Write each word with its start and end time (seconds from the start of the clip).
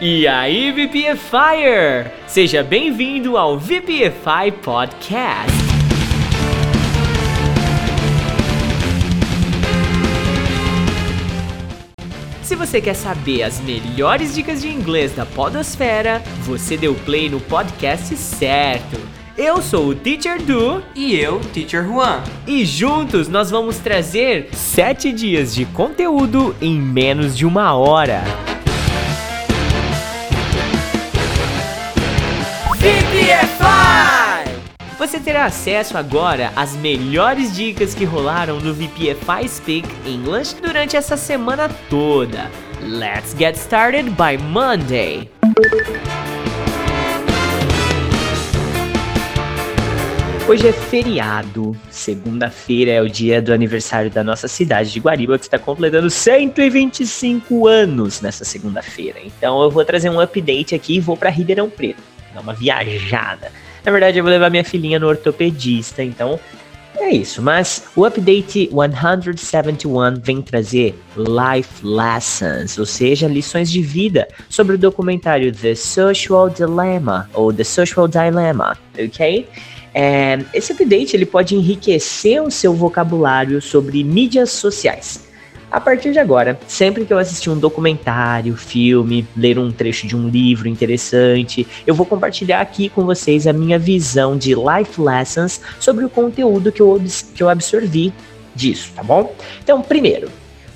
E 0.00 0.26
aí, 0.26 0.72
VPFire! 0.72 2.10
Seja 2.26 2.62
bem-vindo 2.62 3.36
ao 3.36 3.58
VPFI 3.58 4.52
Podcast. 4.62 5.54
Se 12.42 12.54
você 12.54 12.80
quer 12.80 12.94
saber 12.94 13.42
as 13.42 13.58
melhores 13.60 14.34
dicas 14.34 14.60
de 14.60 14.68
inglês 14.68 15.12
da 15.12 15.24
Podosfera, 15.24 16.22
você 16.42 16.76
deu 16.76 16.94
play 16.94 17.28
no 17.30 17.40
podcast 17.40 18.14
certo. 18.16 19.00
Eu 19.36 19.60
sou 19.62 19.88
o 19.88 19.94
Teacher 19.94 20.40
Du 20.42 20.82
E 20.94 21.16
eu, 21.16 21.40
Teacher 21.52 21.84
Juan. 21.84 22.22
e 22.46 22.64
juntos 22.64 23.28
nós 23.28 23.50
vamos 23.50 23.78
trazer 23.78 24.48
7 24.52 25.10
dias 25.12 25.54
de 25.54 25.64
conteúdo 25.64 26.54
em 26.60 26.78
menos 26.78 27.36
de 27.36 27.44
uma 27.46 27.74
hora. 27.74 28.22
Terá 35.24 35.46
acesso 35.46 35.96
agora 35.96 36.52
às 36.54 36.76
melhores 36.76 37.56
dicas 37.56 37.94
que 37.94 38.04
rolaram 38.04 38.60
no 38.60 38.74
VPFI 38.74 39.48
Speak 39.48 39.88
English 40.06 40.54
durante 40.60 40.96
essa 40.96 41.16
semana 41.16 41.68
toda. 41.88 42.50
Let's 42.82 43.34
get 43.36 43.56
started 43.56 44.10
by 44.10 44.36
Monday. 44.50 45.30
Hoje 50.46 50.68
é 50.68 50.72
feriado, 50.74 51.74
segunda-feira 51.88 52.90
é 52.90 53.00
o 53.00 53.08
dia 53.08 53.40
do 53.40 53.54
aniversário 53.54 54.10
da 54.10 54.22
nossa 54.22 54.46
cidade 54.46 54.92
de 54.92 55.00
Guariba, 55.00 55.38
que 55.38 55.46
está 55.46 55.58
completando 55.58 56.10
125 56.10 57.66
anos 57.66 58.20
nessa 58.20 58.44
segunda-feira. 58.44 59.20
Então 59.24 59.62
eu 59.62 59.70
vou 59.70 59.86
trazer 59.86 60.10
um 60.10 60.20
update 60.20 60.74
aqui 60.74 60.96
e 60.96 61.00
vou 61.00 61.16
para 61.16 61.30
Ribeirão 61.30 61.70
Preto, 61.70 62.02
dar 62.34 62.42
uma 62.42 62.52
viajada. 62.52 63.50
Na 63.84 63.92
verdade, 63.92 64.18
eu 64.18 64.24
vou 64.24 64.32
levar 64.32 64.50
minha 64.50 64.64
filhinha 64.64 64.98
no 64.98 65.06
ortopedista, 65.06 66.02
então 66.02 66.40
é 66.96 67.10
isso. 67.10 67.42
Mas 67.42 67.84
o 67.94 68.04
update 68.04 68.70
171 68.70 70.20
vem 70.20 70.40
trazer 70.40 70.94
life 71.16 71.84
lessons, 71.84 72.78
ou 72.78 72.86
seja, 72.86 73.28
lições 73.28 73.70
de 73.70 73.82
vida 73.82 74.26
sobre 74.48 74.76
o 74.76 74.78
documentário 74.78 75.52
The 75.52 75.74
Social 75.74 76.48
Dilemma 76.48 77.28
ou 77.34 77.52
The 77.52 77.64
Social 77.64 78.08
Dilemma, 78.08 78.76
ok? 78.98 79.46
É, 79.92 80.38
esse 80.52 80.72
update 80.72 81.14
ele 81.14 81.26
pode 81.26 81.54
enriquecer 81.54 82.42
o 82.42 82.50
seu 82.50 82.74
vocabulário 82.74 83.60
sobre 83.60 84.02
mídias 84.02 84.50
sociais. 84.50 85.23
A 85.74 85.80
partir 85.80 86.12
de 86.12 86.20
agora, 86.20 86.56
sempre 86.68 87.04
que 87.04 87.12
eu 87.12 87.18
assistir 87.18 87.50
um 87.50 87.58
documentário, 87.58 88.56
filme, 88.56 89.26
ler 89.36 89.58
um 89.58 89.72
trecho 89.72 90.06
de 90.06 90.14
um 90.14 90.28
livro 90.28 90.68
interessante, 90.68 91.66
eu 91.84 91.92
vou 91.96 92.06
compartilhar 92.06 92.60
aqui 92.60 92.88
com 92.88 93.04
vocês 93.04 93.44
a 93.44 93.52
minha 93.52 93.76
visão 93.76 94.38
de 94.38 94.54
life 94.54 95.00
lessons 95.00 95.60
sobre 95.80 96.04
o 96.04 96.08
conteúdo 96.08 96.70
que 96.70 96.80
eu, 96.80 97.02
que 97.34 97.42
eu 97.42 97.48
absorvi 97.48 98.14
disso, 98.54 98.92
tá 98.94 99.02
bom? 99.02 99.34
Então, 99.64 99.82
primeiro, 99.82 100.30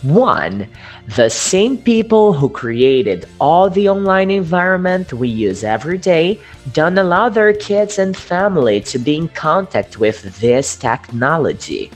one, 0.05 0.69
the 1.15 1.29
same 1.29 1.77
people 1.77 2.33
who 2.33 2.51
created 2.51 3.25
all 3.39 3.71
the 3.71 3.89
online 3.89 4.35
environment 4.35 5.13
we 5.13 5.29
use 5.29 5.63
every 5.63 5.99
day 5.99 6.41
don't 6.75 6.99
allow 6.99 7.31
their 7.31 7.57
kids 7.57 8.01
and 8.01 8.15
family 8.15 8.81
to 8.81 8.99
be 8.99 9.15
in 9.15 9.29
contact 9.29 10.01
with 10.01 10.23
this 10.41 10.75
technology. 10.75 11.89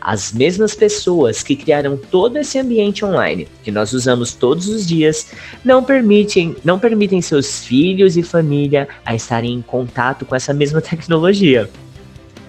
As 0.00 0.32
mesmas 0.32 0.74
pessoas 0.74 1.42
que 1.42 1.54
criaram 1.54 1.96
todo 1.96 2.38
esse 2.38 2.58
ambiente 2.58 3.04
online 3.04 3.46
que 3.62 3.70
nós 3.70 3.92
usamos 3.92 4.32
todos 4.32 4.68
os 4.68 4.86
dias 4.86 5.32
não 5.64 5.84
permitem, 5.84 6.56
não 6.64 6.78
permitem 6.78 7.20
seus 7.20 7.64
filhos 7.64 8.16
e 8.16 8.22
família 8.22 8.88
a 9.04 9.14
estarem 9.14 9.54
em 9.54 9.62
contato 9.62 10.24
com 10.24 10.34
essa 10.34 10.54
mesma 10.54 10.80
tecnologia. 10.82 11.68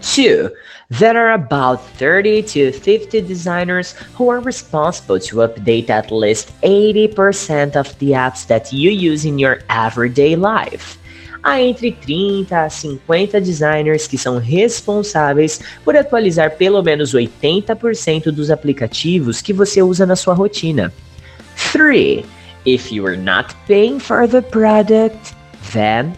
Two, 0.02 0.50
there 0.90 1.18
are 1.18 1.34
about 1.34 1.80
30 1.98 2.42
to 2.44 2.72
50 2.72 3.22
designers 3.22 3.94
who 4.16 4.32
are 4.32 4.42
responsible 4.42 5.20
to 5.20 5.42
update 5.42 5.90
at 5.90 6.12
least 6.12 6.52
80% 6.64 7.76
of 7.76 7.96
the 8.00 8.14
apps 8.14 8.48
that 8.48 8.74
you 8.74 8.90
use 8.90 9.24
in 9.24 9.38
your 9.38 9.60
everyday 9.70 10.36
life. 10.36 10.98
Há 11.44 11.62
entre 11.62 11.92
30 11.92 12.66
a 12.66 12.70
50 12.70 13.42
designers 13.42 14.08
que 14.08 14.18
são 14.18 14.38
responsáveis 14.38 15.60
por 15.84 15.96
atualizar 15.96 16.52
pelo 16.52 16.84
menos 16.84 17.14
80% 17.16 18.32
dos 18.32 18.52
aplicativos 18.52 19.42
que 19.42 19.52
você 19.52 19.82
usa 19.82 20.06
na 20.06 20.16
sua 20.16 20.34
rotina. 20.34 20.94
3. 21.72 22.24
If 22.66 22.92
you 22.92 23.08
are 23.08 23.18
not 23.18 23.56
paying 23.68 24.00
for 24.00 24.28
the 24.28 24.42
product, 24.42 25.36
then 25.74 26.14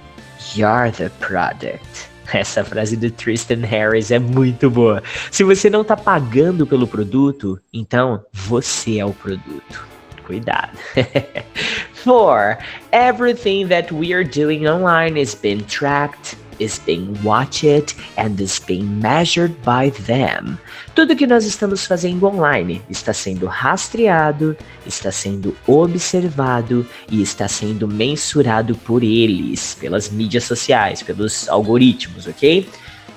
you're 0.55 0.91
the 0.91 1.09
product. 1.19 2.13
Essa 2.33 2.63
frase 2.63 2.97
do 2.97 3.11
Tristan 3.11 3.65
Harris 3.65 4.11
é 4.11 4.19
muito 4.19 4.69
boa. 4.69 5.03
Se 5.31 5.43
você 5.43 5.69
não 5.69 5.83
tá 5.83 5.95
pagando 5.95 6.65
pelo 6.65 6.87
produto, 6.87 7.59
então 7.71 8.25
você 8.33 8.97
é 8.97 9.05
o 9.05 9.13
produto. 9.13 9.87
Cuidado. 10.25 10.77
4. 12.03 12.57
Everything 12.91 13.67
that 13.69 13.91
we 13.91 14.13
are 14.13 14.23
doing 14.23 14.67
online 14.67 15.15
is 15.17 15.33
being 15.33 15.65
tracked, 15.65 16.35
is 16.59 16.79
being 16.79 17.17
watched, 17.23 17.95
and 18.17 18.39
is 18.39 18.59
being 18.59 18.99
measured 18.99 19.53
by 19.63 19.89
them. 20.05 20.59
Tudo 20.95 21.15
que 21.15 21.25
nós 21.25 21.45
estamos 21.45 21.85
fazendo 21.85 22.27
online 22.27 22.81
está 22.89 23.13
sendo 23.13 23.47
rastreado, 23.47 24.55
está 24.85 25.11
sendo 25.11 25.55
observado 25.65 26.85
e 27.09 27.21
está 27.21 27.47
sendo 27.47 27.87
mensurado 27.87 28.75
por 28.75 29.01
eles, 29.01 29.75
pelas 29.79 30.09
mídias 30.09 30.43
sociais, 30.43 31.01
pelos 31.01 31.47
algoritmos, 31.47 32.27
ok? 32.27 32.67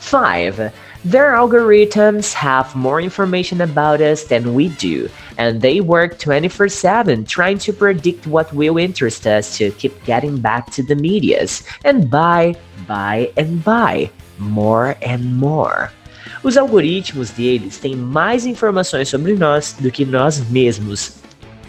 5. 0.01 0.73
Their 1.07 1.39
algorithms 1.39 2.33
have 2.33 2.75
more 2.75 3.01
information 3.01 3.61
about 3.61 4.01
us 4.01 4.25
than 4.25 4.55
we 4.55 4.71
do, 4.71 5.09
and 5.39 5.63
they 5.63 5.81
work 5.81 6.19
24 6.19 6.69
7 6.69 7.25
trying 7.25 7.59
to 7.59 7.73
predict 7.73 8.27
what 8.27 8.53
will 8.53 8.77
interest 8.77 9.25
us 9.25 9.57
to 9.59 9.71
keep 9.79 9.95
getting 10.03 10.41
back 10.41 10.73
to 10.73 10.83
the 10.83 10.97
medias 10.97 11.63
and 11.85 12.11
buy, 12.11 12.57
buy, 12.89 13.31
and 13.37 13.63
buy 13.63 14.11
more 14.39 14.97
and 15.01 15.23
more. 15.39 15.93
Os 16.43 16.57
algoritmos 16.57 17.31
deles 17.31 17.79
têm 17.79 17.95
mais 17.95 18.45
informações 18.45 19.09
sobre 19.09 19.37
nós 19.37 19.77
do 19.79 19.93
que 19.93 20.05
nós 20.05 20.41
mesmos. 20.51 21.23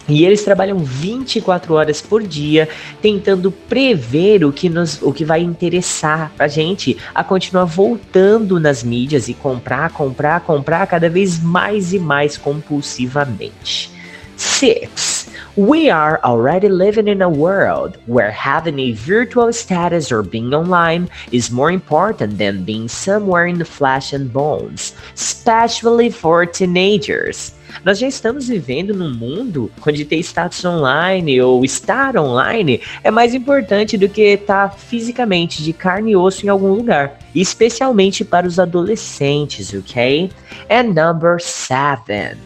E 0.08 0.24
eles 0.24 0.42
trabalham 0.42 0.78
24 0.78 1.74
horas 1.74 2.00
por 2.00 2.22
dia 2.22 2.68
tentando 3.02 3.52
prever 3.52 4.44
o 4.44 4.50
que, 4.50 4.68
nos, 4.68 5.02
o 5.02 5.12
que 5.12 5.24
vai 5.24 5.42
interessar 5.42 6.32
a 6.38 6.48
gente 6.48 6.96
a 7.14 7.22
continuar 7.22 7.66
voltando 7.66 8.58
nas 8.58 8.82
mídias 8.82 9.28
e 9.28 9.34
comprar, 9.34 9.90
comprar, 9.90 10.40
comprar 10.40 10.86
cada 10.86 11.10
vez 11.10 11.38
mais 11.38 11.92
e 11.92 11.98
mais 11.98 12.38
compulsivamente. 12.38 13.90
6. 14.36 15.28
We 15.56 15.90
are 15.90 16.20
already 16.22 16.68
living 16.68 17.08
in 17.08 17.20
a 17.20 17.28
world 17.28 17.98
where 18.06 18.30
having 18.30 18.78
a 18.78 18.92
virtual 18.92 19.52
status 19.52 20.12
or 20.12 20.22
being 20.22 20.54
online 20.54 21.08
is 21.32 21.50
more 21.50 21.72
important 21.72 22.38
than 22.38 22.64
being 22.64 22.86
somewhere 22.86 23.46
in 23.48 23.58
the 23.58 23.64
flesh 23.64 24.12
and 24.12 24.32
bones, 24.32 24.94
especially 25.16 26.10
for 26.10 26.46
teenagers. 26.46 27.57
Nós 27.84 27.98
já 27.98 28.06
estamos 28.06 28.48
vivendo 28.48 28.94
num 28.94 29.14
mundo 29.14 29.70
onde 29.86 30.04
ter 30.04 30.18
status 30.18 30.64
online 30.64 31.40
ou 31.40 31.64
estar 31.64 32.16
online 32.16 32.80
é 33.02 33.10
mais 33.10 33.34
importante 33.34 33.96
do 33.96 34.08
que 34.08 34.22
estar 34.22 34.76
fisicamente 34.76 35.62
de 35.62 35.72
carne 35.72 36.12
e 36.12 36.16
osso 36.16 36.44
em 36.44 36.48
algum 36.48 36.72
lugar, 36.72 37.18
especialmente 37.34 38.24
para 38.24 38.46
os 38.46 38.58
adolescentes, 38.58 39.72
ok? 39.72 40.30
And 40.70 40.94
number 40.94 41.40
seven. 41.40 42.36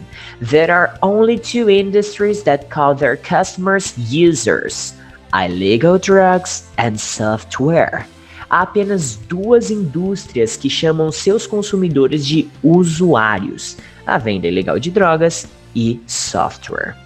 There 0.41 0.73
are 0.73 0.95
only 1.03 1.39
two 1.39 1.71
industries 1.71 2.43
that 2.43 2.67
call 2.69 2.95
their 2.95 3.17
customers 3.17 3.95
users 4.11 4.95
illegal 5.33 5.99
drugs 5.99 6.65
and 6.77 6.97
software. 6.97 8.07
Há 8.49 8.63
apenas 8.63 9.17
duas 9.17 9.71
indústrias 9.71 10.57
que 10.57 10.69
chamam 10.69 11.11
seus 11.11 11.47
consumidores 11.47 12.27
de 12.27 12.51
usuários: 12.63 13.79
a 14.07 14.19
venda 14.19 14.47
ilegal 14.47 14.79
de 14.79 14.91
drogas 14.91 15.47
e 15.75 16.01
software. 16.07 16.97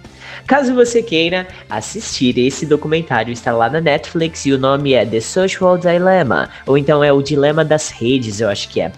Caso 0.45 0.73
você 0.73 1.03
queira 1.03 1.47
assistir 1.69 2.37
esse 2.37 2.65
documentário, 2.65 3.31
está 3.31 3.51
lá 3.51 3.69
na 3.69 3.81
Netflix 3.81 4.45
e 4.45 4.53
o 4.53 4.57
nome 4.57 4.93
é 4.93 5.05
The 5.05 5.19
Social 5.19 5.77
Dilemma, 5.77 6.49
ou 6.65 6.77
então 6.77 7.03
é 7.03 7.11
o 7.11 7.21
Dilema 7.21 7.65
das 7.65 7.89
Redes, 7.89 8.39
eu 8.39 8.49
acho 8.49 8.69
que 8.69 8.79
é 8.79 8.91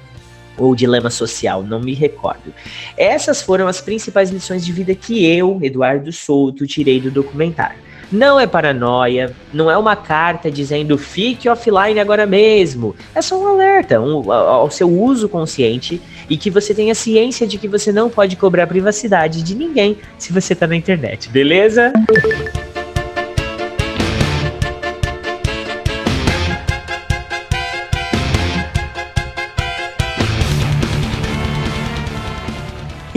ou 0.59 0.75
dilema 0.75 1.09
social, 1.09 1.63
não 1.63 1.79
me 1.79 1.93
recordo. 1.93 2.53
Essas 2.97 3.41
foram 3.41 3.67
as 3.67 3.79
principais 3.79 4.29
lições 4.29 4.65
de 4.65 4.73
vida 4.73 4.93
que 4.93 5.25
eu, 5.25 5.57
Eduardo 5.61 6.11
Souto, 6.11 6.67
tirei 6.67 6.99
do 6.99 7.09
documentário. 7.09 7.88
Não 8.11 8.39
é 8.39 8.47
paranoia, 8.47 9.35
não 9.53 9.69
é 9.69 9.77
uma 9.77 9.95
carta 9.95 10.49
dizendo 10.49 10.97
fique 10.97 11.47
offline 11.47 11.99
agora 11.99 12.25
mesmo. 12.25 12.95
É 13.13 13.21
só 13.21 13.39
um 13.39 13.47
alerta 13.47 14.01
um, 14.01 14.31
ao 14.31 14.69
seu 14.71 14.89
uso 14.89 15.29
consciente 15.29 16.01
e 16.29 16.37
que 16.37 16.49
você 16.49 16.73
tenha 16.73 16.95
ciência 16.95 17.45
de 17.45 17.57
que 17.57 17.67
você 17.67 17.91
não 17.91 18.09
pode 18.09 18.35
cobrar 18.35 18.67
privacidade 18.67 19.43
de 19.43 19.55
ninguém 19.55 19.97
se 20.17 20.33
você 20.33 20.55
tá 20.55 20.65
na 20.65 20.75
internet, 20.75 21.29
beleza? 21.29 21.93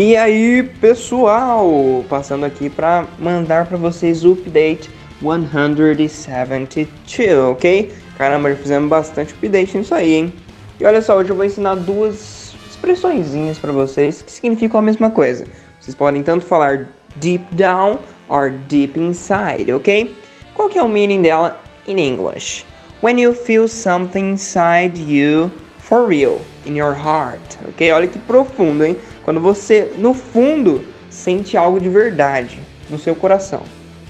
E 0.04 0.16
aí, 0.16 0.64
pessoal, 0.81 2.04
passando 2.08 2.44
aqui 2.44 2.69
para 2.69 3.06
mandar 3.20 3.66
para 3.66 3.78
vocês 3.78 4.25
o 4.25 4.32
update 4.32 4.90
172, 5.20 7.38
ok? 7.49 7.93
Caramba, 8.19 8.50
já 8.50 8.56
fizemos 8.56 8.90
bastante 8.90 9.32
update 9.32 9.78
nisso 9.78 9.94
aí, 9.94 10.14
hein? 10.14 10.32
E 10.81 10.84
olha 10.84 11.00
só, 11.00 11.16
hoje 11.16 11.31
eu 11.31 11.37
vou 11.37 11.44
ensinar 11.44 11.76
duas 11.76 12.52
expressõezinhas 12.69 13.60
para 13.60 13.70
vocês 13.70 14.22
que 14.22 14.32
significam 14.32 14.81
a 14.81 14.82
mesma 14.82 15.08
coisa. 15.08 15.46
Vocês 15.78 15.94
podem 15.94 16.25
tanto 16.25 16.44
falar 16.44 16.88
deep 17.14 17.44
down 17.54 18.00
or 18.28 18.50
deep 18.50 18.99
inside, 18.99 19.72
ok? 19.72 20.12
Qual 20.52 20.69
que 20.69 20.81
é 20.81 20.82
o 20.82 20.88
meaning 20.88 21.22
dela 21.22 21.62
in 21.87 21.99
English? 21.99 22.66
When 23.02 23.20
you 23.20 23.32
feel 23.32 23.69
something 23.69 24.32
inside 24.32 24.99
you 24.99 25.49
for 25.78 26.08
real, 26.08 26.40
in 26.66 26.76
your 26.76 26.93
heart, 26.93 27.56
ok? 27.69 27.93
Olha 27.93 28.08
que 28.08 28.19
profundo, 28.19 28.84
hein? 28.84 28.96
Quando 29.25 29.41
você, 29.41 29.93
no 29.99 30.15
fundo, 30.15 30.85
sente 31.09 31.57
algo 31.57 31.81
de 31.81 31.89
verdade 31.89 32.59
no 32.91 32.99
seu 32.99 33.15
coração. 33.15 33.63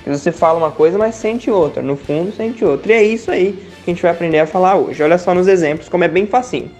Você 0.06 0.32
fala 0.32 0.58
uma 0.58 0.70
coisa, 0.70 0.98
mas 0.98 1.14
sente 1.14 1.50
outra. 1.50 1.82
No 1.82 1.96
fundo, 1.96 2.32
sente 2.34 2.64
outra. 2.64 2.92
E 2.92 2.96
é 2.96 3.02
isso 3.02 3.30
aí 3.30 3.52
que 3.84 3.90
a 3.90 3.94
gente 3.94 4.02
vai 4.02 4.10
aprender 4.10 4.40
a 4.40 4.46
falar 4.46 4.76
hoje. 4.76 5.02
Olha 5.02 5.18
só 5.18 5.34
nos 5.34 5.46
exemplos 5.46 5.88
como 5.88 6.04
é 6.04 6.08
bem 6.08 6.26
facinho. 6.26 6.70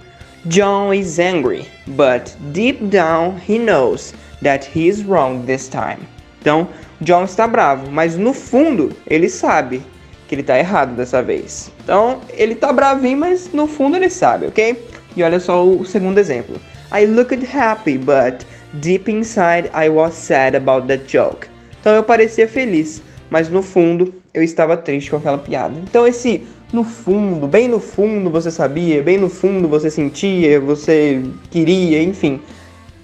John 0.46 0.93
is 0.93 1.20
angry, 1.20 1.64
but 1.87 2.32
deep 2.52 2.84
down 2.87 3.37
he 3.49 3.58
knows 3.58 4.12
that 4.43 4.69
he 4.75 4.88
is 4.88 5.05
wrong 5.05 5.44
this 5.46 5.69
time. 5.69 5.99
Então, 6.40 6.67
John 7.00 7.23
está 7.23 7.46
bravo, 7.46 7.88
mas 7.93 8.17
no 8.17 8.32
fundo 8.32 8.90
ele 9.06 9.29
sabe 9.29 9.82
que 10.26 10.34
ele 10.34 10.43
está 10.43 10.58
errado 10.58 10.96
dessa 10.96 11.23
vez. 11.23 11.70
Então, 11.84 12.20
ele 12.31 12.55
está 12.55 12.73
bravinho, 12.73 13.19
mas 13.19 13.52
no 13.52 13.69
fundo 13.69 13.96
ele 13.96 14.11
sabe, 14.11 14.46
ok? 14.46 14.88
E 15.17 15.23
olha 15.23 15.38
só 15.38 15.64
o 15.64 15.84
segundo 15.84 16.19
exemplo. 16.19 16.56
I 16.92 17.06
looked 17.06 17.42
happy, 17.42 17.96
but 17.96 18.44
deep 18.80 19.08
inside 19.08 19.70
I 19.72 19.88
was 19.88 20.12
sad 20.12 20.54
about 20.54 20.86
that 20.88 21.06
joke. 21.06 21.48
Então 21.80 21.94
eu 21.94 22.02
parecia 22.02 22.46
feliz, 22.46 23.00
mas 23.30 23.48
no 23.48 23.62
fundo 23.62 24.14
eu 24.34 24.42
estava 24.42 24.76
triste 24.76 25.10
com 25.10 25.16
aquela 25.16 25.38
piada. 25.38 25.74
Então 25.82 26.06
esse 26.06 26.46
no 26.70 26.84
fundo, 26.84 27.46
bem 27.46 27.66
no 27.66 27.80
fundo 27.80 28.28
você 28.28 28.50
sabia, 28.50 29.02
bem 29.02 29.16
no 29.16 29.30
fundo 29.30 29.68
você 29.68 29.90
sentia, 29.90 30.60
você 30.60 31.22
queria, 31.50 32.02
enfim. 32.02 32.40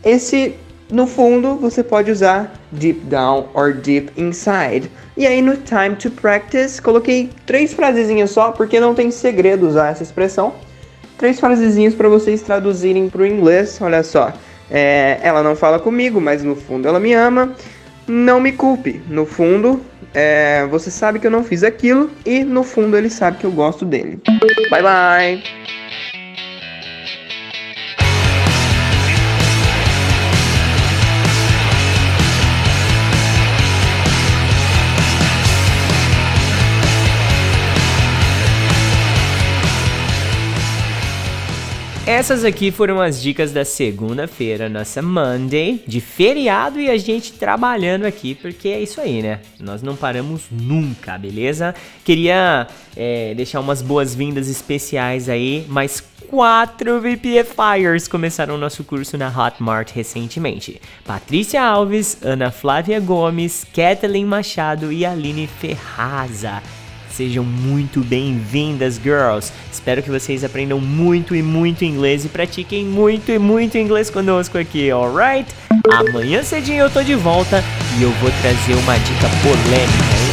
Esse 0.05 0.55
no 0.91 1.07
fundo 1.07 1.57
você 1.57 1.83
pode 1.83 2.11
usar 2.11 2.61
deep 2.71 3.01
down 3.07 3.49
or 3.55 3.73
deep 3.73 4.13
inside. 4.21 4.91
E 5.17 5.27
aí 5.27 5.41
no 5.41 5.57
time 5.57 5.97
to 5.97 6.11
practice 6.11 6.81
coloquei 6.81 7.31
três 7.47 7.73
frasezinhas 7.73 8.31
só, 8.31 8.53
porque 8.53 8.79
não 8.79 8.95
tem 8.95 9.11
segredo 9.11 9.67
usar 9.67 9.93
essa 9.93 10.03
expressão 10.03 10.53
três 11.19 11.39
frasezinhas 11.39 11.95
para 11.95 12.09
vocês 12.09 12.41
traduzirem 12.41 13.11
para 13.11 13.23
o 13.23 13.27
inglês. 13.27 13.79
Olha 13.81 14.03
só. 14.03 14.33
É, 14.71 15.19
ela 15.23 15.43
não 15.43 15.57
fala 15.57 15.79
comigo, 15.79 16.21
mas 16.21 16.43
no 16.43 16.55
fundo 16.57 16.89
ela 16.89 17.01
me 17.01 17.13
ama. 17.13 17.55
Não 18.07 18.41
me 18.41 18.53
culpe. 18.53 19.03
No 19.09 19.27
fundo, 19.27 19.83
é, 20.15 20.67
você 20.71 20.91
sabe 20.91 21.19
que 21.19 21.27
eu 21.27 21.31
não 21.31 21.45
fiz 21.45 21.63
aquilo. 21.63 22.11
E 22.25 22.43
no 22.45 22.63
fundo, 22.63 22.97
ele 22.97 23.11
sabe 23.11 23.39
que 23.39 23.45
eu 23.45 23.53
gosto 23.53 23.85
dele. 23.85 24.19
Bye 24.71 24.83
bye! 24.83 25.78
Essas 42.09 42.43
aqui 42.43 42.71
foram 42.71 43.03
as 43.03 43.21
dicas 43.21 43.53
da 43.53 43.67
segunda-feira, 43.67 44.67
nossa 44.67 45.03
Monday, 45.03 45.85
de 45.87 46.01
feriado 46.01 46.81
e 46.81 46.89
a 46.89 46.97
gente 46.97 47.35
trabalhando 47.35 48.07
aqui, 48.07 48.35
porque 48.35 48.69
é 48.69 48.81
isso 48.81 48.99
aí, 48.99 49.21
né? 49.21 49.41
Nós 49.61 49.83
não 49.83 49.95
paramos 49.95 50.45
nunca, 50.51 51.19
beleza? 51.19 51.75
Queria 52.07 52.67
é, 52.97 53.35
deixar 53.35 53.61
umas 53.61 53.83
boas-vindas 53.83 54.49
especiais 54.49 55.29
aí, 55.29 55.67
mais 55.69 56.03
quatro 56.31 56.99
VPFires 56.99 58.09
começaram 58.09 58.55
o 58.55 58.59
nosso 58.59 58.83
curso 58.85 59.19
na 59.19 59.29
Hotmart 59.29 59.93
recentemente. 59.93 60.81
Patrícia 61.05 61.63
Alves, 61.63 62.17
Ana 62.23 62.51
Flávia 62.51 63.01
Gomes, 63.01 63.67
Kathleen 63.71 64.25
Machado 64.25 64.91
e 64.91 65.05
Aline 65.05 65.47
Ferraza. 65.47 66.63
Sejam 67.19 67.43
muito 67.43 68.01
bem-vindas, 68.01 68.95
girls! 68.95 69.53
Espero 69.73 70.01
que 70.05 70.09
vocês 70.09 70.45
aprendam 70.45 70.81
muito 70.81 71.35
e 71.35 71.43
muito 71.43 71.85
inglês 71.85 72.25
e 72.25 72.29
pratiquem 72.29 72.85
muito 72.85 73.33
e 73.33 73.41
muito 73.41 73.77
inglês 73.77 74.09
conosco 74.09 74.57
aqui, 74.57 74.89
alright? 74.89 75.53
Amanhã 75.91 76.45
cedinho 76.45 76.85
eu 76.85 76.89
tô 76.89 77.03
de 77.03 77.17
volta 77.17 77.61
e 77.99 78.05
eu 78.05 78.13
vou 78.21 78.31
trazer 78.41 78.75
uma 78.75 78.97
dica 78.99 79.29
polêmica, 79.43 80.28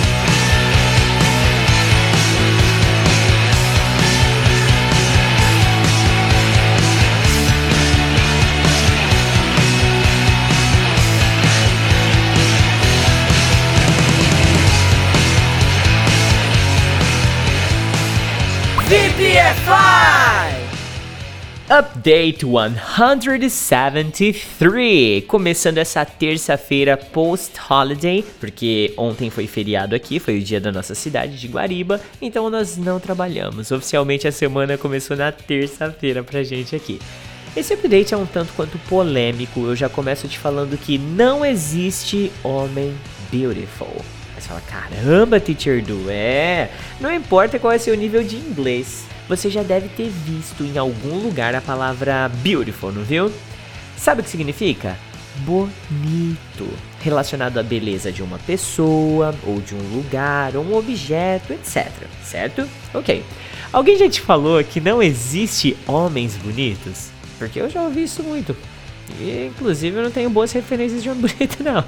Update 21.69 22.43
173, 22.45 25.23
começando 25.25 25.77
essa 25.77 26.03
terça-feira 26.03 26.97
post-holiday, 26.97 28.25
porque 28.39 28.91
ontem 28.97 29.29
foi 29.29 29.45
feriado 29.45 29.93
aqui, 29.93 30.19
foi 30.19 30.39
o 30.39 30.41
dia 30.41 30.59
da 30.59 30.71
nossa 30.71 30.95
cidade 30.95 31.39
de 31.39 31.47
Guariba, 31.47 32.01
então 32.19 32.49
nós 32.49 32.75
não 32.75 32.99
trabalhamos. 32.99 33.69
Oficialmente 33.71 34.27
a 34.27 34.31
semana 34.31 34.79
começou 34.79 35.15
na 35.15 35.31
terça-feira 35.31 36.23
pra 36.23 36.41
gente 36.41 36.75
aqui. 36.75 36.99
Esse 37.55 37.75
update 37.75 38.15
é 38.15 38.17
um 38.17 38.25
tanto 38.25 38.51
quanto 38.53 38.79
polêmico, 38.89 39.59
eu 39.59 39.75
já 39.75 39.89
começo 39.89 40.27
te 40.27 40.39
falando 40.39 40.75
que 40.77 40.97
não 40.97 41.45
existe 41.45 42.31
homem 42.43 42.95
beautiful. 43.31 43.95
Você 44.35 44.47
fala, 44.47 44.61
caramba, 44.61 45.39
Teacher 45.39 45.83
Do, 45.83 46.09
é. 46.09 46.71
Não 46.99 47.13
importa 47.13 47.59
qual 47.59 47.73
é 47.73 47.77
seu 47.77 47.95
nível 47.95 48.23
de 48.23 48.37
inglês 48.37 49.05
você 49.27 49.49
já 49.49 49.63
deve 49.63 49.87
ter 49.89 50.09
visto 50.09 50.63
em 50.63 50.77
algum 50.77 51.17
lugar 51.19 51.55
a 51.55 51.61
palavra 51.61 52.29
beautiful, 52.43 52.91
não 52.91 53.03
viu? 53.03 53.31
Sabe 53.97 54.21
o 54.21 54.23
que 54.23 54.29
significa? 54.29 54.97
Bonito, 55.39 56.67
relacionado 57.01 57.57
à 57.57 57.63
beleza 57.63 58.11
de 58.11 58.23
uma 58.23 58.37
pessoa, 58.39 59.35
ou 59.45 59.59
de 59.59 59.75
um 59.75 59.95
lugar, 59.95 60.55
ou 60.55 60.63
um 60.63 60.75
objeto, 60.75 61.53
etc. 61.53 61.91
Certo? 62.23 62.67
Ok. 62.93 63.23
Alguém 63.73 63.97
já 63.97 64.09
te 64.09 64.21
falou 64.21 64.63
que 64.63 64.79
não 64.79 65.03
existe 65.03 65.75
homens 65.85 66.37
bonitos? 66.37 67.09
Porque 67.37 67.59
eu 67.59 67.69
já 67.69 67.81
ouvi 67.81 68.03
isso 68.03 68.23
muito. 68.23 68.55
E, 69.19 69.47
inclusive, 69.47 69.97
eu 69.97 70.03
não 70.03 70.11
tenho 70.11 70.29
boas 70.29 70.51
referências 70.51 71.03
de 71.03 71.09
homem 71.09 71.21
bonito, 71.27 71.63
não. 71.63 71.83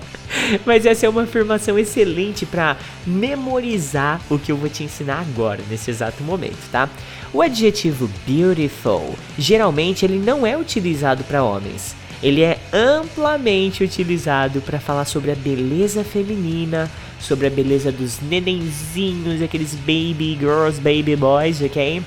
Mas 0.66 0.86
essa 0.86 1.06
é 1.06 1.10
uma 1.10 1.24
afirmação 1.24 1.78
excelente 1.78 2.46
para 2.46 2.78
memorizar 3.06 4.22
o 4.30 4.38
que 4.38 4.52
eu 4.52 4.58
vou 4.58 4.70
te 4.70 4.84
ensinar 4.84 5.20
agora, 5.22 5.62
nesse 5.70 5.90
exato 5.90 6.24
momento, 6.24 6.60
tá? 6.72 6.90
O 7.34 7.42
adjetivo 7.42 8.10
beautiful, 8.26 9.16
geralmente 9.38 10.06
ele 10.06 10.18
não 10.18 10.46
é 10.46 10.58
utilizado 10.58 11.24
para 11.24 11.44
homens. 11.44 11.96
Ele 12.24 12.42
é 12.42 12.58
amplamente 12.74 13.84
utilizado 13.84 14.62
para 14.62 14.80
falar 14.80 15.06
sobre 15.06 15.32
a 15.32 15.36
beleza 15.36 16.04
feminina, 16.04 16.90
sobre 17.20 17.48
a 17.48 17.50
beleza 17.50 17.92
dos 17.92 18.20
nenenzinhos, 18.22 19.42
aqueles 19.42 19.76
baby 19.76 20.38
girls, 20.40 20.80
baby 20.80 21.16
boys, 21.16 21.62
ok? 21.62 22.02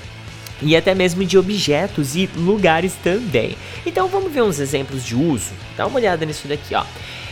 e 0.61 0.75
até 0.75 0.93
mesmo 0.93 1.25
de 1.25 1.37
objetos 1.37 2.15
e 2.15 2.29
lugares 2.35 2.93
também. 3.03 3.57
Então 3.85 4.07
vamos 4.07 4.31
ver 4.31 4.43
uns 4.43 4.59
exemplos 4.59 5.03
de 5.03 5.15
uso. 5.15 5.51
Dá 5.75 5.87
uma 5.87 5.97
olhada 5.97 6.25
nisso 6.25 6.47
daqui, 6.47 6.75
ó. 6.75 6.83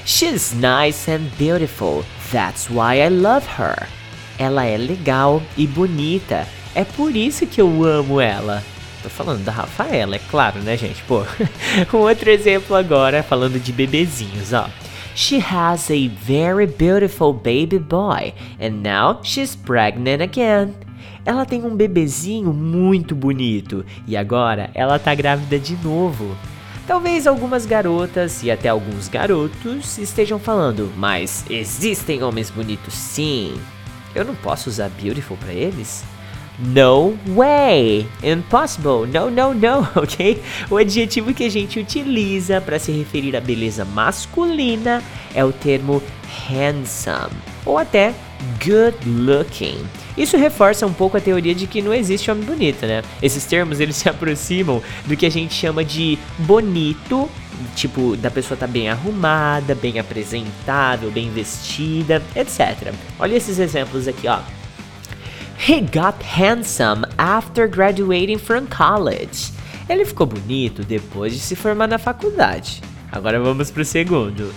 She's 0.05 0.53
nice 0.53 1.09
and 1.09 1.29
beautiful. 1.37 2.03
That's 2.31 2.69
why 2.69 2.99
I 2.99 3.09
love 3.09 3.45
her. 3.59 3.87
Ela 4.37 4.65
é 4.65 4.77
legal 4.77 5.43
e 5.57 5.67
bonita. 5.67 6.47
É 6.79 6.85
por 6.85 7.13
isso 7.13 7.45
que 7.45 7.59
eu 7.59 7.83
amo 7.83 8.21
ela. 8.21 8.63
Tô 9.03 9.09
falando 9.09 9.43
da 9.43 9.51
Rafaela, 9.51 10.15
é 10.15 10.21
claro, 10.31 10.61
né, 10.61 10.77
gente? 10.77 11.03
Pô. 11.03 11.23
um 11.93 11.97
outro 11.97 12.29
exemplo 12.29 12.73
agora, 12.73 13.21
falando 13.21 13.59
de 13.59 13.73
bebezinhos, 13.73 14.53
ó. 14.53 14.69
She 15.13 15.43
has 15.43 15.91
a 15.91 16.07
very 16.07 16.65
beautiful 16.65 17.33
baby 17.33 17.79
boy, 17.79 18.33
and 18.61 18.81
now 18.81 19.19
she's 19.21 19.57
pregnant 19.57 20.21
again. 20.21 20.73
Ela 21.25 21.45
tem 21.45 21.65
um 21.65 21.75
bebezinho 21.75 22.53
muito 22.53 23.13
bonito 23.13 23.85
e 24.07 24.15
agora 24.15 24.69
ela 24.73 24.97
tá 24.97 25.13
grávida 25.13 25.59
de 25.59 25.75
novo. 25.83 26.33
Talvez 26.87 27.27
algumas 27.27 27.65
garotas 27.65 28.41
e 28.41 28.49
até 28.49 28.69
alguns 28.69 29.09
garotos 29.09 29.97
estejam 29.97 30.39
falando, 30.39 30.89
mas 30.95 31.43
existem 31.49 32.23
homens 32.23 32.49
bonitos 32.49 32.93
sim. 32.93 33.53
Eu 34.15 34.23
não 34.23 34.35
posso 34.35 34.69
usar 34.69 34.87
beautiful 34.87 35.35
para 35.35 35.51
eles? 35.51 36.05
No 36.61 37.17
way! 37.27 38.05
Impossible! 38.21 39.07
No, 39.07 39.31
no, 39.31 39.53
no, 39.53 39.87
ok? 39.95 40.41
O 40.69 40.75
adjetivo 40.75 41.33
que 41.33 41.45
a 41.45 41.49
gente 41.49 41.79
utiliza 41.79 42.59
para 42.59 42.77
se 42.77 42.91
referir 42.91 43.35
à 43.37 43.41
beleza 43.41 43.85
masculina 43.85 45.01
é 45.33 45.43
o 45.43 45.53
termo 45.53 46.03
handsome 46.49 47.33
ou 47.65 47.77
até 47.77 48.13
good 48.63 48.97
looking. 49.07 49.85
Isso 50.17 50.35
reforça 50.35 50.85
um 50.85 50.91
pouco 50.91 51.15
a 51.15 51.21
teoria 51.21 51.55
de 51.55 51.65
que 51.65 51.81
não 51.81 51.93
existe 51.93 52.29
homem 52.29 52.43
bonito, 52.43 52.85
né? 52.85 53.03
Esses 53.21 53.45
termos 53.45 53.79
eles 53.79 53.95
se 53.95 54.09
aproximam 54.09 54.81
do 55.05 55.15
que 55.15 55.25
a 55.25 55.31
gente 55.31 55.53
chama 55.53 55.83
de 55.83 56.19
bonito, 56.39 57.29
tipo 57.75 58.17
da 58.17 58.29
pessoa 58.29 58.57
tá 58.57 58.67
bem 58.67 58.89
arrumada, 58.89 59.73
bem 59.75 59.97
apresentável, 59.97 61.09
bem 61.09 61.29
vestida, 61.31 62.21
etc. 62.35 62.93
Olha 63.17 63.35
esses 63.35 63.59
exemplos 63.59 64.09
aqui, 64.09 64.27
ó. 64.27 64.39
He 65.61 65.81
got 65.81 66.23
handsome 66.23 67.05
after 67.17 67.67
graduating 67.67 68.39
from 68.39 68.65
college. 68.67 69.51
Ele 69.89 70.05
ficou 70.05 70.25
bonito 70.25 70.83
depois 70.83 71.33
de 71.33 71.39
se 71.39 71.53
formar 71.53 71.85
na 71.85 71.97
faculdade. 71.97 72.81
Agora 73.11 73.41
vamos 73.41 73.69
pro 73.69 73.83
segundo. 73.83 74.53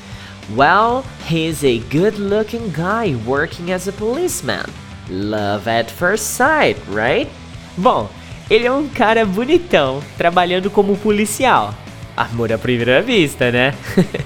Well, 0.54 1.04
he's 1.28 1.64
a 1.64 1.80
good 1.90 2.21
looking 2.21 2.73
guy 2.73 3.16
working 3.26 3.73
as 3.73 3.88
a 3.88 3.92
policeman. 3.92 4.64
Love 5.11 5.68
at 5.68 5.90
first 5.90 6.25
sight, 6.25 6.80
right? 6.88 7.28
Bom, 7.76 8.09
ele 8.49 8.66
é 8.66 8.73
um 8.73 8.88
cara 8.88 9.26
bonitão, 9.26 10.00
trabalhando 10.16 10.71
como 10.71 10.97
policial. 10.97 11.75
Amor 12.16 12.52
à 12.52 12.59
primeira 12.59 13.02
vista, 13.02 13.50
né? 13.50 13.75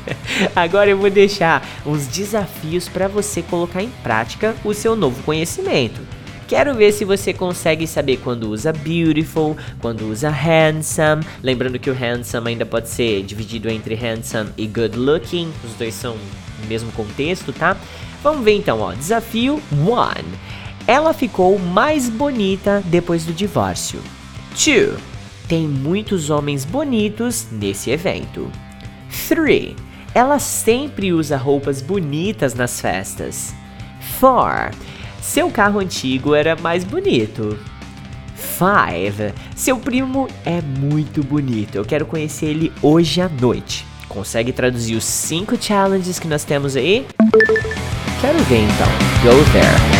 Agora 0.54 0.90
eu 0.90 0.98
vou 0.98 1.08
deixar 1.08 1.66
uns 1.86 2.06
desafios 2.06 2.86
para 2.86 3.08
você 3.08 3.40
colocar 3.40 3.82
em 3.82 3.90
prática 4.02 4.54
o 4.62 4.74
seu 4.74 4.94
novo 4.94 5.22
conhecimento. 5.22 6.15
Quero 6.48 6.74
ver 6.74 6.92
se 6.92 7.04
você 7.04 7.32
consegue 7.32 7.88
saber 7.88 8.18
quando 8.18 8.44
usa 8.48 8.72
beautiful, 8.72 9.56
quando 9.80 10.08
usa 10.08 10.30
handsome. 10.30 11.24
Lembrando 11.42 11.78
que 11.78 11.90
o 11.90 11.94
handsome 11.94 12.50
ainda 12.50 12.64
pode 12.64 12.88
ser 12.88 13.24
dividido 13.24 13.68
entre 13.68 13.96
handsome 13.96 14.50
e 14.56 14.66
good 14.66 14.96
looking. 14.96 15.52
Os 15.64 15.72
dois 15.74 15.92
são 15.94 16.16
no 16.60 16.66
mesmo 16.68 16.92
contexto, 16.92 17.52
tá? 17.52 17.76
Vamos 18.22 18.44
ver 18.44 18.56
então, 18.56 18.80
ó. 18.80 18.92
Desafio 18.92 19.60
1. 19.72 20.46
Ela 20.86 21.12
ficou 21.12 21.58
mais 21.58 22.08
bonita 22.08 22.80
depois 22.86 23.24
do 23.24 23.32
divórcio. 23.32 24.00
2. 24.50 24.96
Tem 25.48 25.66
muitos 25.66 26.30
homens 26.30 26.64
bonitos 26.64 27.48
nesse 27.50 27.90
evento. 27.90 28.50
3. 29.28 29.74
Ela 30.14 30.38
sempre 30.38 31.12
usa 31.12 31.36
roupas 31.36 31.82
bonitas 31.82 32.54
nas 32.54 32.80
festas. 32.80 33.52
4. 34.20 34.95
Seu 35.26 35.50
carro 35.50 35.80
antigo 35.80 36.36
era 36.36 36.54
mais 36.54 36.84
bonito. 36.84 37.58
5. 38.36 39.34
Seu 39.56 39.76
primo 39.76 40.28
é 40.44 40.62
muito 40.62 41.22
bonito. 41.22 41.74
Eu 41.74 41.84
quero 41.84 42.06
conhecer 42.06 42.46
ele 42.46 42.72
hoje 42.80 43.20
à 43.20 43.28
noite. 43.28 43.84
Consegue 44.08 44.52
traduzir 44.52 44.94
os 44.94 45.04
5 45.04 45.60
challenges 45.60 46.20
que 46.20 46.28
nós 46.28 46.44
temos 46.44 46.76
aí? 46.76 47.04
Quero 48.20 48.38
ver 48.44 48.60
então. 48.60 48.88
Go 49.24 49.52
there. 49.52 49.95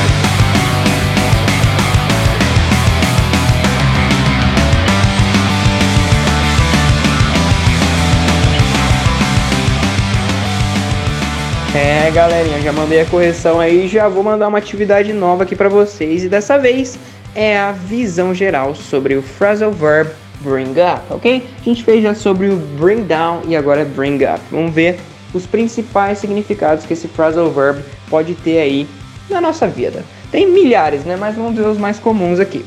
É, 11.77 12.11
galerinha, 12.11 12.59
já 12.63 12.73
mandei 12.73 13.03
a 13.03 13.05
correção 13.05 13.61
aí, 13.61 13.87
já 13.87 14.09
vou 14.09 14.23
mandar 14.23 14.49
uma 14.49 14.57
atividade 14.57 15.13
nova 15.13 15.43
aqui 15.43 15.55
para 15.55 15.69
vocês 15.69 16.25
e 16.25 16.29
dessa 16.29 16.59
vez 16.59 16.99
é 17.35 17.59
a 17.59 17.71
visão 17.71 18.35
geral 18.35 18.75
sobre 18.75 19.15
o 19.15 19.21
phrasal 19.21 19.71
verb 19.73 20.11
bring 20.41 20.71
up, 20.71 21.03
ok? 21.11 21.47
A 21.61 21.63
gente 21.63 21.85
fez 21.85 22.03
já 22.03 22.15
sobre 22.15 22.49
o 22.49 22.57
bring 22.57 23.03
down 23.03 23.43
e 23.47 23.55
agora 23.55 23.83
é 23.83 23.85
bring 23.85 24.25
up. 24.25 24.41
Vamos 24.51 24.73
ver 24.73 24.99
os 25.35 25.45
principais 25.45 26.17
significados 26.17 26.87
que 26.87 26.95
esse 26.95 27.09
phrasal 27.09 27.51
verb 27.51 27.85
pode 28.09 28.35
ter 28.37 28.59
aí 28.59 28.89
na 29.29 29.39
nossa 29.39 29.69
vida. 29.69 30.03
Tem 30.33 30.51
milhares, 30.51 31.05
né? 31.05 31.15
Mas 31.15 31.37
vamos 31.37 31.57
ver 31.57 31.67
os 31.67 31.77
mais 31.77 31.99
comuns 31.99 32.41
aqui. 32.41 32.65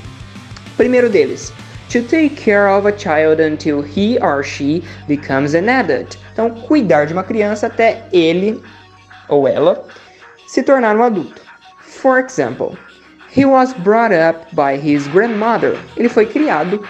Primeiro 0.77 1.09
deles, 1.09 1.51
to 1.89 2.03
take 2.03 2.35
care 2.35 2.71
of 2.71 2.87
a 2.87 2.95
child 2.95 3.41
until 3.41 3.81
he 3.81 4.19
or 4.21 4.43
she 4.43 4.83
becomes 5.07 5.55
an 5.55 5.67
adult. 5.67 6.15
Então, 6.31 6.51
cuidar 6.51 7.05
de 7.05 7.13
uma 7.13 7.23
criança 7.23 7.65
até 7.65 8.03
ele 8.13 8.61
ou 9.29 9.47
ela 9.47 9.85
se 10.47 10.63
tornar 10.63 10.95
um 10.97 11.03
adulto. 11.03 11.41
For 11.81 12.19
example, 12.19 12.77
he 13.35 13.45
was 13.45 13.73
brought 13.73 14.13
up 14.13 14.47
by 14.53 14.75
his 14.75 15.07
grandmother. 15.07 15.77
Ele 15.95 16.09
foi 16.09 16.25
criado 16.25 16.83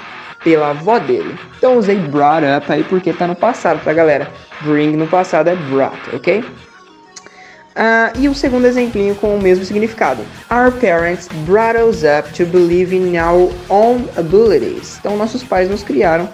pela 0.44 0.70
avó 0.70 1.00
dele. 1.00 1.38
Então 1.58 1.78
usei 1.78 1.98
brought 1.98 2.46
up 2.46 2.72
aí 2.72 2.84
porque 2.84 3.14
tá 3.14 3.28
no 3.28 3.36
passado, 3.36 3.84
tá 3.84 3.94
galera? 3.94 4.32
Bring 4.62 4.96
no 4.96 5.08
passado 5.08 5.50
é 5.50 5.56
brought, 5.56 6.16
ok? 6.16 6.44
Uh, 7.80 8.12
e 8.20 8.28
o 8.28 8.36
segundo 8.36 8.66
exemplinho 8.66 9.16
com 9.16 9.36
o 9.36 9.42
mesmo 9.42 9.64
significado. 9.64 10.22
Our 10.52 10.72
parents 10.72 11.30
brought 11.46 11.78
us 11.78 12.04
up 12.04 12.32
to 12.34 12.46
believe 12.46 12.94
in 12.94 13.18
our 13.18 13.50
own 13.70 14.06
abilities. 14.18 14.98
Então 15.00 15.16
nossos 15.16 15.44
pais 15.44 15.70
nos 15.70 15.84
criaram 15.84 16.28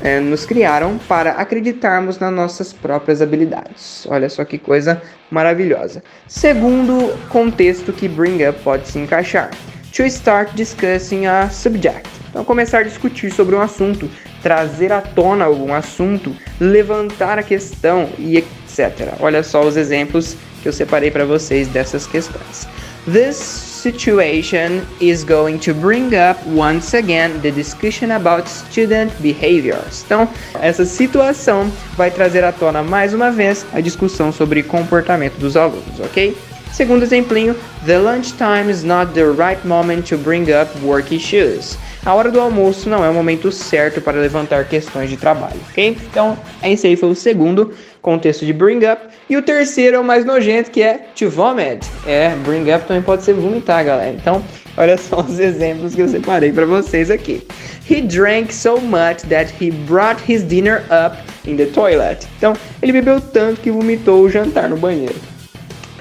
é, 0.00 0.20
nos 0.20 0.44
criaram 0.44 0.98
para 1.08 1.32
acreditarmos 1.32 2.18
nas 2.18 2.32
nossas 2.32 2.72
próprias 2.72 3.22
habilidades. 3.22 4.06
Olha 4.08 4.28
só 4.28 4.44
que 4.44 4.58
coisa 4.58 5.00
maravilhosa. 5.30 6.02
Segundo 6.26 7.16
contexto 7.28 7.92
que 7.92 8.08
Bring 8.08 8.46
Up 8.46 8.58
pode 8.62 8.88
se 8.88 8.98
encaixar: 8.98 9.50
To 9.94 10.02
start 10.04 10.52
discussing 10.54 11.26
a 11.26 11.48
subject. 11.48 12.08
Então, 12.30 12.44
começar 12.44 12.80
a 12.80 12.82
discutir 12.82 13.32
sobre 13.32 13.54
um 13.54 13.60
assunto, 13.60 14.10
trazer 14.42 14.92
à 14.92 15.00
tona 15.00 15.46
algum 15.46 15.72
assunto, 15.72 16.36
levantar 16.60 17.38
a 17.38 17.42
questão 17.42 18.10
e 18.18 18.36
etc. 18.36 19.14
Olha 19.20 19.42
só 19.42 19.62
os 19.62 19.76
exemplos 19.76 20.36
que 20.62 20.68
eu 20.68 20.72
separei 20.72 21.10
para 21.10 21.24
vocês 21.24 21.66
dessas 21.68 22.06
questões. 22.06 22.68
This 23.10 23.75
situation 23.92 24.84
is 25.00 25.22
going 25.22 25.58
to 25.60 25.72
bring 25.72 26.12
up 26.16 26.36
once 26.46 26.92
again 26.92 27.40
the 27.40 27.52
discussion 27.52 28.10
about 28.10 28.48
student 28.48 29.12
behaviors. 29.22 30.02
Então, 30.04 30.28
essa 30.60 30.84
situação 30.84 31.70
vai 31.96 32.10
trazer 32.10 32.42
à 32.42 32.50
tona 32.50 32.82
mais 32.82 33.14
uma 33.14 33.30
vez 33.30 33.64
a 33.72 33.80
discussão 33.80 34.32
sobre 34.32 34.64
comportamento 34.64 35.38
dos 35.38 35.56
alunos, 35.56 36.00
ok? 36.00 36.36
Segundo 36.72 37.04
exemplinho, 37.04 37.54
the 37.86 37.96
lunchtime 37.96 38.68
is 38.68 38.82
not 38.82 39.12
the 39.14 39.24
right 39.24 39.64
moment 39.64 40.02
to 40.08 40.18
bring 40.18 40.50
up 40.50 40.68
work 40.82 41.14
issues. 41.14 41.78
A 42.04 42.12
hora 42.12 42.30
do 42.30 42.40
almoço 42.40 42.88
não 42.88 43.04
é 43.04 43.08
o 43.08 43.14
momento 43.14 43.50
certo 43.50 44.00
para 44.00 44.20
levantar 44.20 44.64
questões 44.64 45.08
de 45.08 45.16
trabalho, 45.16 45.60
ok? 45.70 45.96
Então, 46.10 46.36
esse 46.62 46.86
aí 46.86 46.96
foi 46.96 47.10
o 47.10 47.14
segundo 47.14 47.72
contexto 48.02 48.44
de 48.44 48.52
bring 48.52 48.80
up. 48.84 49.02
E 49.28 49.36
o 49.36 49.42
terceiro 49.42 49.96
é 49.96 50.00
o 50.00 50.04
mais 50.04 50.24
nojento, 50.24 50.70
que 50.70 50.82
é 50.82 51.06
to 51.18 51.28
vomit. 51.30 51.86
É, 52.06 52.30
bring 52.44 52.70
up 52.72 52.86
também 52.86 53.02
pode 53.02 53.22
ser 53.22 53.34
vomitar, 53.34 53.84
galera. 53.84 54.14
Então, 54.14 54.42
olha 54.76 54.96
só 54.96 55.20
os 55.26 55.38
exemplos 55.38 55.94
que 55.94 56.02
eu 56.02 56.08
separei 56.08 56.52
para 56.52 56.66
vocês 56.66 57.10
aqui. 57.10 57.46
He 57.88 58.02
drank 58.02 58.52
so 58.52 58.80
much 58.80 59.22
that 59.28 59.52
he 59.60 59.70
brought 59.70 60.20
his 60.30 60.42
dinner 60.42 60.82
up 60.90 61.16
in 61.46 61.56
the 61.56 61.66
toilet. 61.66 62.26
Então, 62.38 62.54
ele 62.82 62.92
bebeu 62.92 63.20
tanto 63.20 63.60
que 63.60 63.70
vomitou 63.70 64.22
o 64.22 64.30
jantar 64.30 64.68
no 64.68 64.76
banheiro. 64.76 65.16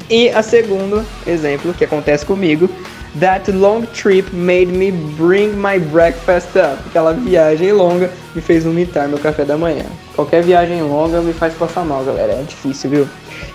E 0.09 0.29
a 0.29 0.43
segundo 0.43 1.03
exemplo 1.25 1.73
que 1.73 1.83
acontece 1.83 2.25
comigo 2.25 2.69
That 3.19 3.49
long 3.49 3.85
trip 3.93 4.33
made 4.33 4.67
me 4.67 4.91
bring 4.91 5.55
my 5.55 5.79
breakfast 5.79 6.57
up. 6.57 6.77
Aquela 6.87 7.13
viagem 7.13 7.71
longa 7.71 8.11
me 8.35 8.41
fez 8.41 8.65
vomitar 8.65 9.07
meu 9.07 9.17
café 9.17 9.45
da 9.45 9.57
manhã. 9.57 9.85
Qualquer 10.15 10.43
viagem 10.43 10.81
longa 10.81 11.21
me 11.21 11.31
faz 11.31 11.53
passar 11.53 11.85
mal, 11.85 12.03
galera. 12.03 12.33
É 12.33 12.43
difícil, 12.43 12.89
viu? 12.89 13.09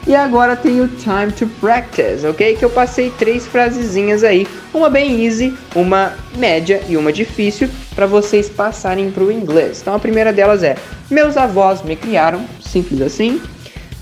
E 0.07 0.15
agora 0.15 0.57
tem 0.57 0.81
o 0.81 0.89
time 0.89 1.31
to 1.31 1.47
practice, 1.61 2.27
ok? 2.27 2.57
Que 2.57 2.65
eu 2.65 2.71
passei 2.71 3.11
três 3.11 3.47
frasezinhas 3.47 4.25
aí, 4.25 4.47
uma 4.73 4.89
bem 4.89 5.27
easy, 5.27 5.55
uma 5.75 6.15
média 6.37 6.81
e 6.89 6.97
uma 6.97 7.13
difícil 7.13 7.69
para 7.95 8.07
vocês 8.07 8.49
passarem 8.49 9.11
para 9.11 9.23
o 9.23 9.31
inglês. 9.31 9.81
Então 9.83 9.95
a 9.95 9.99
primeira 9.99 10.33
delas 10.33 10.63
é: 10.63 10.77
meus 11.11 11.37
avós 11.37 11.83
me 11.83 11.97
criaram, 11.97 12.47
simples 12.63 13.03
assim. 13.03 13.43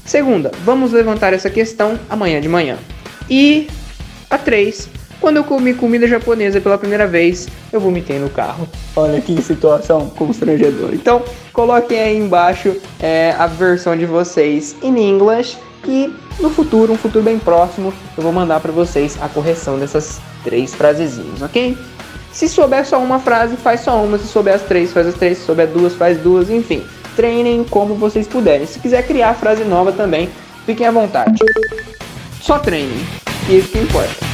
Segunda, 0.04 0.52
vamos 0.64 0.92
levantar 0.92 1.32
essa 1.32 1.50
questão 1.50 1.98
amanhã 2.08 2.40
de 2.40 2.48
manhã. 2.48 2.78
E 3.28 3.68
a 4.30 4.38
três, 4.38 4.88
quando 5.20 5.36
eu 5.36 5.44
comi 5.44 5.74
comida 5.74 6.06
japonesa 6.06 6.60
pela 6.60 6.78
primeira 6.78 7.06
vez, 7.06 7.48
eu 7.72 7.80
vomitei 7.80 8.18
no 8.18 8.30
carro. 8.30 8.68
Olha 8.96 9.20
que 9.20 9.40
situação 9.42 10.10
constrangedora. 10.10 10.94
Então, 10.94 11.22
coloquem 11.52 12.00
aí 12.00 12.16
embaixo 12.16 12.76
é, 13.00 13.34
a 13.38 13.46
versão 13.46 13.96
de 13.96 14.06
vocês 14.06 14.76
em 14.82 14.96
inglês 15.08 15.58
que 15.82 16.12
no 16.40 16.50
futuro, 16.50 16.92
um 16.92 16.96
futuro 16.96 17.24
bem 17.24 17.38
próximo, 17.38 17.92
eu 18.16 18.22
vou 18.22 18.32
mandar 18.32 18.60
para 18.60 18.72
vocês 18.72 19.18
a 19.20 19.28
correção 19.28 19.78
dessas 19.78 20.20
três 20.44 20.74
frasezinhas, 20.74 21.42
ok? 21.42 21.76
Se 22.32 22.48
souber 22.48 22.86
só 22.86 23.00
uma 23.00 23.18
frase, 23.18 23.56
faz 23.56 23.80
só 23.80 24.02
uma. 24.02 24.18
Se 24.18 24.28
souber 24.28 24.54
as 24.54 24.62
três, 24.62 24.92
faz 24.92 25.06
as 25.06 25.14
três. 25.14 25.38
Se 25.38 25.44
souber 25.44 25.66
duas, 25.66 25.94
faz 25.94 26.18
duas. 26.18 26.50
Enfim, 26.50 26.84
treinem 27.16 27.64
como 27.64 27.94
vocês 27.94 28.28
puderem. 28.28 28.66
Se 28.66 28.78
quiser 28.78 29.04
criar 29.06 29.34
frase 29.34 29.64
nova 29.64 29.90
também, 29.90 30.28
fiquem 30.64 30.86
à 30.86 30.90
vontade. 30.90 31.42
Só 32.40 32.58
treinem. 32.58 33.04
E 33.48 33.58
isso 33.58 33.68
que 33.68 33.78
importa. 33.78 34.27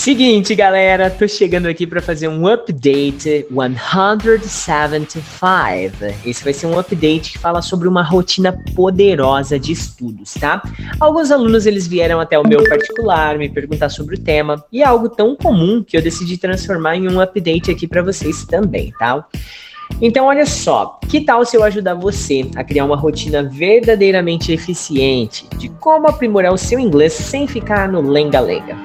Seguinte, 0.00 0.54
galera, 0.54 1.10
tô 1.10 1.28
chegando 1.28 1.66
aqui 1.66 1.86
para 1.86 2.00
fazer 2.00 2.26
um 2.26 2.48
update 2.48 3.44
175. 3.50 6.06
Esse 6.24 6.42
vai 6.42 6.54
ser 6.54 6.68
um 6.68 6.78
update 6.78 7.32
que 7.32 7.38
fala 7.38 7.60
sobre 7.60 7.86
uma 7.86 8.02
rotina 8.02 8.58
poderosa 8.74 9.58
de 9.58 9.72
estudos, 9.72 10.32
tá? 10.32 10.62
Alguns 10.98 11.30
alunos 11.30 11.66
eles 11.66 11.86
vieram 11.86 12.18
até 12.18 12.38
o 12.38 12.48
meu 12.48 12.66
particular 12.66 13.36
me 13.36 13.50
perguntar 13.50 13.90
sobre 13.90 14.14
o 14.14 14.18
tema 14.18 14.64
e 14.72 14.80
é 14.80 14.86
algo 14.86 15.06
tão 15.06 15.36
comum 15.36 15.84
que 15.84 15.98
eu 15.98 16.00
decidi 16.00 16.38
transformar 16.38 16.96
em 16.96 17.06
um 17.06 17.20
update 17.20 17.70
aqui 17.70 17.86
para 17.86 18.02
vocês 18.02 18.46
também, 18.46 18.94
tá? 18.98 19.22
Então, 20.00 20.26
olha 20.26 20.46
só, 20.46 20.98
que 21.08 21.20
tal 21.20 21.44
se 21.44 21.56
eu 21.56 21.64
ajudar 21.64 21.94
você 21.94 22.48
a 22.56 22.64
criar 22.64 22.84
uma 22.84 22.96
rotina 22.96 23.42
verdadeiramente 23.42 24.52
eficiente 24.52 25.46
de 25.56 25.68
como 25.68 26.06
aprimorar 26.06 26.52
o 26.52 26.58
seu 26.58 26.78
inglês 26.78 27.12
sem 27.12 27.46
ficar 27.46 27.88
no 27.88 28.00
lenga-lenga? 28.00 28.76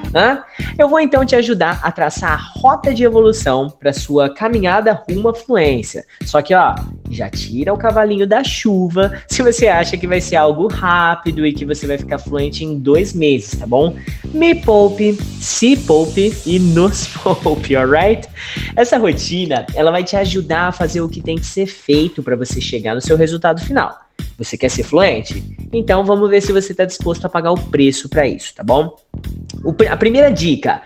Eu 0.78 0.90
vou 0.90 1.00
então 1.00 1.26
te 1.26 1.36
ajudar 1.36 1.80
a 1.84 1.92
traçar 1.92 2.34
a 2.34 2.60
rota 2.60 2.94
de 2.94 3.04
evolução 3.04 3.70
para 3.70 3.94
sua 3.94 4.34
caminhada 4.34 4.94
rumo 5.08 5.30
à 5.30 5.34
fluência. 5.34 6.06
Só 6.24 6.42
que, 6.42 6.54
ó, 6.54 6.76
já 7.10 7.30
tira 7.30 7.74
o 7.74 7.78
cavalinho 7.78 8.28
da 8.28 8.44
chuva 8.44 9.22
se 9.28 9.42
você 9.42 9.68
acha 9.68 9.98
que 9.98 10.08
vai 10.08 10.20
ser 10.20 10.36
algo 10.36 10.68
rápido 10.68 11.46
e 11.46 11.54
que 11.54 11.66
você 11.66 11.86
vai 11.88 11.98
ficar 11.98 12.18
fluente 12.18 12.64
em 12.66 12.78
dois 12.78 13.14
meses, 13.14 13.58
tá 13.60 13.68
bom? 13.68 13.96
Me 14.36 14.54
poupe, 14.54 15.14
se 15.40 15.78
poupe 15.78 16.36
e 16.46 16.60
nos 16.60 17.08
poupe, 17.42 17.74
alright? 17.74 18.28
Essa 18.76 18.98
rotina, 18.98 19.66
ela 19.74 19.92
vai 19.92 20.04
te 20.04 20.18
ajudar 20.18 20.68
a 20.68 20.72
fazer 20.74 21.00
o 21.00 21.08
que 21.08 21.22
tem 21.22 21.38
que 21.38 21.46
ser 21.46 21.66
feito 21.66 22.22
para 22.22 22.36
você 22.36 22.60
chegar 22.60 22.94
no 22.94 23.02
seu 23.02 23.16
resultado 23.16 23.62
final. 23.62 23.98
Você 24.38 24.58
quer 24.58 24.70
ser 24.70 24.84
fluente? 24.84 25.42
Então 25.72 26.04
vamos 26.04 26.30
ver 26.30 26.42
se 26.42 26.52
você 26.52 26.74
está 26.74 26.84
disposto 26.84 27.24
a 27.24 27.30
pagar 27.30 27.54
o 27.54 27.58
preço 27.58 28.10
para 28.10 28.28
isso, 28.28 28.54
tá 28.54 28.62
bom? 28.62 28.98
O, 29.64 29.74
a 29.90 29.96
primeira 29.96 30.30
dica: 30.30 30.82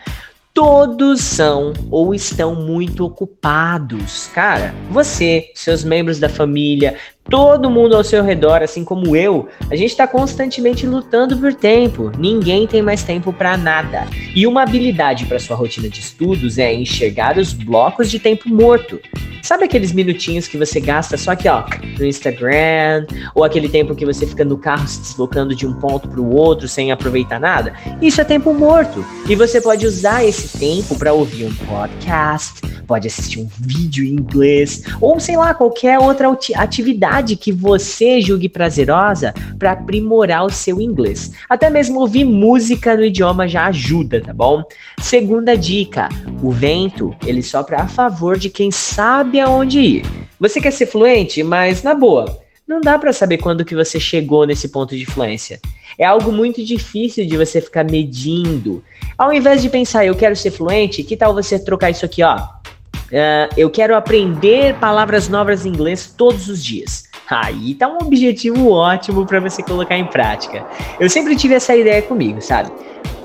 todos 0.53 1.19
são 1.21 1.73
ou 1.89 2.13
estão 2.13 2.53
muito 2.53 3.03
ocupados. 3.03 4.27
Cara, 4.27 4.75
você, 4.91 5.49
seus 5.55 5.83
membros 5.83 6.19
da 6.19 6.29
família, 6.29 6.97
todo 7.29 7.69
mundo 7.69 7.95
ao 7.95 8.03
seu 8.03 8.23
redor, 8.23 8.63
assim 8.63 8.83
como 8.83 9.15
eu, 9.15 9.47
a 9.69 9.75
gente 9.75 9.91
está 9.91 10.07
constantemente 10.07 10.85
lutando 10.85 11.37
por 11.37 11.53
tempo. 11.53 12.11
Ninguém 12.17 12.65
tem 12.65 12.81
mais 12.81 13.03
tempo 13.03 13.31
para 13.31 13.55
nada. 13.55 14.07
E 14.35 14.47
uma 14.47 14.63
habilidade 14.63 15.25
para 15.25 15.39
sua 15.39 15.55
rotina 15.55 15.87
de 15.87 15.99
estudos 15.99 16.57
é 16.57 16.73
enxergar 16.73 17.37
os 17.37 17.53
blocos 17.53 18.09
de 18.09 18.19
tempo 18.19 18.49
morto. 18.49 18.99
Sabe 19.41 19.63
aqueles 19.65 19.91
minutinhos 19.91 20.47
que 20.47 20.57
você 20.57 20.79
gasta 20.79 21.17
só 21.17 21.31
aqui, 21.31 21.47
ó, 21.47 21.63
no 21.97 22.05
Instagram, 22.05 23.05
ou 23.33 23.43
aquele 23.43 23.69
tempo 23.69 23.95
que 23.95 24.05
você 24.05 24.27
fica 24.27 24.43
no 24.43 24.57
carro 24.57 24.87
se 24.87 24.99
deslocando 24.99 25.55
de 25.55 25.65
um 25.65 25.73
ponto 25.73 26.09
para 26.09 26.19
o 26.19 26.35
outro 26.35 26.67
sem 26.67 26.91
aproveitar 26.91 27.39
nada? 27.39 27.73
Isso 28.01 28.19
é 28.19 28.23
tempo 28.23 28.53
morto. 28.53 29.05
E 29.27 29.35
você 29.35 29.61
pode 29.61 29.85
usar 29.85 30.25
esse 30.25 30.57
tempo 30.57 30.97
para 30.97 31.13
ouvir 31.13 31.45
um 31.45 31.55
podcast, 31.65 32.61
pode 32.85 33.07
assistir 33.07 33.39
um 33.39 33.47
vídeo 33.59 34.03
em 34.03 34.13
inglês, 34.13 34.83
ou 34.99 35.19
sei 35.19 35.37
lá, 35.37 35.53
qualquer 35.53 35.99
outra 35.99 36.27
atividade 36.55 37.18
que 37.35 37.51
você 37.51 38.21
julgue 38.21 38.49
prazerosa 38.49 39.33
para 39.57 39.71
aprimorar 39.71 40.45
o 40.45 40.49
seu 40.49 40.81
inglês. 40.81 41.31
Até 41.49 41.69
mesmo 41.69 41.99
ouvir 41.99 42.25
música 42.25 42.95
no 42.95 43.03
idioma 43.03 43.47
já 43.47 43.65
ajuda, 43.67 44.21
tá 44.21 44.33
bom? 44.33 44.63
Segunda 44.99 45.57
dica: 45.57 46.09
o 46.41 46.51
vento, 46.51 47.15
ele 47.25 47.43
sopra 47.43 47.81
a 47.81 47.87
favor 47.87 48.37
de 48.37 48.49
quem 48.49 48.71
sabe 48.71 49.39
aonde 49.39 49.79
ir. 49.79 50.05
Você 50.39 50.61
quer 50.61 50.71
ser 50.71 50.85
fluente, 50.85 51.43
mas 51.43 51.83
na 51.83 51.93
boa, 51.93 52.39
não 52.67 52.79
dá 52.79 52.99
para 52.99 53.11
saber 53.11 53.39
quando 53.39 53.65
que 53.65 53.73
você 53.73 53.99
chegou 53.99 54.45
nesse 54.45 54.69
ponto 54.69 54.95
de 54.95 55.05
fluência. 55.05 55.59
É 55.97 56.05
algo 56.05 56.31
muito 56.31 56.63
difícil 56.63 57.25
de 57.25 57.35
você 57.35 57.59
ficar 57.59 57.83
medindo. 57.83 58.83
Ao 59.17 59.33
invés 59.33 59.61
de 59.61 59.69
pensar, 59.69 60.05
eu 60.05 60.15
quero 60.15 60.35
ser 60.35 60.51
fluente, 60.51 61.03
que 61.03 61.17
tal 61.17 61.33
você 61.33 61.57
trocar 61.57 61.89
isso 61.89 62.05
aqui, 62.05 62.21
ó? 62.21 62.37
Uh, 62.37 63.49
eu 63.57 63.71
quero 63.71 63.95
aprender 63.95 64.75
palavras 64.75 65.27
novas 65.27 65.65
em 65.65 65.69
inglês 65.69 66.13
todos 66.15 66.47
os 66.47 66.63
dias. 66.63 67.08
Aí 67.29 67.75
tá 67.75 67.87
um 67.87 67.97
objetivo 67.97 68.71
ótimo 68.71 69.25
para 69.25 69.39
você 69.39 69.61
colocar 69.61 69.95
em 69.95 70.05
prática. 70.05 70.65
Eu 70.99 71.09
sempre 71.09 71.35
tive 71.35 71.53
essa 71.53 71.75
ideia 71.75 72.01
comigo, 72.01 72.41
sabe? 72.41 72.71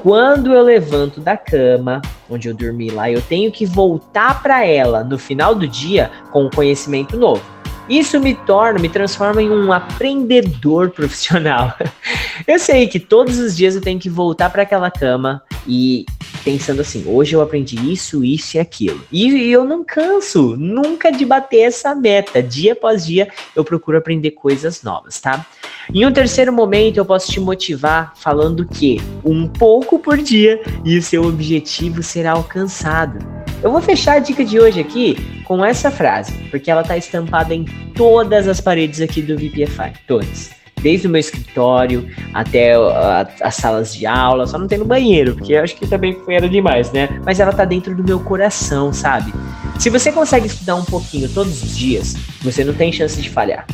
Quando 0.03 0.53
eu 0.53 0.63
levanto 0.63 1.21
da 1.21 1.35
cama, 1.35 2.03
onde 2.29 2.47
eu 2.47 2.55
dormi 2.55 2.91
lá, 2.91 3.11
eu 3.11 3.23
tenho 3.23 3.51
que 3.51 3.65
voltar 3.65 4.43
para 4.43 4.63
ela 4.67 5.03
no 5.03 5.19
final 5.19 5.55
do 5.55 5.67
dia 5.67 6.11
com 6.31 6.45
um 6.45 6.51
conhecimento 6.51 7.17
novo. 7.17 7.54
Isso 7.89 8.19
me 8.19 8.35
torna, 8.35 8.79
me 8.79 8.89
transforma 8.89 9.43
em 9.43 9.51
um 9.51 9.73
aprendedor 9.73 10.91
profissional. 10.95 11.77
eu 12.47 12.59
sei 12.59 12.87
que 12.87 12.99
todos 12.99 13.39
os 13.39 13.57
dias 13.57 13.75
eu 13.75 13.81
tenho 13.81 14.01
que 14.01 14.09
voltar 14.09 14.51
para 14.51 14.63
aquela 14.63 14.91
cama 14.91 15.43
e 15.67 16.07
pensando 16.45 16.83
assim, 16.83 17.05
hoje 17.07 17.35
eu 17.35 17.41
aprendi 17.41 17.77
isso, 17.91 18.23
isso 18.23 18.57
e 18.57 18.61
aquilo. 18.61 19.01
E, 19.11 19.29
e, 19.29 19.51
eu 19.51 19.65
não 19.65 19.83
canso 19.83 20.57
nunca 20.57 21.11
de 21.11 21.25
bater 21.25 21.61
essa 21.61 21.95
meta. 21.95 22.43
Dia 22.43 22.75
após 22.75 23.07
dia 23.07 23.29
eu 23.57 23.65
procuro 23.65 23.97
aprender 23.97 24.33
coisas 24.33 24.83
novas, 24.83 25.21
tá? 25.21 25.47
Em 25.93 26.07
um 26.07 26.13
terceiro 26.13 26.53
momento 26.53 26.99
eu 26.99 27.05
posso 27.05 27.31
te 27.31 27.41
motivar 27.41 28.13
falando 28.17 28.67
que 28.67 29.01
um 29.25 29.49
pouco 29.49 29.99
por 29.99 30.19
dia 30.19 30.63
e 30.85 30.99
o 30.99 31.03
seu 31.03 31.25
objetivo 31.25 32.03
será 32.03 32.33
alcançado. 32.33 33.34
Eu 33.65 33.73
vou 33.73 33.81
fechar 33.81 34.17
a 34.17 34.19
dica 34.19 34.45
de 34.45 34.61
hoje 34.61 34.79
aqui 34.79 35.17
com 35.45 35.65
essa 35.65 35.91
frase, 35.91 36.35
porque 36.51 36.71
ela 36.71 36.83
está 36.83 36.99
estampada 36.99 37.55
em 37.55 37.65
todas 37.95 38.47
as 38.47 38.61
paredes 38.61 39.01
aqui 39.01 39.23
do 39.23 39.37
VPFI, 39.37 39.95
todas 40.07 40.51
desde 40.83 41.07
o 41.07 41.11
meu 41.11 41.19
escritório 41.19 42.07
até 42.35 42.75
a, 42.75 43.27
as 43.41 43.55
salas 43.55 43.95
de 43.95 44.05
aula, 44.05 44.47
só 44.47 44.59
não 44.59 44.67
tem 44.69 44.77
no 44.77 44.85
banheiro, 44.85 45.35
porque 45.35 45.55
eu 45.55 45.63
acho 45.63 45.77
que 45.77 45.87
também 45.87 46.15
era 46.29 46.47
demais, 46.47 46.93
né? 46.93 47.09
Mas 47.25 47.41
ela 47.41 47.55
tá 47.55 47.65
dentro 47.65 47.97
do 47.97 48.05
meu 48.05 48.21
coração, 48.21 48.93
sabe? 48.93 49.33
Se 49.79 49.89
você 49.89 50.13
consegue 50.13 50.47
estudar 50.47 50.75
um 50.75 50.85
pouquinho 50.85 51.27
todos 51.31 51.63
os 51.63 51.75
dias, 51.75 52.15
você 52.43 52.63
não 52.65 52.75
tem 52.75 52.93
chance 52.93 53.19
de 53.19 53.31
falhar 53.31 53.67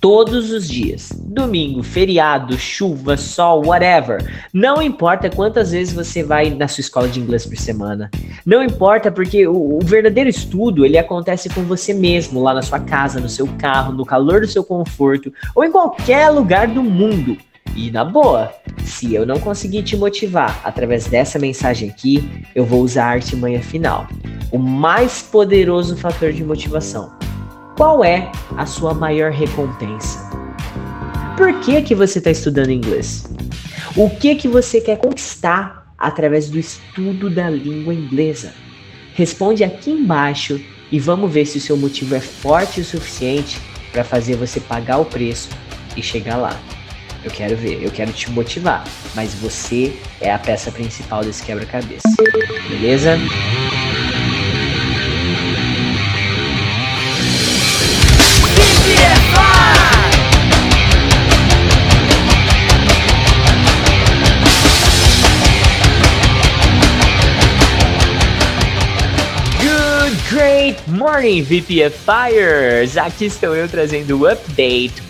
todos 0.00 0.50
os 0.50 0.66
dias. 0.66 1.12
Domingo, 1.14 1.82
feriado, 1.82 2.58
chuva, 2.58 3.16
sol, 3.16 3.66
whatever. 3.66 4.48
Não 4.52 4.80
importa 4.80 5.28
quantas 5.28 5.72
vezes 5.72 5.92
você 5.92 6.22
vai 6.22 6.50
na 6.50 6.66
sua 6.66 6.80
escola 6.80 7.08
de 7.08 7.20
inglês 7.20 7.44
por 7.44 7.56
semana. 7.56 8.10
Não 8.44 8.64
importa 8.64 9.12
porque 9.12 9.46
o, 9.46 9.78
o, 9.78 9.80
verdadeiro 9.84 10.30
estudo, 10.30 10.86
ele 10.86 10.96
acontece 10.96 11.50
com 11.50 11.62
você 11.62 11.92
mesmo, 11.92 12.42
lá 12.42 12.54
na 12.54 12.62
sua 12.62 12.80
casa, 12.80 13.20
no 13.20 13.28
seu 13.28 13.46
carro, 13.58 13.92
no 13.92 14.06
calor 14.06 14.40
do 14.40 14.48
seu 14.48 14.64
conforto 14.64 15.32
ou 15.54 15.62
em 15.62 15.70
qualquer 15.70 16.30
lugar 16.30 16.66
do 16.66 16.82
mundo. 16.82 17.36
E 17.76 17.90
na 17.90 18.04
boa, 18.04 18.52
se 18.84 19.14
eu 19.14 19.24
não 19.24 19.38
conseguir 19.38 19.82
te 19.82 19.96
motivar 19.96 20.60
através 20.64 21.06
dessa 21.06 21.38
mensagem 21.38 21.88
aqui, 21.88 22.28
eu 22.54 22.64
vou 22.64 22.82
usar 22.82 23.04
a 23.04 23.12
artimanha 23.12 23.62
final. 23.62 24.08
O 24.50 24.58
mais 24.58 25.22
poderoso 25.22 25.96
fator 25.96 26.32
de 26.32 26.42
motivação 26.42 27.20
qual 27.80 28.04
é 28.04 28.30
a 28.58 28.66
sua 28.66 28.92
maior 28.92 29.32
recompensa? 29.32 30.28
Por 31.34 31.60
que 31.60 31.80
que 31.80 31.94
você 31.94 32.18
está 32.18 32.30
estudando 32.30 32.70
inglês? 32.70 33.24
O 33.96 34.10
que 34.10 34.34
que 34.34 34.46
você 34.46 34.82
quer 34.82 34.98
conquistar 34.98 35.90
através 35.96 36.50
do 36.50 36.58
estudo 36.58 37.30
da 37.30 37.48
língua 37.48 37.94
inglesa? 37.94 38.52
Responde 39.14 39.64
aqui 39.64 39.92
embaixo 39.92 40.60
e 40.92 41.00
vamos 41.00 41.32
ver 41.32 41.46
se 41.46 41.56
o 41.56 41.60
seu 41.60 41.74
motivo 41.74 42.14
é 42.14 42.20
forte 42.20 42.82
o 42.82 42.84
suficiente 42.84 43.58
para 43.90 44.04
fazer 44.04 44.36
você 44.36 44.60
pagar 44.60 44.98
o 44.98 45.06
preço 45.06 45.48
e 45.96 46.02
chegar 46.02 46.36
lá. 46.36 46.54
Eu 47.24 47.30
quero 47.30 47.56
ver, 47.56 47.82
eu 47.82 47.90
quero 47.90 48.12
te 48.12 48.30
motivar, 48.30 48.84
mas 49.14 49.32
você 49.32 49.96
é 50.20 50.30
a 50.30 50.38
peça 50.38 50.70
principal 50.70 51.24
desse 51.24 51.42
quebra-cabeça. 51.42 52.06
Beleza? 52.68 53.16
Morning, 71.20 71.42
VPFires! 71.42 72.96
Aqui 72.96 73.26
estou 73.26 73.54
eu 73.54 73.68
trazendo 73.68 74.18
o 74.18 74.26
Update 74.26 75.02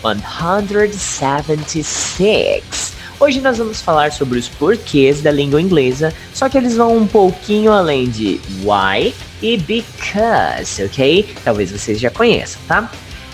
176. 0.93 2.95
Hoje 3.21 3.41
nós 3.41 3.59
vamos 3.59 3.81
falar 3.81 4.11
sobre 4.11 4.37
os 4.39 4.49
porquês 4.49 5.23
da 5.23 5.31
língua 5.31 5.63
inglesa, 5.63 6.13
só 6.35 6.49
que 6.49 6.59
eles 6.59 6.77
vão 6.77 6.97
um 6.97 7.07
pouquinho 7.07 7.71
além 7.71 8.09
de 8.09 8.41
why 8.65 9.15
e 9.41 9.57
because, 9.57 10.83
ok? 10.83 11.29
Talvez 11.45 11.71
vocês 11.71 12.01
já 12.01 12.11
conheçam, 12.11 12.61
tá? 12.67 12.91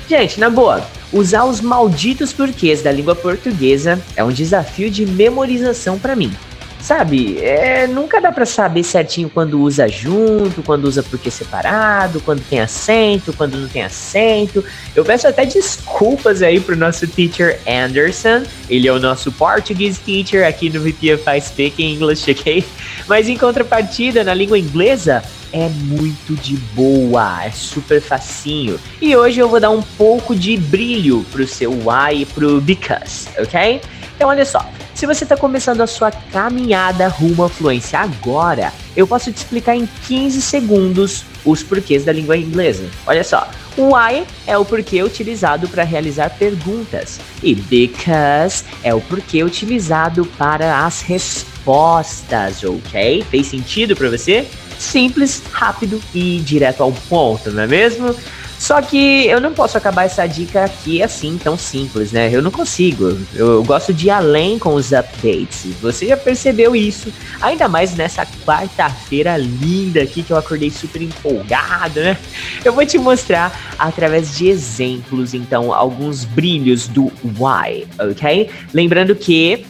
Gente, 0.08 0.38
na 0.38 0.48
boa, 0.48 0.86
usar 1.12 1.44
os 1.44 1.60
malditos 1.60 2.32
porquês 2.32 2.80
da 2.80 2.92
língua 2.92 3.16
portuguesa 3.16 4.00
é 4.14 4.22
um 4.22 4.30
desafio 4.30 4.88
de 4.88 5.04
memorização 5.04 5.98
para 5.98 6.14
mim. 6.14 6.32
sabe? 6.80 7.38
É, 7.40 7.88
nunca 7.88 8.20
dá 8.20 8.30
para 8.30 8.46
saber 8.46 8.84
certinho 8.84 9.28
quando 9.28 9.60
usa 9.60 9.88
junto, 9.88 10.62
quando 10.62 10.84
usa 10.84 11.02
porque 11.02 11.32
separado, 11.32 12.20
quando 12.20 12.40
tem 12.48 12.60
acento, 12.60 13.32
quando 13.32 13.58
não 13.58 13.66
tem 13.66 13.82
acento. 13.82 14.64
Eu 14.94 15.04
peço 15.04 15.26
até 15.26 15.44
desculpas 15.44 16.42
aí 16.42 16.60
pro 16.60 16.76
nosso 16.76 17.04
teacher 17.08 17.58
Anderson. 17.66 18.44
Ele 18.70 18.86
é 18.86 18.92
o 18.92 19.00
nosso 19.00 19.32
português 19.32 19.98
teacher 19.98 20.46
aqui 20.46 20.70
no 20.70 20.80
VPFI 20.80 21.40
Speaking 21.40 21.94
English, 21.98 22.30
ok? 22.30 22.64
Mas 23.08 23.28
em 23.28 23.36
contrapartida, 23.36 24.22
na 24.22 24.34
língua 24.34 24.56
inglesa, 24.56 25.24
é 25.56 25.70
muito 25.70 26.34
de 26.34 26.54
boa, 26.74 27.42
é 27.42 27.50
super 27.50 28.00
facinho. 28.02 28.78
E 29.00 29.16
hoje 29.16 29.40
eu 29.40 29.48
vou 29.48 29.58
dar 29.58 29.70
um 29.70 29.80
pouco 29.80 30.36
de 30.36 30.54
brilho 30.58 31.24
pro 31.32 31.46
seu 31.46 31.70
why 31.70 32.20
e 32.20 32.26
pro 32.26 32.60
because, 32.60 33.26
ok? 33.38 33.80
Então 34.14 34.28
olha 34.28 34.44
só, 34.44 34.68
se 34.94 35.06
você 35.06 35.24
está 35.24 35.34
começando 35.34 35.80
a 35.80 35.86
sua 35.86 36.10
caminhada 36.10 37.08
rumo 37.08 37.44
à 37.44 37.48
fluência 37.48 37.98
agora, 37.98 38.70
eu 38.94 39.06
posso 39.06 39.32
te 39.32 39.38
explicar 39.38 39.74
em 39.74 39.88
15 40.06 40.42
segundos 40.42 41.24
os 41.42 41.62
porquês 41.62 42.04
da 42.04 42.12
língua 42.12 42.36
inglesa. 42.36 42.84
Olha 43.06 43.24
só, 43.24 43.48
why 43.78 44.26
é 44.46 44.58
o 44.58 44.64
porquê 44.64 45.02
utilizado 45.02 45.68
para 45.68 45.84
realizar 45.84 46.30
perguntas 46.30 47.18
e 47.42 47.54
because 47.54 48.62
é 48.82 48.94
o 48.94 49.00
porquê 49.00 49.42
utilizado 49.42 50.26
para 50.38 50.84
as 50.84 51.00
respostas, 51.00 52.62
ok? 52.62 53.24
Fez 53.30 53.46
sentido 53.46 53.96
para 53.96 54.10
você? 54.10 54.46
Simples, 54.78 55.42
rápido 55.52 56.00
e 56.14 56.38
direto 56.40 56.82
ao 56.82 56.92
ponto, 56.92 57.50
não 57.50 57.62
é 57.62 57.66
mesmo? 57.66 58.14
Só 58.58 58.80
que 58.80 59.26
eu 59.26 59.40
não 59.40 59.52
posso 59.52 59.76
acabar 59.76 60.04
essa 60.04 60.26
dica 60.26 60.64
aqui 60.64 61.02
assim 61.02 61.38
tão 61.38 61.58
simples, 61.58 62.10
né? 62.10 62.30
Eu 62.32 62.40
não 62.40 62.50
consigo. 62.50 63.18
Eu 63.34 63.62
gosto 63.62 63.92
de 63.92 64.06
ir 64.06 64.10
além 64.10 64.58
com 64.58 64.74
os 64.74 64.92
updates. 64.92 65.66
Você 65.80 66.06
já 66.06 66.16
percebeu 66.16 66.74
isso? 66.74 67.12
Ainda 67.40 67.68
mais 67.68 67.94
nessa 67.94 68.26
quarta-feira 68.44 69.36
linda 69.36 70.02
aqui 70.02 70.22
que 70.22 70.32
eu 70.32 70.38
acordei 70.38 70.70
super 70.70 71.02
empolgado, 71.02 72.00
né? 72.00 72.16
Eu 72.64 72.72
vou 72.72 72.84
te 72.86 72.98
mostrar 72.98 73.76
através 73.78 74.36
de 74.36 74.48
exemplos, 74.48 75.34
então, 75.34 75.72
alguns 75.72 76.24
brilhos 76.24 76.88
do 76.88 77.12
why, 77.38 77.86
ok? 77.98 78.50
Lembrando 78.72 79.14
que 79.14 79.66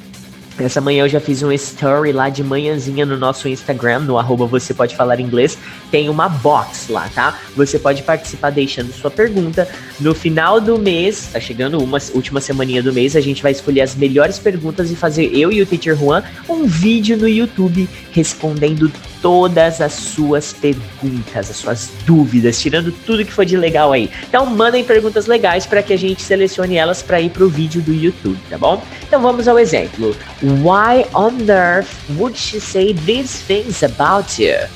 essa 0.59 0.81
manhã 0.81 1.05
eu 1.05 1.09
já 1.09 1.21
fiz 1.21 1.43
um 1.43 1.53
story 1.53 2.13
lá 2.13 2.29
de 2.29 2.43
manhãzinha 2.43 3.05
no 3.05 3.17
nosso 3.17 3.49
Instagram, 3.49 4.01
no 4.01 4.19
arroba 4.19 4.47
você 4.47 4.73
pode 4.73 4.97
falar 4.97 5.21
inglês. 5.21 5.59
Tem 5.91 6.09
uma 6.09 6.29
box 6.29 6.91
lá, 6.91 7.11
tá? 7.15 7.39
Você 7.55 7.79
pode 7.79 8.03
participar 8.03 8.51
deixando 8.51 8.93
sua 8.93 9.11
pergunta. 9.11 9.69
No 10.01 10.15
final 10.15 10.61
do 10.61 10.79
mês, 10.79 11.29
tá 11.33 11.41
chegando 11.41 11.79
uma 11.79 11.99
última 12.15 12.41
semaninha 12.41 12.83
do 12.83 12.93
mês, 12.93 13.15
a 13.17 13.21
gente 13.21 13.43
vai 13.43 13.53
escolher 13.53 13.83
as 13.83 13.95
melhores 13.95 14.39
perguntas 14.39 14.91
e 14.91 14.97
fazer 14.97 15.27
eu 15.27 15.53
e 15.53 15.61
o 15.61 15.67
Teacher 15.67 15.97
Juan 15.97 16.23
um 16.49 16.67
vídeo 16.67 17.17
no 17.17 17.29
YouTube 17.29 17.89
respondendo 18.13 18.91
todas 19.27 19.81
as 19.81 19.93
suas 19.93 20.53
perguntas, 20.53 21.51
as 21.51 21.57
suas 21.57 21.91
dúvidas, 22.07 22.61
tirando 22.61 22.93
tudo 22.93 23.25
que 23.25 23.33
for 23.33 23.45
de 23.45 23.57
legal 23.57 23.93
aí. 23.93 24.09
Então 24.29 24.47
mandem 24.47 24.85
perguntas 24.85 25.27
legais 25.27 25.67
para 25.67 25.83
que 25.83 25.93
a 25.93 25.99
gente 25.99 26.23
selecione 26.23 26.77
elas 26.77 27.03
para 27.03 27.21
ir 27.21 27.31
pro 27.31 27.49
vídeo 27.49 27.83
do 27.83 27.93
YouTube, 27.93 28.39
tá 28.49 28.57
bom? 28.57 28.81
Então 29.03 29.21
vamos 29.21 29.49
ao 29.49 29.59
exemplo. 29.59 30.17
Why 30.41 31.07
on 31.13 31.51
earth 31.51 31.89
would 32.17 32.39
she 32.39 32.61
say 32.61 32.95
these 32.95 33.43
things 33.43 33.83
about 33.83 34.41
you? 34.41 34.69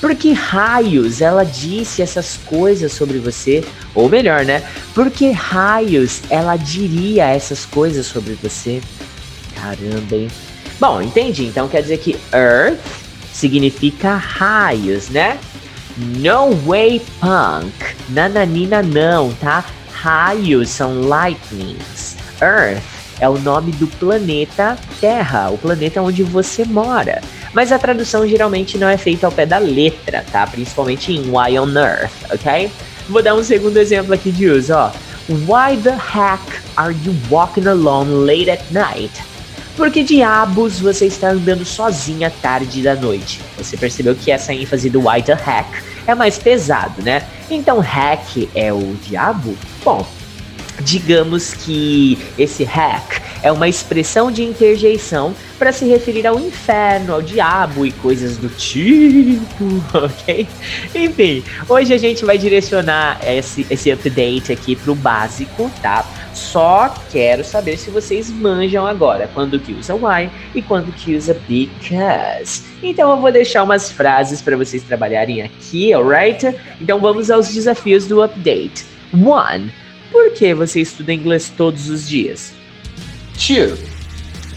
Por 0.00 0.16
que 0.16 0.32
raios 0.32 1.20
ela 1.20 1.44
disse 1.44 2.02
essas 2.02 2.36
coisas 2.44 2.90
sobre 2.92 3.20
você? 3.20 3.62
Ou 3.94 4.08
melhor, 4.08 4.44
né? 4.44 4.64
Por 4.96 5.12
que 5.12 5.30
raios 5.30 6.22
ela 6.28 6.56
diria 6.56 7.26
essas 7.26 7.64
coisas 7.64 8.04
sobre 8.06 8.36
você? 8.42 8.80
Caramba, 9.54 10.16
hein? 10.16 10.28
Bom, 10.80 11.00
entendi. 11.00 11.44
Então 11.44 11.68
quer 11.68 11.82
dizer 11.82 11.98
que 11.98 12.16
Earth 12.34 13.01
significa 13.32 14.14
raios, 14.14 15.08
né? 15.08 15.38
No 15.96 16.54
way 16.66 17.00
punk. 17.20 17.72
Nananina 18.08 18.82
não, 18.82 19.32
tá? 19.34 19.64
Raios 19.92 20.68
são 20.68 21.02
lightnings. 21.02 22.16
Earth 22.40 22.82
é 23.20 23.28
o 23.28 23.38
nome 23.38 23.70
do 23.72 23.86
planeta 23.86 24.76
Terra, 25.00 25.50
o 25.50 25.58
planeta 25.58 26.02
onde 26.02 26.22
você 26.22 26.64
mora. 26.64 27.22
Mas 27.52 27.70
a 27.70 27.78
tradução 27.78 28.26
geralmente 28.26 28.78
não 28.78 28.88
é 28.88 28.96
feita 28.96 29.26
ao 29.26 29.32
pé 29.32 29.46
da 29.46 29.58
letra, 29.58 30.24
tá? 30.32 30.46
Principalmente 30.46 31.12
em 31.12 31.30
Why 31.30 31.58
on 31.58 31.72
Earth, 31.76 32.12
ok? 32.32 32.70
Vou 33.08 33.22
dar 33.22 33.34
um 33.34 33.44
segundo 33.44 33.76
exemplo 33.76 34.14
aqui 34.14 34.32
de 34.32 34.48
uso, 34.48 34.74
ó. 34.74 34.90
Why 35.28 35.76
the 35.76 35.90
heck 35.90 36.42
are 36.76 36.94
you 37.04 37.14
walking 37.30 37.68
alone 37.68 38.26
late 38.26 38.50
at 38.50 38.62
night? 38.72 39.12
Por 39.76 39.90
que 39.90 40.02
diabos 40.02 40.80
você 40.80 41.06
está 41.06 41.30
andando 41.30 41.64
sozinha 41.64 42.30
tarde 42.42 42.82
da 42.82 42.94
noite? 42.94 43.40
Você 43.56 43.76
percebeu 43.76 44.14
que 44.14 44.30
essa 44.30 44.52
ênfase 44.52 44.90
do 44.90 45.08
why 45.08 45.22
the 45.22 45.32
heck 45.32 45.68
é 46.06 46.14
mais 46.14 46.38
pesado, 46.38 47.02
né? 47.02 47.22
Então 47.50 47.78
hack 47.80 48.48
é 48.54 48.70
o 48.72 48.94
diabo? 49.02 49.56
Bom, 49.82 50.06
digamos 50.82 51.54
que 51.54 52.18
esse 52.38 52.64
hack 52.64 53.22
é 53.42 53.50
uma 53.50 53.68
expressão 53.68 54.30
de 54.30 54.42
interjeição 54.44 55.34
para 55.58 55.72
se 55.72 55.86
referir 55.86 56.26
ao 56.26 56.38
inferno, 56.38 57.14
ao 57.14 57.22
diabo 57.22 57.86
e 57.86 57.92
coisas 57.92 58.36
do 58.36 58.48
tipo, 58.48 59.64
ok? 59.96 60.46
Enfim, 60.94 61.42
hoje 61.68 61.94
a 61.94 61.98
gente 61.98 62.24
vai 62.24 62.36
direcionar 62.36 63.18
esse, 63.26 63.66
esse 63.70 63.90
update 63.90 64.52
aqui 64.52 64.76
pro 64.76 64.94
básico, 64.94 65.70
tá? 65.80 66.04
Só 66.52 66.94
quero 67.10 67.42
saber 67.42 67.78
se 67.78 67.88
vocês 67.88 68.28
manjam 68.28 68.86
agora 68.86 69.26
quando 69.32 69.58
que 69.58 69.72
usa 69.72 69.94
why 69.94 70.28
e 70.54 70.60
quando 70.60 70.92
que 70.92 71.16
usa 71.16 71.32
because. 71.48 72.62
Então 72.82 73.10
eu 73.10 73.16
vou 73.16 73.32
deixar 73.32 73.62
umas 73.62 73.90
frases 73.90 74.42
para 74.42 74.54
vocês 74.54 74.82
trabalharem 74.82 75.40
aqui, 75.40 75.94
alright? 75.94 76.54
Então 76.78 77.00
vamos 77.00 77.30
aos 77.30 77.48
desafios 77.48 78.06
do 78.06 78.22
update. 78.22 78.84
One, 79.14 79.72
por 80.10 80.30
que 80.34 80.52
você 80.52 80.82
estuda 80.82 81.14
inglês 81.14 81.50
todos 81.56 81.88
os 81.88 82.06
dias? 82.06 82.52
Two, 83.32 83.78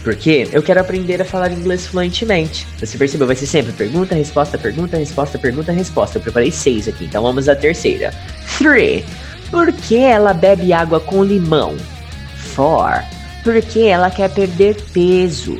porque 0.04 0.48
eu 0.52 0.62
quero 0.62 0.80
aprender 0.80 1.22
a 1.22 1.24
falar 1.24 1.50
inglês 1.50 1.86
fluentemente. 1.86 2.66
Você 2.78 2.98
percebeu? 2.98 3.26
Vai 3.26 3.36
ser 3.36 3.46
sempre 3.46 3.72
pergunta, 3.72 4.14
resposta, 4.14 4.58
pergunta, 4.58 4.98
resposta, 4.98 5.38
pergunta, 5.38 5.72
resposta. 5.72 6.18
Eu 6.18 6.22
preparei 6.22 6.50
seis 6.50 6.86
aqui, 6.88 7.06
então 7.06 7.22
vamos 7.22 7.48
à 7.48 7.56
terceira. 7.56 8.12
Three. 8.58 9.02
Por 9.50 9.72
que 9.72 9.96
ela 9.96 10.32
bebe 10.32 10.72
água 10.72 11.00
com 11.00 11.22
limão? 11.22 11.76
4. 12.54 13.04
Por 13.44 13.60
que 13.62 13.86
ela 13.86 14.10
quer 14.10 14.30
perder 14.30 14.76
peso? 14.92 15.58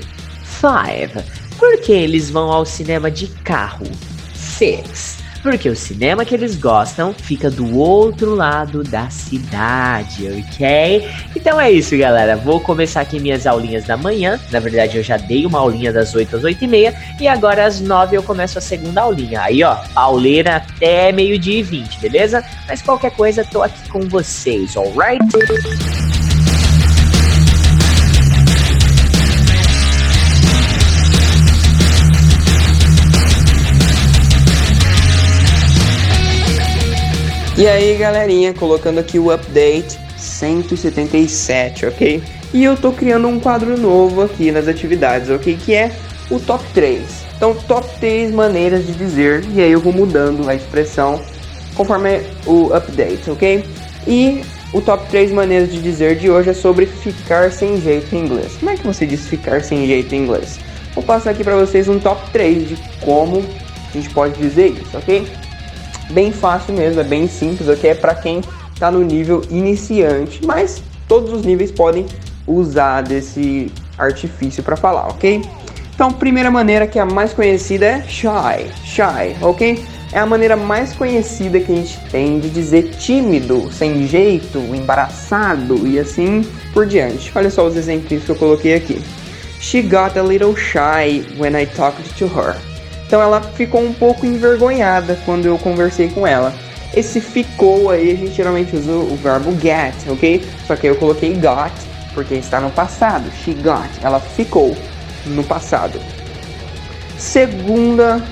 5. 0.60 1.22
Por 1.58 1.80
que 1.80 1.92
eles 1.92 2.30
vão 2.30 2.50
ao 2.50 2.64
cinema 2.64 3.10
de 3.10 3.28
carro? 3.28 3.86
6. 4.34 5.15
Porque 5.46 5.68
o 5.68 5.76
cinema 5.76 6.24
que 6.24 6.34
eles 6.34 6.56
gostam 6.56 7.14
fica 7.14 7.48
do 7.48 7.78
outro 7.78 8.34
lado 8.34 8.82
da 8.82 9.08
cidade, 9.08 10.26
ok? 10.26 11.08
Então 11.36 11.60
é 11.60 11.70
isso, 11.70 11.96
galera. 11.96 12.34
Vou 12.34 12.58
começar 12.58 13.02
aqui 13.02 13.20
minhas 13.20 13.46
aulinhas 13.46 13.84
da 13.84 13.96
manhã. 13.96 14.40
Na 14.50 14.58
verdade, 14.58 14.96
eu 14.96 15.04
já 15.04 15.16
dei 15.16 15.46
uma 15.46 15.60
aulinha 15.60 15.92
das 15.92 16.12
8 16.16 16.38
às 16.38 16.42
8 16.42 16.64
e 16.64 16.66
meia. 16.66 16.94
E 17.20 17.28
agora 17.28 17.64
às 17.64 17.80
9 17.80 18.16
eu 18.16 18.24
começo 18.24 18.58
a 18.58 18.60
segunda 18.60 19.02
aulinha. 19.02 19.40
Aí, 19.40 19.62
ó, 19.62 19.76
pauleira 19.94 20.56
até 20.56 21.12
meio-dia 21.12 21.60
e 21.60 21.62
20, 21.62 22.00
beleza? 22.00 22.44
Mas 22.66 22.82
qualquer 22.82 23.12
coisa, 23.12 23.44
tô 23.44 23.62
aqui 23.62 23.88
com 23.88 24.00
vocês, 24.00 24.76
alright? 24.76 25.24
E 37.58 37.66
aí, 37.66 37.96
galerinha, 37.96 38.52
colocando 38.52 38.98
aqui 38.98 39.18
o 39.18 39.30
update 39.30 39.98
177, 40.18 41.86
ok? 41.86 42.22
E 42.52 42.62
eu 42.62 42.76
tô 42.76 42.92
criando 42.92 43.26
um 43.28 43.40
quadro 43.40 43.78
novo 43.78 44.20
aqui 44.20 44.52
nas 44.52 44.68
atividades, 44.68 45.30
ok? 45.30 45.56
Que 45.64 45.74
é 45.74 45.90
o 46.30 46.38
top 46.38 46.62
3. 46.74 47.00
Então, 47.34 47.54
top 47.54 47.88
3 47.98 48.30
maneiras 48.30 48.86
de 48.86 48.92
dizer, 48.92 49.42
e 49.54 49.62
aí 49.62 49.72
eu 49.72 49.80
vou 49.80 49.90
mudando 49.90 50.46
a 50.46 50.54
expressão 50.54 51.18
conforme 51.74 52.20
o 52.46 52.74
update, 52.74 53.30
ok? 53.30 53.64
E 54.06 54.42
o 54.74 54.82
top 54.82 55.08
3 55.08 55.32
maneiras 55.32 55.72
de 55.72 55.80
dizer 55.80 56.16
de 56.16 56.30
hoje 56.30 56.50
é 56.50 56.54
sobre 56.54 56.84
ficar 56.84 57.50
sem 57.50 57.80
jeito 57.80 58.14
em 58.14 58.18
inglês. 58.18 58.52
Como 58.60 58.70
é 58.70 58.76
que 58.76 58.86
você 58.86 59.06
diz 59.06 59.26
ficar 59.26 59.62
sem 59.62 59.86
jeito 59.86 60.14
em 60.14 60.24
inglês? 60.24 60.60
Vou 60.94 61.02
passar 61.02 61.30
aqui 61.30 61.42
para 61.42 61.56
vocês 61.56 61.88
um 61.88 61.98
top 61.98 62.20
3 62.32 62.68
de 62.68 62.76
como 63.00 63.42
a 63.88 63.92
gente 63.94 64.10
pode 64.10 64.38
dizer 64.38 64.72
isso, 64.72 64.94
ok? 64.94 65.26
Bem 66.10 66.32
fácil 66.32 66.74
mesmo, 66.74 67.00
é 67.00 67.04
bem 67.04 67.28
simples, 67.28 67.68
ok? 67.68 67.90
É 67.90 67.94
para 67.94 68.14
quem 68.14 68.40
está 68.72 68.90
no 68.90 69.02
nível 69.02 69.42
iniciante, 69.50 70.44
mas 70.44 70.82
todos 71.08 71.32
os 71.32 71.44
níveis 71.44 71.70
podem 71.70 72.06
usar 72.46 73.02
desse 73.02 73.72
artifício 73.98 74.62
para 74.62 74.76
falar, 74.76 75.08
ok? 75.08 75.42
Então, 75.94 76.12
primeira 76.12 76.50
maneira 76.50 76.86
que 76.86 76.98
é 76.98 77.02
a 77.02 77.06
mais 77.06 77.32
conhecida 77.32 77.86
é 77.86 78.02
shy, 78.02 78.70
shy, 78.84 79.36
ok? 79.40 79.82
É 80.12 80.18
a 80.18 80.26
maneira 80.26 80.56
mais 80.56 80.92
conhecida 80.92 81.58
que 81.58 81.72
a 81.72 81.74
gente 81.74 81.98
tem 82.10 82.38
de 82.38 82.50
dizer 82.50 82.90
tímido, 82.98 83.72
sem 83.72 84.06
jeito, 84.06 84.58
embaraçado 84.58 85.86
e 85.86 85.98
assim 85.98 86.46
por 86.72 86.86
diante. 86.86 87.32
Olha 87.34 87.50
só 87.50 87.66
os 87.66 87.76
exemplos 87.76 88.22
que 88.22 88.30
eu 88.30 88.36
coloquei 88.36 88.74
aqui. 88.74 89.02
She 89.58 89.82
got 89.82 90.16
a 90.16 90.22
little 90.22 90.54
shy 90.54 91.24
when 91.38 91.60
I 91.60 91.66
talked 91.66 92.14
to 92.18 92.26
her. 92.26 92.75
Então 93.06 93.22
ela 93.22 93.40
ficou 93.40 93.82
um 93.82 93.92
pouco 93.92 94.26
envergonhada 94.26 95.18
quando 95.24 95.46
eu 95.46 95.56
conversei 95.58 96.08
com 96.08 96.26
ela. 96.26 96.52
Esse 96.94 97.20
ficou 97.20 97.90
aí, 97.90 98.12
a 98.12 98.16
gente 98.16 98.32
geralmente 98.32 98.74
usa 98.74 98.92
o 98.92 99.16
verbo 99.16 99.52
get, 99.60 99.94
ok? 100.08 100.44
Só 100.66 100.74
que 100.76 100.86
eu 100.86 100.96
coloquei 100.96 101.34
got 101.34 101.72
porque 102.14 102.34
está 102.34 102.60
no 102.60 102.70
passado. 102.70 103.30
She 103.44 103.52
got, 103.52 103.90
ela 104.02 104.18
ficou 104.18 104.76
no 105.26 105.44
passado. 105.44 106.00
Segunda 107.18 108.22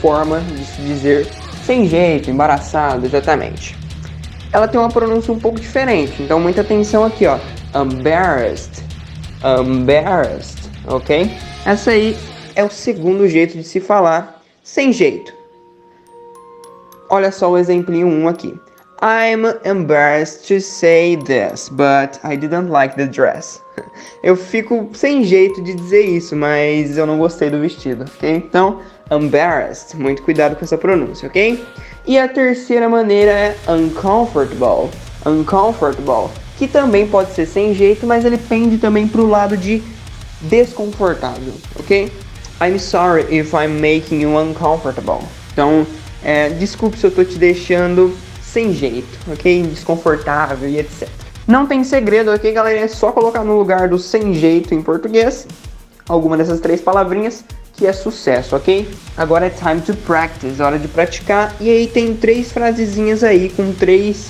forma 0.00 0.40
de 0.40 0.64
se 0.64 0.82
dizer 0.82 1.28
sem 1.64 1.86
jeito, 1.86 2.30
embaraçado, 2.30 3.06
exatamente. 3.06 3.78
Ela 4.52 4.66
tem 4.66 4.80
uma 4.80 4.88
pronúncia 4.88 5.32
um 5.32 5.38
pouco 5.38 5.60
diferente, 5.60 6.20
então 6.20 6.40
muita 6.40 6.62
atenção 6.62 7.04
aqui, 7.04 7.26
ó. 7.26 7.38
Embarrassed. 7.80 8.82
Embarrassed, 9.44 10.58
ok? 10.88 11.30
Essa 11.64 11.92
aí 11.92 12.16
é 12.60 12.64
o 12.64 12.70
segundo 12.70 13.26
jeito 13.26 13.56
de 13.56 13.64
se 13.64 13.80
falar 13.80 14.42
sem 14.62 14.92
jeito. 14.92 15.32
Olha 17.08 17.32
só 17.32 17.50
o 17.50 17.56
exemplinho 17.56 18.06
1 18.06 18.20
um 18.20 18.28
aqui. 18.28 18.54
I'm 19.02 19.46
embarrassed 19.64 20.46
to 20.48 20.60
say 20.60 21.16
this, 21.16 21.70
but 21.70 22.20
I 22.22 22.36
didn't 22.36 22.68
like 22.68 22.96
the 22.96 23.06
dress. 23.06 23.62
Eu 24.22 24.36
fico 24.36 24.90
sem 24.92 25.24
jeito 25.24 25.62
de 25.62 25.72
dizer 25.72 26.02
isso, 26.02 26.36
mas 26.36 26.98
eu 26.98 27.06
não 27.06 27.16
gostei 27.16 27.48
do 27.48 27.58
vestido, 27.58 28.04
ok? 28.04 28.36
Então, 28.36 28.80
embarrassed. 29.10 29.96
Muito 29.96 30.22
cuidado 30.22 30.54
com 30.54 30.62
essa 30.62 30.76
pronúncia, 30.76 31.26
ok? 31.28 31.64
E 32.06 32.18
a 32.18 32.28
terceira 32.28 32.90
maneira 32.90 33.30
é 33.30 33.56
uncomfortable. 33.68 34.90
Uncomfortable, 35.24 36.30
que 36.58 36.68
também 36.68 37.08
pode 37.08 37.32
ser 37.32 37.46
sem 37.46 37.72
jeito, 37.72 38.06
mas 38.06 38.26
ele 38.26 38.36
pende 38.36 38.76
também 38.76 39.08
para 39.08 39.22
o 39.22 39.26
lado 39.26 39.56
de 39.56 39.82
desconfortável, 40.42 41.54
ok? 41.78 42.12
I'm 42.60 42.78
sorry 42.78 43.22
if 43.30 43.52
I'm 43.54 43.80
making 43.80 44.22
you 44.22 44.36
uncomfortable. 44.38 45.24
Então, 45.52 45.86
é, 46.22 46.50
desculpe 46.50 46.98
se 46.98 47.06
eu 47.06 47.08
estou 47.08 47.24
te 47.24 47.38
deixando 47.38 48.16
sem 48.42 48.72
jeito, 48.72 49.18
ok? 49.32 49.62
Desconfortável 49.62 50.68
e 50.68 50.78
etc. 50.78 51.08
Não 51.46 51.66
tem 51.66 51.82
segredo, 51.82 52.30
ok, 52.30 52.52
galera? 52.52 52.80
É 52.80 52.88
só 52.88 53.12
colocar 53.12 53.42
no 53.42 53.58
lugar 53.58 53.88
do 53.88 53.98
sem 53.98 54.34
jeito 54.34 54.74
em 54.74 54.82
português 54.82 55.46
alguma 56.10 56.36
dessas 56.36 56.60
três 56.60 56.80
palavrinhas 56.80 57.44
que 57.74 57.86
é 57.86 57.92
sucesso, 57.92 58.54
ok? 58.56 58.86
Agora 59.16 59.46
é 59.46 59.50
time 59.50 59.80
to 59.80 59.94
practice, 59.94 60.60
hora 60.60 60.78
de 60.78 60.88
praticar. 60.88 61.54
E 61.58 61.70
aí 61.70 61.86
tem 61.86 62.14
três 62.14 62.52
frasezinhas 62.52 63.24
aí 63.24 63.48
com 63.48 63.72
três, 63.72 64.26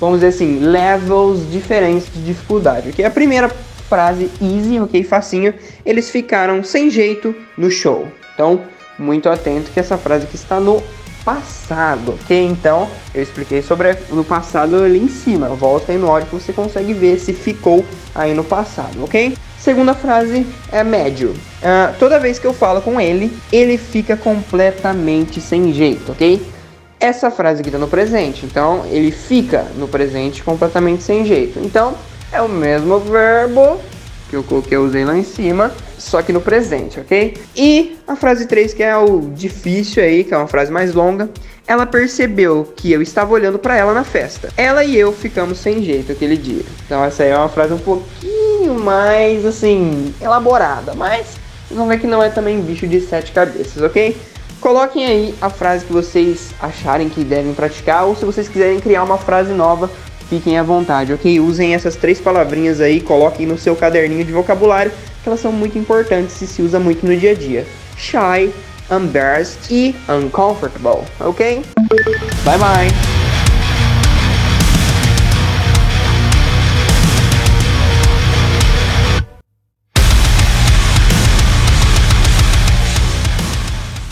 vamos 0.00 0.20
dizer 0.20 0.28
assim, 0.28 0.60
levels 0.60 1.40
diferentes 1.50 2.08
de 2.14 2.24
dificuldade, 2.24 2.88
ok? 2.88 3.04
A 3.04 3.10
primeira 3.10 3.50
frase 3.90 4.30
easy, 4.40 4.78
ok? 4.78 5.02
Facinho. 5.02 5.52
Eles 5.84 6.08
ficaram 6.08 6.62
sem 6.62 6.88
jeito 6.88 7.34
no 7.58 7.70
show. 7.70 8.06
Então, 8.32 8.62
muito 8.96 9.28
atento 9.28 9.72
que 9.72 9.80
essa 9.80 9.98
frase 9.98 10.26
que 10.26 10.36
está 10.36 10.60
no 10.60 10.80
passado, 11.24 12.16
ok? 12.22 12.46
Então, 12.46 12.88
eu 13.12 13.22
expliquei 13.22 13.60
sobre 13.60 13.94
no 14.10 14.24
passado 14.24 14.76
ali 14.76 14.98
em 14.98 15.08
cima. 15.08 15.48
Volta 15.48 15.92
aí 15.92 15.98
no 15.98 16.08
áudio 16.08 16.28
que 16.28 16.34
você 16.34 16.52
consegue 16.52 16.94
ver 16.94 17.18
se 17.18 17.32
ficou 17.32 17.84
aí 18.14 18.32
no 18.32 18.44
passado, 18.44 19.02
ok? 19.02 19.36
Segunda 19.58 19.92
frase 19.92 20.46
é 20.72 20.82
médio. 20.82 21.30
Uh, 21.30 21.94
toda 21.98 22.18
vez 22.18 22.38
que 22.38 22.46
eu 22.46 22.54
falo 22.54 22.80
com 22.80 22.98
ele, 22.98 23.30
ele 23.52 23.76
fica 23.76 24.16
completamente 24.16 25.40
sem 25.40 25.72
jeito, 25.72 26.12
ok? 26.12 26.40
Essa 26.98 27.30
frase 27.30 27.60
aqui 27.60 27.70
tá 27.70 27.78
no 27.78 27.88
presente, 27.88 28.44
então 28.46 28.84
ele 28.86 29.10
fica 29.10 29.66
no 29.76 29.88
presente 29.88 30.42
completamente 30.42 31.02
sem 31.02 31.24
jeito. 31.24 31.58
Então 31.58 31.94
é 32.32 32.40
o 32.40 32.48
mesmo 32.48 32.98
verbo 33.00 33.80
que 34.30 34.36
eu 34.36 34.44
coloquei, 34.44 34.76
eu 34.78 34.84
usei 34.84 35.04
lá 35.04 35.16
em 35.16 35.24
cima, 35.24 35.72
só 35.98 36.22
que 36.22 36.32
no 36.32 36.40
presente, 36.40 37.00
ok? 37.00 37.36
E 37.56 37.98
a 38.06 38.14
frase 38.14 38.46
3, 38.46 38.72
que 38.72 38.82
é 38.82 38.96
o 38.96 39.20
difícil 39.34 40.02
aí, 40.02 40.22
que 40.22 40.32
é 40.32 40.36
uma 40.36 40.46
frase 40.46 40.70
mais 40.70 40.94
longa, 40.94 41.28
ela 41.66 41.84
percebeu 41.84 42.72
que 42.76 42.92
eu 42.92 43.02
estava 43.02 43.32
olhando 43.32 43.58
para 43.58 43.76
ela 43.76 43.92
na 43.92 44.04
festa. 44.04 44.48
Ela 44.56 44.84
e 44.84 44.96
eu 44.96 45.12
ficamos 45.12 45.58
sem 45.58 45.82
jeito 45.82 46.12
aquele 46.12 46.36
dia. 46.36 46.62
Então 46.86 47.04
essa 47.04 47.24
aí 47.24 47.30
é 47.30 47.36
uma 47.36 47.48
frase 47.48 47.74
um 47.74 47.78
pouquinho 47.78 48.74
mais 48.74 49.44
assim 49.44 50.14
elaborada, 50.20 50.94
mas 50.94 51.26
vocês 51.66 51.76
vão 51.76 51.88
ver 51.88 51.98
que 51.98 52.06
não 52.06 52.22
é 52.22 52.28
também 52.28 52.60
bicho 52.60 52.86
de 52.86 53.00
sete 53.00 53.32
cabeças, 53.32 53.82
ok? 53.82 54.16
Coloquem 54.60 55.06
aí 55.06 55.34
a 55.40 55.48
frase 55.48 55.84
que 55.84 55.92
vocês 55.92 56.50
acharem 56.60 57.08
que 57.08 57.24
devem 57.24 57.54
praticar, 57.54 58.04
ou 58.04 58.14
se 58.14 58.24
vocês 58.24 58.46
quiserem 58.48 58.78
criar 58.78 59.02
uma 59.02 59.16
frase 59.16 59.52
nova, 59.52 59.90
fiquem 60.30 60.56
à 60.56 60.62
vontade, 60.62 61.12
ok? 61.12 61.40
Usem 61.40 61.74
essas 61.74 61.96
três 61.96 62.20
palavrinhas 62.20 62.80
aí, 62.80 63.00
coloquem 63.00 63.46
no 63.46 63.58
seu 63.58 63.74
caderninho 63.74 64.24
de 64.24 64.32
vocabulário, 64.32 64.92
que 65.22 65.28
elas 65.28 65.40
são 65.40 65.50
muito 65.50 65.76
importantes 65.76 66.40
e 66.40 66.46
se 66.46 66.62
usa 66.62 66.78
muito 66.78 67.04
no 67.04 67.14
dia 67.16 67.32
a 67.32 67.34
dia. 67.34 67.66
Shy, 67.96 68.50
embarrassed 68.90 69.70
e 69.70 69.94
uncomfortable, 70.08 71.04
ok? 71.18 71.62
Bye 72.44 72.58
bye! 72.58 73.29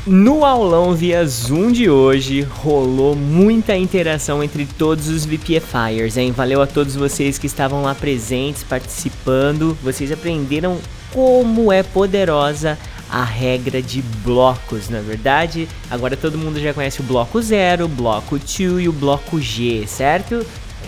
No 0.09 0.43
aulão 0.43 0.95
via 0.95 1.23
Zoom 1.27 1.71
de 1.71 1.91
hoje, 1.91 2.41
rolou 2.41 3.15
muita 3.15 3.77
interação 3.77 4.43
entre 4.43 4.65
todos 4.65 5.07
os 5.07 5.27
VPFires, 5.27 6.17
hein? 6.17 6.33
Valeu 6.33 6.63
a 6.63 6.67
todos 6.67 6.97
vocês 6.97 7.37
que 7.37 7.47
estavam 7.47 7.83
lá 7.83 7.95
presentes, 7.95 8.63
participando. 8.63 9.77
Vocês 9.83 10.11
aprenderam 10.11 10.79
como 11.13 11.71
é 11.71 11.83
poderosa 11.83 12.79
a 13.11 13.23
regra 13.23 13.83
de 13.83 14.01
blocos, 14.25 14.89
na 14.89 14.97
é 14.97 15.03
verdade. 15.03 15.69
Agora 15.91 16.17
todo 16.17 16.39
mundo 16.39 16.59
já 16.59 16.73
conhece 16.73 17.01
o 17.01 17.05
bloco 17.05 17.43
0, 17.43 17.85
o 17.85 17.89
bloco 17.89 18.39
2 18.39 18.85
e 18.85 18.89
o 18.89 18.93
bloco 18.93 19.39
G, 19.39 19.87
certo? 19.87 20.43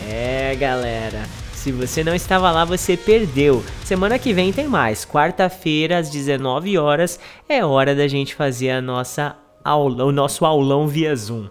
É, 0.08 0.56
galera. 0.58 1.39
Se 1.60 1.70
você 1.70 2.02
não 2.02 2.14
estava 2.14 2.50
lá, 2.50 2.64
você 2.64 2.96
perdeu. 2.96 3.62
Semana 3.84 4.18
que 4.18 4.32
vem 4.32 4.50
tem 4.50 4.66
mais. 4.66 5.04
Quarta-feira, 5.04 5.98
às 5.98 6.08
19 6.08 6.78
horas, 6.78 7.20
é 7.46 7.62
hora 7.62 7.94
da 7.94 8.08
gente 8.08 8.34
fazer 8.34 8.70
a 8.70 8.80
nossa 8.80 9.36
aula, 9.62 10.06
o 10.06 10.10
nosso 10.10 10.46
aulão 10.46 10.88
via 10.88 11.14
Zoom. 11.14 11.50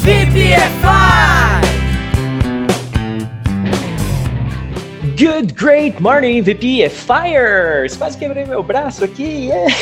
VPFI! 0.00 1.35
Good, 5.16 5.54
great 5.54 5.98
morning, 5.98 6.42
VP 6.42 6.90
Fires! 6.90 7.96
Quase 7.96 8.18
quebrei 8.18 8.44
meu 8.44 8.62
braço 8.62 9.02
aqui. 9.02 9.46
Yeah. 9.46 9.74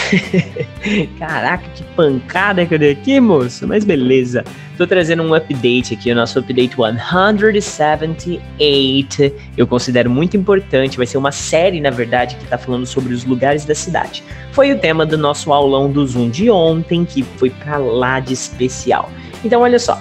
Caraca, 1.19 1.65
que 1.75 1.83
pancada 1.97 2.65
que 2.65 2.75
eu 2.75 2.79
dei 2.79 2.93
aqui, 2.93 3.19
moço. 3.19 3.67
Mas 3.67 3.85
beleza. 3.85 4.45
Tô 4.79 4.87
trazendo 4.87 5.25
um 5.25 5.35
update 5.35 5.95
aqui, 5.95 6.13
o 6.13 6.15
nosso 6.15 6.39
update 6.39 6.77
178. 6.77 9.33
Eu 9.57 9.67
considero 9.67 10.09
muito 10.09 10.37
importante. 10.37 10.97
Vai 10.97 11.07
ser 11.07 11.19
uma 11.19 11.33
série, 11.33 11.81
na 11.81 11.91
verdade, 11.91 12.37
que 12.37 12.47
tá 12.47 12.57
falando 12.57 12.87
sobre 12.87 13.13
os 13.13 13.25
lugares 13.25 13.65
da 13.65 13.75
cidade. 13.75 14.23
Foi 14.53 14.73
o 14.73 14.79
tema 14.79 15.05
do 15.05 15.19
nosso 15.19 15.53
aulão 15.53 15.91
do 15.91 16.07
Zoom 16.07 16.31
de 16.31 16.49
ontem, 16.49 17.05
que 17.05 17.25
foi 17.25 17.51
pra 17.51 17.79
lá 17.79 18.21
de 18.21 18.35
especial. 18.35 19.11
Então, 19.45 19.63
olha 19.63 19.81
só. 19.81 20.01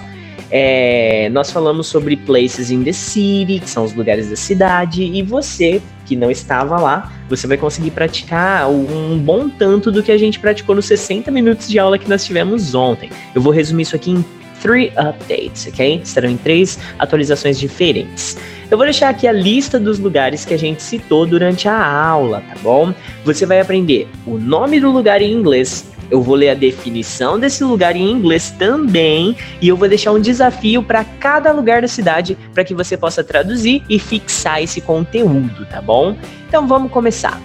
É, 0.56 1.28
nós 1.30 1.50
falamos 1.50 1.88
sobre 1.88 2.16
places 2.16 2.70
in 2.70 2.84
the 2.84 2.92
city, 2.92 3.58
que 3.58 3.68
são 3.68 3.82
os 3.82 3.92
lugares 3.92 4.30
da 4.30 4.36
cidade, 4.36 5.02
e 5.02 5.20
você 5.20 5.82
que 6.06 6.14
não 6.14 6.30
estava 6.30 6.78
lá, 6.78 7.12
você 7.28 7.44
vai 7.48 7.56
conseguir 7.56 7.90
praticar 7.90 8.70
um 8.70 9.18
bom 9.18 9.48
tanto 9.48 9.90
do 9.90 10.00
que 10.00 10.12
a 10.12 10.16
gente 10.16 10.38
praticou 10.38 10.76
nos 10.76 10.84
60 10.84 11.28
minutos 11.32 11.68
de 11.68 11.76
aula 11.76 11.98
que 11.98 12.08
nós 12.08 12.24
tivemos 12.24 12.72
ontem. 12.72 13.10
Eu 13.34 13.42
vou 13.42 13.52
resumir 13.52 13.82
isso 13.82 13.96
aqui 13.96 14.12
em 14.12 14.24
three 14.62 14.92
updates, 14.96 15.66
ok? 15.66 16.02
Serão 16.04 16.30
em 16.30 16.36
três 16.36 16.78
atualizações 17.00 17.58
diferentes. 17.58 18.38
Eu 18.70 18.76
vou 18.76 18.86
deixar 18.86 19.08
aqui 19.08 19.26
a 19.26 19.32
lista 19.32 19.80
dos 19.80 19.98
lugares 19.98 20.44
que 20.44 20.54
a 20.54 20.58
gente 20.58 20.84
citou 20.84 21.26
durante 21.26 21.68
a 21.68 21.84
aula, 21.84 22.40
tá 22.48 22.54
bom? 22.62 22.94
Você 23.24 23.44
vai 23.44 23.58
aprender 23.58 24.06
o 24.24 24.38
nome 24.38 24.78
do 24.78 24.92
lugar 24.92 25.20
em 25.20 25.32
inglês, 25.32 25.92
eu 26.10 26.22
vou 26.22 26.34
ler 26.34 26.50
a 26.50 26.54
definição 26.54 27.38
desse 27.38 27.64
lugar 27.64 27.96
em 27.96 28.10
inglês 28.10 28.50
também 28.50 29.36
e 29.60 29.68
eu 29.68 29.76
vou 29.76 29.88
deixar 29.88 30.12
um 30.12 30.20
desafio 30.20 30.82
para 30.82 31.04
cada 31.04 31.52
lugar 31.52 31.82
da 31.82 31.88
cidade 31.88 32.36
para 32.52 32.64
que 32.64 32.74
você 32.74 32.96
possa 32.96 33.22
traduzir 33.22 33.82
e 33.88 33.98
fixar 33.98 34.62
esse 34.62 34.80
conteúdo, 34.80 35.66
tá 35.66 35.80
bom? 35.80 36.16
Então 36.48 36.66
vamos 36.66 36.90
começar. 36.90 37.40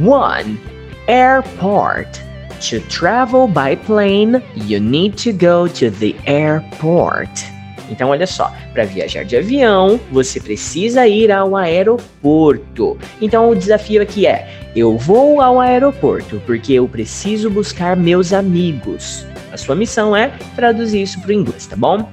One, 0.00 0.60
airport. 1.06 2.20
To 2.68 2.78
travel 2.88 3.48
by 3.48 3.74
plane, 3.86 4.42
you 4.54 4.80
need 4.80 5.16
to 5.24 5.32
go 5.32 5.66
to 5.66 5.90
the 5.90 6.14
airport. 6.26 7.49
Então, 7.90 8.10
olha 8.10 8.26
só, 8.26 8.52
para 8.72 8.84
viajar 8.84 9.24
de 9.24 9.36
avião, 9.36 9.98
você 10.10 10.40
precisa 10.40 11.06
ir 11.06 11.30
ao 11.30 11.56
aeroporto. 11.56 12.96
Então, 13.20 13.50
o 13.50 13.54
desafio 13.54 14.00
aqui 14.00 14.26
é: 14.26 14.48
eu 14.74 14.96
vou 14.96 15.40
ao 15.40 15.60
aeroporto 15.60 16.40
porque 16.46 16.74
eu 16.74 16.86
preciso 16.88 17.50
buscar 17.50 17.96
meus 17.96 18.32
amigos. 18.32 19.26
A 19.52 19.56
sua 19.56 19.74
missão 19.74 20.14
é 20.14 20.32
traduzir 20.54 21.02
isso 21.02 21.20
para 21.20 21.30
o 21.30 21.32
inglês, 21.32 21.66
tá 21.66 21.76
bom? 21.76 22.08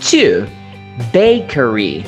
2. 0.00 0.46
Bakery. 1.12 2.04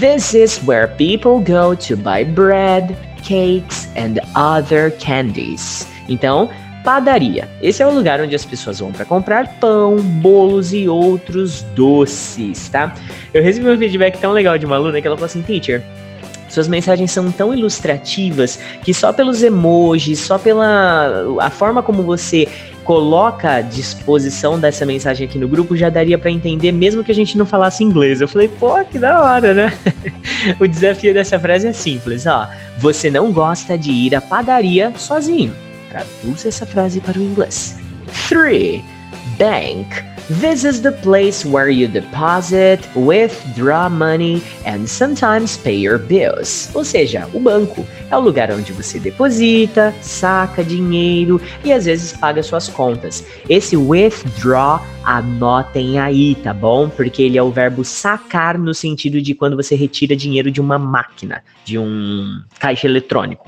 This 0.00 0.34
is 0.34 0.60
where 0.64 0.86
people 0.96 1.40
go 1.40 1.74
to 1.74 1.96
buy 1.96 2.24
bread, 2.24 2.96
cakes 3.22 3.88
and 3.96 4.20
other 4.36 4.92
candies. 4.98 5.88
Então, 6.08 6.48
padaria. 6.88 7.46
Esse 7.60 7.82
é 7.82 7.86
o 7.86 7.90
lugar 7.90 8.18
onde 8.18 8.34
as 8.34 8.46
pessoas 8.46 8.80
vão 8.80 8.90
para 8.90 9.04
comprar 9.04 9.46
pão, 9.60 9.96
bolos 9.96 10.72
e 10.72 10.88
outros 10.88 11.60
doces, 11.74 12.70
tá? 12.70 12.94
Eu 13.34 13.42
recebi 13.42 13.68
um 13.68 13.76
feedback 13.76 14.18
tão 14.18 14.32
legal 14.32 14.56
de 14.56 14.64
uma 14.64 14.76
aluna 14.76 14.98
que 14.98 15.06
ela 15.06 15.14
falou 15.14 15.26
assim, 15.26 15.42
teacher, 15.42 15.82
suas 16.48 16.66
mensagens 16.66 17.10
são 17.10 17.30
tão 17.30 17.52
ilustrativas 17.52 18.58
que 18.82 18.94
só 18.94 19.12
pelos 19.12 19.42
emojis, 19.42 20.18
só 20.18 20.38
pela 20.38 21.26
a 21.42 21.50
forma 21.50 21.82
como 21.82 22.02
você 22.02 22.48
coloca 22.84 23.56
a 23.56 23.60
disposição 23.60 24.58
dessa 24.58 24.86
mensagem 24.86 25.28
aqui 25.28 25.38
no 25.38 25.46
grupo 25.46 25.76
já 25.76 25.90
daria 25.90 26.16
para 26.16 26.30
entender 26.30 26.72
mesmo 26.72 27.04
que 27.04 27.12
a 27.12 27.14
gente 27.14 27.36
não 27.36 27.44
falasse 27.44 27.84
inglês. 27.84 28.22
Eu 28.22 28.28
falei, 28.28 28.48
pô, 28.48 28.82
que 28.86 28.98
da 28.98 29.20
hora, 29.20 29.52
né? 29.52 29.78
o 30.58 30.66
desafio 30.66 31.12
dessa 31.12 31.38
frase 31.38 31.66
é 31.66 31.72
simples, 31.74 32.24
ó. 32.24 32.48
Você 32.78 33.10
não 33.10 33.30
gosta 33.30 33.76
de 33.76 33.92
ir 33.92 34.14
à 34.14 34.22
padaria 34.22 34.90
sozinho. 34.96 35.67
Traduza 35.88 36.48
essa 36.48 36.66
frase 36.66 37.00
para 37.00 37.18
o 37.18 37.22
inglês. 37.22 37.76
3. 38.28 38.82
Bank. 39.38 40.08
This 40.28 40.62
is 40.62 40.82
the 40.82 40.92
place 40.92 41.42
where 41.42 41.70
you 41.70 41.88
deposit, 41.88 42.86
withdraw 42.94 43.88
money 43.88 44.42
and 44.66 44.86
sometimes 44.86 45.56
pay 45.56 45.74
your 45.74 45.96
bills. 45.98 46.68
Ou 46.74 46.84
seja, 46.84 47.26
o 47.32 47.40
banco 47.40 47.86
é 48.10 48.16
o 48.16 48.20
lugar 48.20 48.50
onde 48.50 48.70
você 48.70 48.98
deposita, 48.98 49.94
saca 50.02 50.62
dinheiro 50.62 51.40
e 51.64 51.72
às 51.72 51.86
vezes 51.86 52.12
paga 52.12 52.42
suas 52.42 52.68
contas. 52.68 53.24
Esse 53.48 53.74
withdraw, 53.74 54.86
anotem 55.02 55.98
aí, 55.98 56.34
tá 56.34 56.52
bom? 56.52 56.90
Porque 56.90 57.22
ele 57.22 57.38
é 57.38 57.42
o 57.42 57.50
verbo 57.50 57.82
sacar 57.82 58.58
no 58.58 58.74
sentido 58.74 59.22
de 59.22 59.34
quando 59.34 59.56
você 59.56 59.74
retira 59.74 60.14
dinheiro 60.14 60.50
de 60.50 60.60
uma 60.60 60.78
máquina, 60.78 61.42
de 61.64 61.78
um 61.78 62.42
caixa 62.58 62.86
eletrônico. 62.86 63.46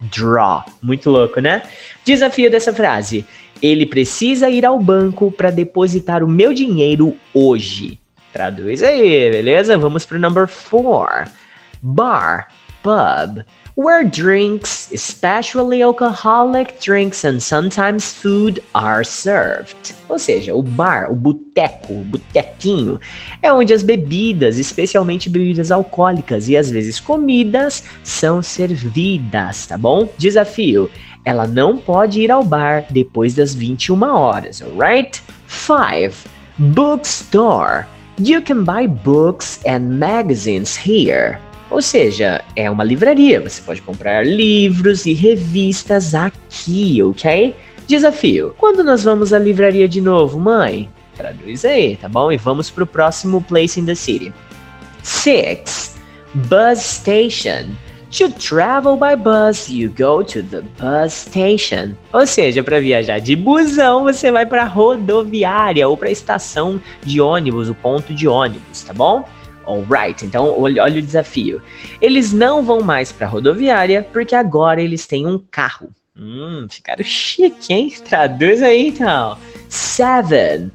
Withdraw. 0.00 0.64
Muito 0.82 1.10
louco, 1.10 1.40
né? 1.40 1.62
Desafio 2.04 2.50
dessa 2.50 2.72
frase. 2.72 3.24
Ele 3.62 3.86
precisa 3.86 4.50
ir 4.50 4.64
ao 4.64 4.78
banco 4.78 5.30
para 5.30 5.50
depositar 5.50 6.22
o 6.22 6.28
meu 6.28 6.52
dinheiro 6.52 7.16
hoje. 7.32 7.98
Traduz 8.32 8.82
aí, 8.82 9.30
beleza? 9.30 9.78
Vamos 9.78 10.04
pro 10.04 10.18
number 10.18 10.46
four. 10.46 11.26
Bar, 11.80 12.48
pub, 12.82 13.44
where 13.76 14.02
drinks, 14.02 14.90
especially 14.90 15.82
alcoholic 15.82 16.80
drinks 16.80 17.24
and 17.24 17.42
sometimes 17.42 18.12
food 18.12 18.62
are 18.74 19.04
served. 19.04 19.94
Ou 20.08 20.18
seja, 20.18 20.54
o 20.54 20.62
bar, 20.62 21.12
o 21.12 21.14
boteco, 21.14 21.92
o 21.92 22.04
botequinho, 22.04 22.98
é 23.42 23.52
onde 23.52 23.74
as 23.74 23.82
bebidas, 23.82 24.58
especialmente 24.58 25.28
bebidas 25.28 25.70
alcoólicas 25.70 26.48
e 26.48 26.56
às 26.56 26.70
vezes 26.70 26.98
comidas, 26.98 27.84
são 28.02 28.42
servidas, 28.42 29.66
tá 29.66 29.76
bom? 29.76 30.08
Desafio: 30.16 30.90
ela 31.24 31.46
não 31.46 31.76
pode 31.76 32.22
ir 32.22 32.30
ao 32.30 32.42
bar 32.42 32.86
depois 32.88 33.34
das 33.34 33.54
21 33.54 34.02
horas, 34.02 34.62
alright? 34.62 35.22
5. 35.48 36.28
Bookstore. 36.58 37.84
You 38.18 38.40
can 38.40 38.64
buy 38.64 38.86
books 38.86 39.60
and 39.66 39.98
magazines 39.98 40.74
here. 40.74 41.38
Ou 41.70 41.82
seja, 41.82 42.44
é 42.54 42.70
uma 42.70 42.84
livraria. 42.84 43.40
Você 43.40 43.60
pode 43.62 43.82
comprar 43.82 44.24
livros 44.24 45.06
e 45.06 45.12
revistas 45.12 46.14
aqui, 46.14 47.02
ok? 47.02 47.54
Desafio: 47.86 48.54
quando 48.56 48.82
nós 48.82 49.04
vamos 49.04 49.32
à 49.32 49.38
livraria 49.38 49.88
de 49.88 50.00
novo, 50.00 50.38
mãe? 50.38 50.88
Traduz 51.16 51.64
aí, 51.64 51.96
tá 51.96 52.08
bom? 52.08 52.30
E 52.30 52.36
vamos 52.36 52.70
pro 52.70 52.86
próximo 52.86 53.42
place 53.42 53.80
in 53.80 53.86
the 53.86 53.94
city. 53.94 54.32
6. 55.02 55.96
Bus 56.34 56.78
station. 56.78 57.74
To 58.18 58.30
travel 58.30 58.96
by 58.96 59.16
bus, 59.16 59.68
you 59.68 59.90
go 59.90 60.22
to 60.22 60.42
the 60.42 60.62
bus 60.78 61.12
station. 61.12 61.94
Ou 62.12 62.26
seja, 62.26 62.62
para 62.62 62.80
viajar 62.80 63.18
de 63.18 63.34
busão, 63.34 64.04
você 64.04 64.30
vai 64.30 64.46
para 64.46 64.64
rodoviária 64.64 65.88
ou 65.88 65.96
para 65.96 66.10
estação 66.10 66.80
de 67.02 67.20
ônibus, 67.20 67.68
o 67.68 67.74
ponto 67.74 68.14
de 68.14 68.28
ônibus, 68.28 68.82
tá 68.82 68.92
bom? 68.92 69.24
Alright, 69.66 70.24
então 70.24 70.58
olha, 70.60 70.82
olha 70.82 70.98
o 70.98 71.02
desafio. 71.02 71.60
Eles 72.00 72.32
não 72.32 72.62
vão 72.62 72.80
mais 72.80 73.10
para 73.10 73.26
rodoviária 73.26 74.06
porque 74.12 74.34
agora 74.34 74.80
eles 74.80 75.06
têm 75.06 75.26
um 75.26 75.38
carro. 75.50 75.90
Hum, 76.18 76.66
ficaram 76.70 77.04
chique, 77.04 77.72
hein? 77.74 77.92
Traduz 78.08 78.62
aí 78.62 78.88
então. 78.88 79.36
Seven, 79.68 80.70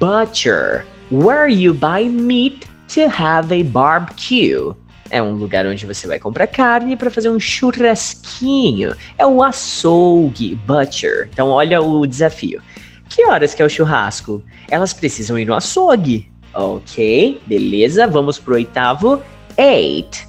butcher, 0.00 0.86
where 1.10 1.52
you 1.52 1.74
buy 1.74 2.08
meat 2.08 2.66
to 2.94 3.02
have 3.02 3.52
a 3.52 3.64
barbecue. 3.64 4.74
É 5.10 5.22
um 5.22 5.34
lugar 5.34 5.66
onde 5.66 5.86
você 5.86 6.06
vai 6.06 6.18
comprar 6.18 6.46
carne 6.46 6.96
para 6.96 7.10
fazer 7.10 7.30
um 7.30 7.38
churrasquinho. 7.38 8.94
É 9.18 9.26
o 9.26 9.42
açougue, 9.42 10.54
butcher. 10.66 11.28
Então 11.32 11.48
olha 11.48 11.80
o 11.80 12.06
desafio. 12.06 12.62
Que 13.08 13.24
horas 13.24 13.54
que 13.54 13.62
é 13.62 13.64
o 13.64 13.70
churrasco? 13.70 14.42
Elas 14.68 14.92
precisam 14.92 15.38
ir 15.38 15.44
no 15.44 15.54
açougue. 15.54 16.30
Ok, 16.56 17.38
beleza. 17.46 18.06
Vamos 18.06 18.38
pro 18.38 18.54
oitavo. 18.54 19.22
Eight. 19.58 20.26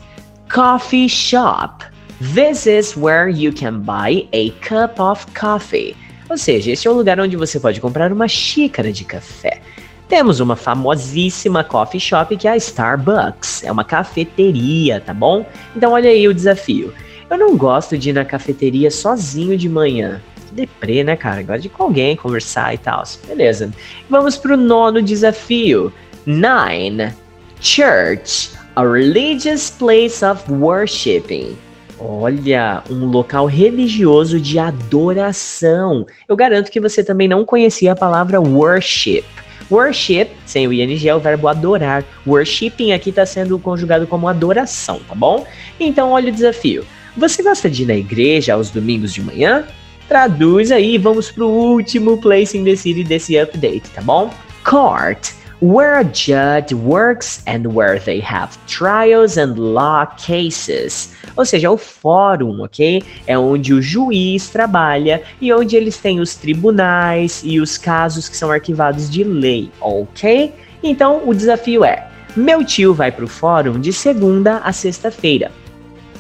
Coffee 0.53 1.07
shop. 1.07 1.85
This 2.33 2.65
is 2.65 2.97
where 2.97 3.29
you 3.29 3.53
can 3.53 3.79
buy 3.79 4.27
a 4.33 4.51
cup 4.59 4.99
of 4.99 5.25
coffee. 5.33 5.95
Ou 6.29 6.37
seja, 6.37 6.71
esse 6.71 6.85
é 6.85 6.91
um 6.91 6.95
lugar 6.95 7.17
onde 7.21 7.37
você 7.37 7.61
pode 7.61 7.79
comprar 7.79 8.11
uma 8.11 8.27
xícara 8.27 8.91
de 8.91 9.05
café. 9.05 9.61
Temos 10.09 10.41
uma 10.41 10.57
famosíssima 10.57 11.63
coffee 11.63 11.99
shop 11.99 12.35
que 12.35 12.45
é 12.45 12.51
a 12.51 12.57
Starbucks. 12.57 13.63
É 13.63 13.71
uma 13.71 13.85
cafeteria, 13.85 14.99
tá 14.99 15.13
bom? 15.13 15.45
Então 15.77 15.93
olha 15.93 16.09
aí 16.09 16.27
o 16.27 16.33
desafio. 16.33 16.93
Eu 17.29 17.37
não 17.37 17.55
gosto 17.55 17.97
de 17.97 18.09
ir 18.09 18.13
na 18.13 18.25
cafeteria 18.25 18.91
sozinho 18.91 19.57
de 19.57 19.69
manhã. 19.69 20.21
Deprê, 20.51 21.03
né, 21.05 21.15
cara? 21.15 21.41
Gosto 21.41 21.61
de 21.61 21.67
ir 21.67 21.71
com 21.71 21.83
alguém, 21.83 22.17
conversar 22.17 22.73
e 22.73 22.77
tal. 22.77 23.03
Beleza. 23.27 23.71
Vamos 24.09 24.35
pro 24.35 24.57
nono 24.57 25.01
desafio. 25.01 25.93
Nine. 26.27 27.13
Church. 27.61 28.49
A 28.75 28.85
religious 28.85 29.71
place 29.71 30.21
of 30.21 30.43
worshiping. 30.51 31.57
Olha, 31.97 32.83
um 32.89 33.05
local 33.05 33.45
religioso 33.45 34.37
de 34.37 34.59
adoração. 34.59 36.05
Eu 36.27 36.35
garanto 36.35 36.69
que 36.69 36.81
você 36.81 37.01
também 37.01 37.29
não 37.29 37.45
conhecia 37.45 37.93
a 37.93 37.95
palavra 37.95 38.41
worship. 38.41 39.23
Worship, 39.71 40.27
sem 40.45 40.67
o 40.67 40.73
ing, 40.73 41.07
é 41.07 41.15
o 41.15 41.19
verbo 41.21 41.47
adorar. 41.47 42.03
Worshipping 42.27 42.91
aqui 42.91 43.09
está 43.09 43.25
sendo 43.25 43.57
conjugado 43.57 44.05
como 44.05 44.27
adoração, 44.27 44.99
tá 45.07 45.15
bom? 45.15 45.47
Então, 45.79 46.11
olha 46.11 46.27
o 46.27 46.35
desafio. 46.35 46.85
Você 47.15 47.41
gosta 47.41 47.69
de 47.69 47.83
ir 47.83 47.85
na 47.85 47.95
igreja 47.95 48.53
aos 48.53 48.69
domingos 48.69 49.13
de 49.13 49.21
manhã? 49.21 49.65
Traduz 50.09 50.73
aí 50.73 50.97
vamos 50.97 51.31
pro 51.31 51.47
último 51.47 52.17
place 52.17 52.57
in 52.57 52.65
the 52.65 52.75
city 52.75 53.05
desse 53.05 53.39
update, 53.39 53.89
tá 53.95 54.01
bom? 54.01 54.29
Court 54.65 55.37
where 55.61 55.99
a 55.99 56.03
judge 56.03 56.73
works 56.73 57.41
and 57.47 57.73
where 57.73 57.99
they 57.99 58.19
have 58.19 58.57
trials 58.67 59.37
and 59.37 59.55
law 59.57 60.05
cases. 60.05 61.13
Ou 61.35 61.45
seja, 61.45 61.71
o 61.71 61.77
fórum, 61.77 62.61
ok? 62.61 63.03
É 63.25 63.37
onde 63.37 63.73
o 63.73 63.81
juiz 63.81 64.49
trabalha 64.49 65.21
e 65.41 65.51
onde 65.51 65.75
eles 65.75 65.97
têm 65.97 66.19
os 66.19 66.35
tribunais 66.35 67.41
e 67.43 67.59
os 67.59 67.77
casos 67.77 68.29
que 68.29 68.37
são 68.37 68.51
arquivados 68.51 69.09
de 69.09 69.23
lei, 69.23 69.71
ok? 69.81 70.53
Então 70.83 71.27
o 71.27 71.33
desafio 71.33 71.83
é: 71.83 72.07
meu 72.35 72.63
tio 72.63 72.93
vai 72.93 73.11
para 73.11 73.25
o 73.25 73.27
fórum 73.27 73.79
de 73.79 73.91
segunda 73.91 74.57
a 74.59 74.71
sexta-feira. 74.71 75.51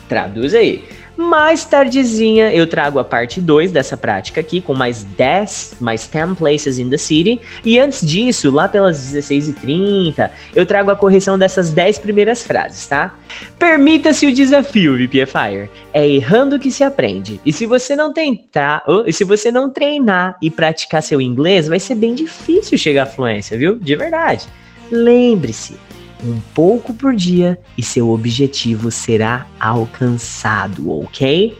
Traduz 0.09 0.55
aí. 0.55 0.83
Mais 1.17 1.65
tardezinha 1.65 2.53
eu 2.53 2.67
trago 2.67 2.99
a 2.99 3.03
parte 3.03 3.41
2 3.41 3.71
dessa 3.71 3.97
prática 3.97 4.39
aqui, 4.39 4.61
com 4.61 4.75
mais 4.75 5.03
10, 5.03 5.77
mais 5.79 6.07
10 6.07 6.37
places 6.37 6.77
in 6.77 6.89
the 6.89 6.97
city. 6.97 7.41
E 7.65 7.79
antes 7.79 8.05
disso, 8.05 8.51
lá 8.51 8.69
pelas 8.69 8.99
16h30, 9.13 10.29
eu 10.55 10.65
trago 10.65 10.91
a 10.91 10.95
correção 10.95 11.37
dessas 11.37 11.71
10 11.71 11.97
primeiras 11.99 12.43
frases, 12.43 12.85
tá? 12.85 13.15
Permita-se 13.57 14.27
o 14.27 14.33
desafio, 14.33 14.95
VPFire. 14.95 15.69
É 15.91 16.07
errando 16.07 16.59
que 16.59 16.69
se 16.69 16.83
aprende. 16.83 17.41
E 17.43 17.51
se 17.51 17.65
você 17.65 17.95
não 17.95 18.13
tentar, 18.13 18.83
e 19.05 19.11
se 19.11 19.23
você 19.23 19.51
não 19.51 19.71
treinar 19.71 20.37
e 20.39 20.51
praticar 20.51 21.01
seu 21.01 21.19
inglês, 21.19 21.67
vai 21.67 21.79
ser 21.79 21.95
bem 21.95 22.13
difícil 22.13 22.77
chegar 22.77 23.03
à 23.03 23.07
fluência, 23.07 23.57
viu? 23.57 23.75
De 23.79 23.95
verdade. 23.95 24.45
Lembre-se, 24.91 25.75
um 26.23 26.39
pouco 26.53 26.93
por 26.93 27.15
dia 27.15 27.59
e 27.77 27.83
seu 27.83 28.09
objetivo 28.09 28.91
será 28.91 29.47
alcançado, 29.59 30.91
ok? 30.91 31.57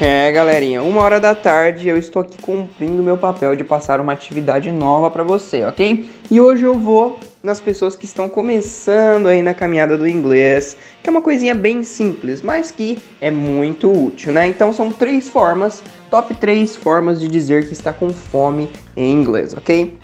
É, 0.00 0.30
galerinha, 0.32 0.82
uma 0.82 1.00
hora 1.00 1.20
da 1.20 1.34
tarde 1.34 1.88
eu 1.88 1.96
estou 1.96 2.22
aqui 2.22 2.36
cumprindo 2.42 3.02
meu 3.02 3.16
papel 3.16 3.54
de 3.54 3.62
passar 3.62 4.00
uma 4.00 4.12
atividade 4.12 4.70
nova 4.72 5.10
para 5.10 5.22
você, 5.22 5.64
ok? 5.64 6.10
E 6.30 6.40
hoje 6.40 6.64
eu 6.64 6.78
vou 6.78 7.18
nas 7.44 7.60
pessoas 7.60 7.94
que 7.94 8.06
estão 8.06 8.26
começando 8.26 9.26
aí 9.26 9.42
na 9.42 9.52
caminhada 9.52 9.98
do 9.98 10.08
inglês, 10.08 10.78
que 11.02 11.10
é 11.10 11.12
uma 11.12 11.20
coisinha 11.20 11.54
bem 11.54 11.82
simples, 11.82 12.40
mas 12.40 12.70
que 12.70 12.98
é 13.20 13.30
muito 13.30 13.92
útil, 13.92 14.32
né? 14.32 14.46
Então 14.46 14.72
são 14.72 14.90
três 14.90 15.28
formas, 15.28 15.82
top 16.10 16.34
três 16.36 16.74
formas 16.74 17.20
de 17.20 17.28
dizer 17.28 17.66
que 17.66 17.74
está 17.74 17.92
com 17.92 18.08
fome 18.08 18.70
em 18.96 19.12
inglês, 19.12 19.52
ok? 19.52 19.98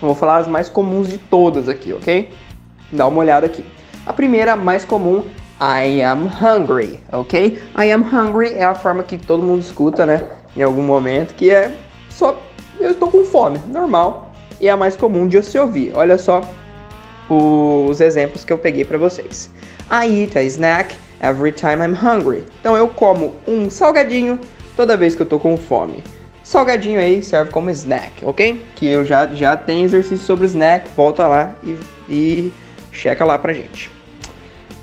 Eu 0.00 0.06
vou 0.06 0.14
falar 0.14 0.36
as 0.36 0.46
mais 0.46 0.68
comuns 0.68 1.08
de 1.08 1.18
todas 1.18 1.68
aqui, 1.68 1.92
ok? 1.92 2.30
Dá 2.92 3.08
uma 3.08 3.18
olhada 3.18 3.46
aqui. 3.46 3.64
A 4.06 4.12
primeira, 4.12 4.54
mais 4.54 4.84
comum, 4.84 5.24
I 5.60 6.00
am 6.02 6.30
hungry, 6.40 7.00
ok? 7.10 7.58
I 7.76 7.90
am 7.90 8.02
hungry 8.02 8.52
é 8.52 8.64
a 8.64 8.76
forma 8.76 9.02
que 9.02 9.18
todo 9.18 9.42
mundo 9.42 9.60
escuta, 9.60 10.06
né? 10.06 10.22
Em 10.56 10.62
algum 10.62 10.82
momento, 10.82 11.34
que 11.34 11.50
é 11.50 11.76
só 12.10 12.40
eu 12.78 12.92
estou 12.92 13.10
com 13.10 13.24
fome, 13.24 13.58
normal. 13.66 14.30
E 14.60 14.68
é 14.68 14.70
a 14.70 14.76
mais 14.76 14.96
comum 14.96 15.26
de 15.26 15.42
se 15.42 15.58
ouvir. 15.58 15.92
Olha 15.94 16.16
só 16.16 16.40
os 17.28 18.00
exemplos 18.00 18.44
que 18.44 18.52
eu 18.52 18.58
peguei 18.58 18.84
para 18.84 18.98
vocês. 18.98 19.50
I 19.90 20.22
eat 20.22 20.36
a 20.36 20.42
snack 20.44 20.94
every 21.22 21.52
time 21.52 21.82
I'm 21.82 21.94
hungry. 21.94 22.44
Então 22.60 22.76
eu 22.76 22.88
como 22.88 23.34
um 23.46 23.70
salgadinho 23.70 24.38
toda 24.76 24.96
vez 24.96 25.14
que 25.14 25.22
eu 25.22 25.26
tô 25.26 25.38
com 25.38 25.56
fome. 25.56 26.02
Salgadinho 26.42 27.00
aí 27.00 27.22
serve 27.22 27.50
como 27.50 27.70
snack, 27.70 28.24
ok? 28.24 28.64
Que 28.76 28.86
eu 28.86 29.04
já, 29.04 29.26
já 29.26 29.56
tenho 29.56 29.84
exercício 29.84 30.24
sobre 30.24 30.46
snack, 30.46 30.88
volta 30.96 31.26
lá 31.26 31.54
e, 31.64 31.76
e 32.08 32.52
checa 32.92 33.24
lá 33.24 33.36
pra 33.36 33.52
gente. 33.52 33.90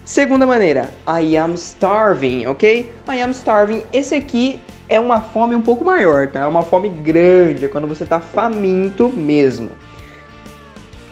Segunda 0.03 0.45
maneira, 0.45 0.89
I 1.07 1.37
am 1.37 1.53
starving, 1.53 2.45
ok? 2.47 2.91
I 3.07 3.21
am 3.21 3.31
starving. 3.31 3.83
Esse 3.93 4.15
aqui 4.15 4.59
é 4.89 4.99
uma 4.99 5.21
fome 5.21 5.55
um 5.55 5.61
pouco 5.61 5.85
maior, 5.85 6.27
tá? 6.27 6.41
É 6.41 6.45
uma 6.45 6.63
fome 6.63 6.89
grande, 6.89 7.63
é 7.63 7.67
quando 7.69 7.87
você 7.87 8.05
tá 8.05 8.19
faminto 8.19 9.07
mesmo. 9.07 9.69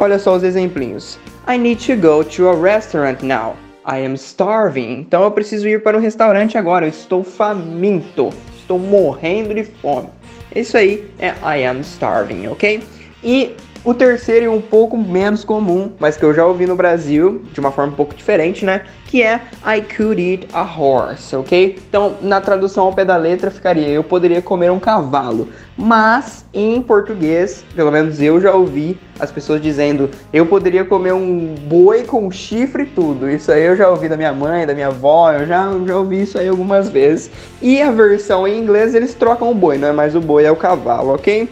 Olha 0.02 0.18
só 0.18 0.36
os 0.36 0.42
exemplinhos. 0.42 1.20
I 1.48 1.60
need 1.60 1.86
to 1.86 1.96
go 1.96 2.24
to 2.24 2.50
a 2.50 2.56
restaurant 2.60 3.22
now. 3.22 3.56
I 3.86 4.04
am 4.04 4.16
starving. 4.16 4.94
Então 4.94 5.22
eu 5.22 5.30
preciso 5.30 5.68
ir 5.68 5.84
para 5.84 5.96
um 5.96 6.02
restaurante 6.02 6.58
agora. 6.58 6.88
Eu 6.88 6.90
estou 6.90 7.24
faminto. 7.24 8.30
Estou 8.58 8.80
morrendo 8.80 9.54
de 9.54 9.64
fome. 9.64 10.10
Isso 10.56 10.76
aí 10.76 11.08
é 11.20 11.36
I 11.44 11.68
am 11.68 11.82
starving, 11.82 12.48
ok? 12.48 12.82
E 13.24 13.56
o 13.84 13.94
terceiro 13.94 14.46
é 14.46 14.50
um 14.50 14.62
pouco 14.62 14.98
menos 14.98 15.44
comum, 15.44 15.92
mas 16.00 16.16
que 16.16 16.24
eu 16.24 16.34
já 16.34 16.46
ouvi 16.46 16.68
no 16.68 16.76
Brasil 16.76 17.42
de 17.52 17.60
uma 17.60 17.72
forma 17.72 17.92
um 17.92 17.96
pouco 17.96 18.14
diferente, 18.14 18.64
né? 18.64 18.84
Que 19.08 19.24
é 19.24 19.42
I 19.66 19.82
could 19.82 20.22
eat 20.22 20.48
a 20.54 20.62
horse, 20.62 21.36
ok? 21.36 21.80
Então, 21.90 22.16
na 22.22 22.40
tradução 22.40 22.86
ao 22.86 22.94
pé 22.94 23.04
da 23.04 23.18
letra 23.18 23.50
ficaria 23.50 23.88
eu 23.88 24.04
poderia 24.04 24.42
comer 24.42 24.72
um 24.72 24.80
cavalo. 24.80 25.50
Mas 25.76 26.46
em 26.54 26.80
português, 26.82 27.66
pelo 27.76 27.92
menos 27.92 28.22
eu 28.22 28.40
já 28.40 28.54
ouvi 28.54 29.00
as 29.20 29.32
pessoas 29.32 29.60
dizendo 29.60 30.10
eu 30.32 30.46
poderia 30.46 30.86
comer 30.86 31.14
um 31.14 31.56
boi 31.68 32.04
com 32.04 32.30
chifre 32.30 32.84
e 32.84 32.86
tudo. 32.86 33.30
Isso 33.30 33.52
aí 33.52 33.64
eu 33.64 33.76
já 33.76 33.90
ouvi 33.90 34.08
da 34.08 34.16
minha 34.16 34.32
mãe, 34.32 34.68
da 34.68 34.76
minha 34.76 34.88
avó, 34.88 35.32
eu 35.32 35.48
já, 35.48 35.68
já 35.88 35.98
ouvi 35.98 36.22
isso 36.22 36.38
aí 36.38 36.48
algumas 36.48 36.88
vezes. 36.88 37.32
E 37.62 37.82
a 37.82 37.90
versão 37.90 38.48
em 38.48 38.60
inglês 38.60 38.94
eles 38.94 39.16
trocam 39.16 39.50
o 39.50 39.56
boi, 39.56 39.80
não 39.80 39.88
é 39.88 39.92
mais 39.92 40.16
o 40.16 40.22
boi, 40.22 40.46
é 40.46 40.52
o 40.52 40.56
cavalo, 40.56 41.16
ok? 41.16 41.50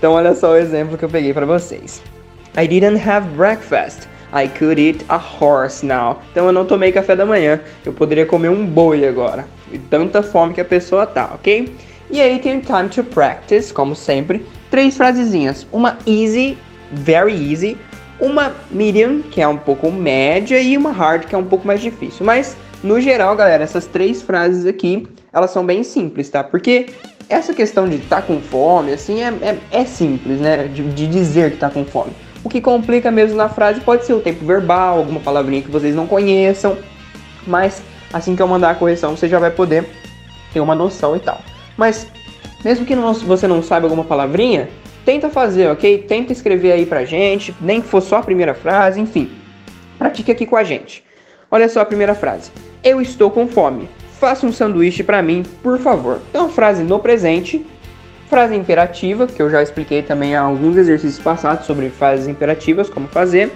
Então 0.00 0.14
olha 0.14 0.34
só 0.34 0.52
o 0.52 0.56
exemplo 0.56 0.96
que 0.96 1.04
eu 1.04 1.10
peguei 1.10 1.34
para 1.34 1.44
vocês. 1.44 2.02
I 2.56 2.66
didn't 2.66 3.06
have 3.06 3.28
breakfast. 3.36 4.08
I 4.32 4.48
could 4.48 4.80
eat 4.80 5.04
a 5.10 5.18
horse 5.18 5.84
now. 5.84 6.22
Então 6.30 6.46
eu 6.46 6.52
não 6.52 6.64
tomei 6.64 6.90
café 6.90 7.14
da 7.14 7.26
manhã. 7.26 7.60
Eu 7.84 7.92
poderia 7.92 8.24
comer 8.24 8.48
um 8.48 8.64
boi 8.64 9.06
agora. 9.06 9.46
E 9.70 9.78
tanta 9.78 10.22
fome 10.22 10.54
que 10.54 10.60
a 10.62 10.64
pessoa 10.64 11.04
tá, 11.04 11.32
ok? 11.34 11.76
E 12.10 12.18
aí 12.18 12.38
tem 12.38 12.60
time 12.60 12.88
to 12.88 13.04
practice, 13.04 13.74
como 13.74 13.94
sempre. 13.94 14.46
Três 14.70 14.96
frasezinhas. 14.96 15.66
Uma 15.70 15.98
easy, 16.06 16.56
very 16.90 17.34
easy. 17.34 17.76
Uma 18.18 18.54
medium, 18.70 19.20
que 19.20 19.42
é 19.42 19.46
um 19.46 19.58
pouco 19.58 19.92
média. 19.92 20.58
E 20.58 20.78
uma 20.78 20.92
hard, 20.92 21.26
que 21.26 21.34
é 21.34 21.38
um 21.38 21.44
pouco 21.44 21.66
mais 21.66 21.82
difícil. 21.82 22.24
Mas, 22.24 22.56
no 22.82 22.98
geral, 23.02 23.36
galera, 23.36 23.62
essas 23.62 23.84
três 23.84 24.22
frases 24.22 24.64
aqui, 24.64 25.06
elas 25.30 25.50
são 25.50 25.66
bem 25.66 25.82
simples, 25.82 26.30
tá? 26.30 26.42
Porque 26.42 26.86
essa 27.30 27.54
questão 27.54 27.88
de 27.88 27.96
estar 27.96 28.16
tá 28.16 28.22
com 28.22 28.40
fome, 28.40 28.92
assim, 28.92 29.22
é, 29.22 29.28
é, 29.28 29.58
é 29.70 29.84
simples, 29.84 30.40
né? 30.40 30.64
De, 30.64 30.82
de, 30.82 31.06
dizer 31.06 31.50
que 31.50 31.56
está 31.56 31.70
com 31.70 31.84
fome. 31.84 32.10
O 32.42 32.48
que 32.48 32.60
complica 32.60 33.10
mesmo 33.10 33.36
na 33.36 33.48
frase 33.48 33.80
pode 33.80 34.04
ser 34.04 34.14
o 34.14 34.20
tempo 34.20 34.44
verbal, 34.44 34.98
alguma 34.98 35.20
palavrinha 35.20 35.62
que 35.62 35.70
vocês 35.70 35.94
não 35.94 36.06
conheçam, 36.06 36.76
mas 37.46 37.82
assim 38.12 38.34
que 38.34 38.42
eu 38.42 38.48
mandar 38.48 38.70
a 38.70 38.74
correção, 38.74 39.16
você 39.16 39.28
já 39.28 39.38
vai 39.38 39.50
poder 39.50 39.88
ter 40.52 40.58
uma 40.60 40.74
noção 40.74 41.14
e 41.14 41.20
tal. 41.20 41.40
Mas 41.76 42.08
mesmo 42.64 42.84
que 42.84 42.96
não, 42.96 43.14
você 43.14 43.46
não 43.46 43.62
saiba 43.62 43.86
alguma 43.86 44.04
palavrinha, 44.04 44.68
tenta 45.04 45.30
fazer, 45.30 45.70
ok? 45.70 45.98
Tenta 45.98 46.32
escrever 46.32 46.72
aí 46.72 46.84
pra 46.84 47.04
gente, 47.04 47.54
nem 47.60 47.80
que 47.80 47.86
for 47.86 48.00
só 48.02 48.16
a 48.16 48.22
primeira 48.22 48.54
frase, 48.54 49.00
enfim. 49.00 49.30
Pratique 49.96 50.32
aqui 50.32 50.46
com 50.46 50.56
a 50.56 50.64
gente. 50.64 51.04
Olha 51.48 51.68
só 51.68 51.80
a 51.80 51.84
primeira 51.84 52.14
frase. 52.14 52.50
Eu 52.82 53.00
estou 53.00 53.30
com 53.30 53.46
fome 53.46 53.88
faça 54.20 54.46
um 54.46 54.52
sanduíche 54.52 55.02
para 55.02 55.22
mim, 55.22 55.42
por 55.62 55.78
favor. 55.78 56.20
Então, 56.28 56.50
frase 56.50 56.82
no 56.82 56.98
presente, 56.98 57.66
frase 58.28 58.54
imperativa, 58.54 59.26
que 59.26 59.40
eu 59.40 59.48
já 59.48 59.62
expliquei 59.62 60.02
também 60.02 60.36
alguns 60.36 60.76
exercícios 60.76 61.18
passados 61.18 61.66
sobre 61.66 61.88
frases 61.88 62.28
imperativas, 62.28 62.90
como 62.90 63.08
fazer. 63.08 63.50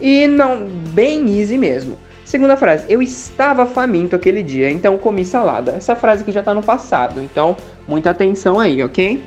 E 0.00 0.26
não, 0.26 0.66
bem 0.66 1.38
easy 1.38 1.58
mesmo. 1.58 1.98
Segunda 2.24 2.56
frase, 2.56 2.86
eu 2.88 3.02
estava 3.02 3.66
faminto 3.66 4.16
aquele 4.16 4.42
dia, 4.42 4.70
então 4.70 4.96
comi 4.96 5.24
salada. 5.24 5.72
Essa 5.72 5.94
frase 5.94 6.22
aqui 6.22 6.32
já 6.32 6.42
tá 6.42 6.54
no 6.54 6.62
passado, 6.62 7.20
então 7.20 7.56
muita 7.86 8.10
atenção 8.10 8.58
aí, 8.58 8.82
ok? 8.82 9.22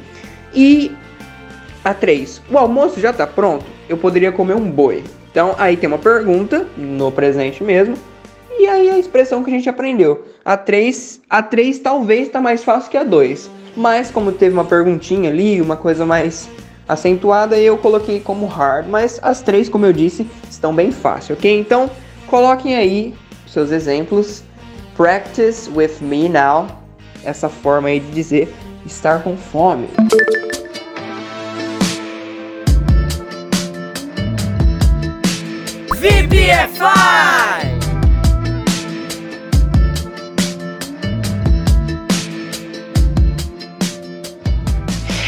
E 0.55 0.91
a 1.83 1.93
3, 1.93 2.41
o 2.49 2.57
almoço 2.57 2.99
já 2.99 3.13
tá 3.13 3.27
pronto? 3.27 3.65
Eu 3.87 3.97
poderia 3.97 4.31
comer 4.31 4.55
um 4.55 4.71
boi. 4.71 5.03
Então 5.29 5.53
aí 5.57 5.77
tem 5.77 5.87
uma 5.87 5.97
pergunta, 5.97 6.65
no 6.77 7.11
presente 7.11 7.63
mesmo, 7.63 7.95
e 8.59 8.67
aí 8.67 8.89
a 8.89 8.99
expressão 8.99 9.43
que 9.43 9.49
a 9.49 9.53
gente 9.53 9.69
aprendeu. 9.69 10.25
A 10.43 10.55
3, 10.57 11.21
a 11.29 11.41
3 11.41 11.79
talvez 11.79 12.27
está 12.27 12.39
mais 12.39 12.63
fácil 12.63 12.91
que 12.91 12.97
a 12.97 13.03
2. 13.03 13.49
Mas 13.75 14.11
como 14.11 14.31
teve 14.31 14.53
uma 14.53 14.65
perguntinha 14.65 15.29
ali, 15.29 15.59
uma 15.59 15.75
coisa 15.75 16.05
mais 16.05 16.49
acentuada, 16.87 17.57
eu 17.57 17.77
coloquei 17.77 18.19
como 18.19 18.45
hard. 18.45 18.87
Mas 18.87 19.19
as 19.21 19.41
três, 19.41 19.69
como 19.69 19.85
eu 19.85 19.93
disse, 19.93 20.27
estão 20.49 20.73
bem 20.73 20.91
fácil, 20.91 21.35
ok? 21.35 21.59
Então 21.59 21.89
coloquem 22.27 22.75
aí 22.75 23.13
seus 23.47 23.71
exemplos. 23.71 24.43
Practice 24.95 25.69
with 25.69 26.01
me 26.01 26.29
now. 26.29 26.67
Essa 27.23 27.49
forma 27.49 27.87
aí 27.87 27.99
de 27.99 28.11
dizer 28.11 28.53
estar 28.85 29.23
com 29.23 29.35
fome. 29.35 29.87
VPFI! 35.95 37.72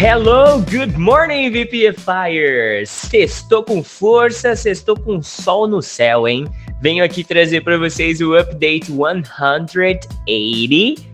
Hello, 0.07 0.61
good 0.61 0.99
morning, 0.99 1.49
VPFires! 1.49 2.91
Sextou 2.91 3.63
com 3.63 3.83
força, 3.83 4.55
sextou 4.55 4.95
com 4.95 5.19
sol 5.19 5.67
no 5.67 5.81
céu, 5.81 6.27
hein? 6.27 6.45
Venho 6.85 7.03
aqui 7.03 7.23
trazer 7.23 7.61
para 7.61 7.79
vocês 7.79 8.21
o 8.21 8.37
update 8.37 8.91
180, 8.91 10.07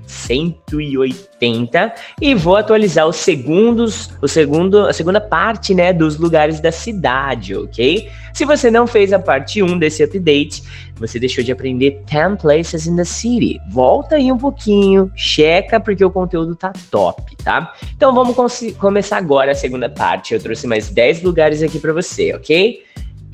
180, 0.06 1.96
e 2.20 2.36
vou 2.36 2.58
atualizar 2.58 3.08
os 3.08 3.16
segundos, 3.16 4.10
o 4.22 4.28
segundo, 4.28 4.80
a 4.80 4.92
segunda 4.92 5.22
parte, 5.22 5.74
né, 5.74 5.94
dos 5.94 6.18
lugares 6.18 6.60
da 6.60 6.74
cidade, 6.74 7.56
ok? 7.56 8.10
Se 8.34 8.44
você 8.44 8.70
não 8.70 8.86
fez 8.86 9.14
a 9.14 9.20
parte 9.20 9.64
1 9.64 9.80
desse 9.80 10.04
update, 10.04 10.62
você 10.98 11.18
deixou 11.18 11.42
de 11.42 11.54
aprender 11.54 12.04
10 12.06 12.42
places 12.42 12.86
in 12.86 12.98
the 12.98 13.06
city. 13.06 13.58
Volta 13.70 14.18
aí 14.18 14.30
um 14.30 14.38
pouquinho, 14.38 15.10
checa 15.16 15.80
porque 15.80 16.04
o 16.04 16.12
conteúdo 16.12 16.54
tá 16.54 16.74
top, 16.92 17.34
tá? 17.38 17.74
Então 17.96 18.14
vamos 18.14 18.36
começar 18.78 19.16
agora 19.16 19.54
a 19.54 19.56
segunda 19.56 19.88
parte. 19.88 20.34
Eu 20.34 20.40
trouxe 20.42 20.68
mais 20.68 20.90
10 20.90 21.24
lugares 21.24 21.64
aqui 21.64 21.80
para 21.80 21.94
você, 21.94 22.34
ok? 22.34 22.84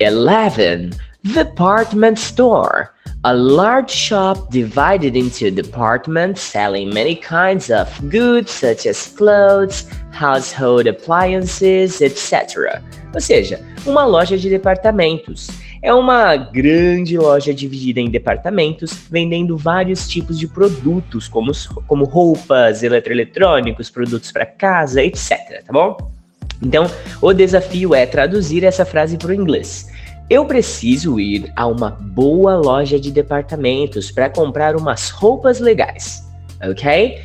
11. 0.00 1.07
Department 1.24 2.16
store. 2.16 2.90
A 3.24 3.32
large 3.34 3.90
shop 3.90 4.52
divided 4.52 5.16
into 5.16 5.50
departments 5.50 6.40
selling 6.40 6.94
many 6.94 7.16
kinds 7.16 7.70
of 7.70 7.88
goods 8.08 8.52
such 8.52 8.86
as 8.86 9.08
clothes, 9.08 9.88
household 10.12 10.86
appliances, 10.86 12.00
etc. 12.00 12.80
Ou 13.12 13.20
seja, 13.20 13.60
uma 13.84 14.04
loja 14.04 14.38
de 14.38 14.48
departamentos. 14.48 15.48
É 15.82 15.92
uma 15.92 16.36
grande 16.36 17.18
loja 17.18 17.52
dividida 17.52 17.98
em 17.98 18.08
departamentos, 18.08 18.92
vendendo 19.10 19.56
vários 19.56 20.08
tipos 20.08 20.38
de 20.38 20.46
produtos, 20.46 21.26
como, 21.26 21.50
como 21.88 22.04
roupas, 22.04 22.84
eletroeletrônicos, 22.84 23.90
produtos 23.90 24.30
para 24.30 24.46
casa, 24.46 25.02
etc. 25.02 25.64
Tá 25.66 25.72
bom? 25.72 25.96
Então, 26.62 26.88
o 27.20 27.32
desafio 27.32 27.94
é 27.94 28.06
traduzir 28.06 28.62
essa 28.62 28.84
frase 28.84 29.16
para 29.16 29.30
o 29.30 29.34
inglês. 29.34 29.88
Eu 30.30 30.44
preciso 30.44 31.18
ir 31.18 31.50
a 31.56 31.66
uma 31.66 31.90
boa 31.90 32.56
loja 32.56 33.00
de 33.00 33.10
departamentos 33.10 34.10
para 34.10 34.28
comprar 34.28 34.76
umas 34.76 35.10
roupas 35.10 35.58
legais. 35.58 36.22
Ok? 36.62 37.18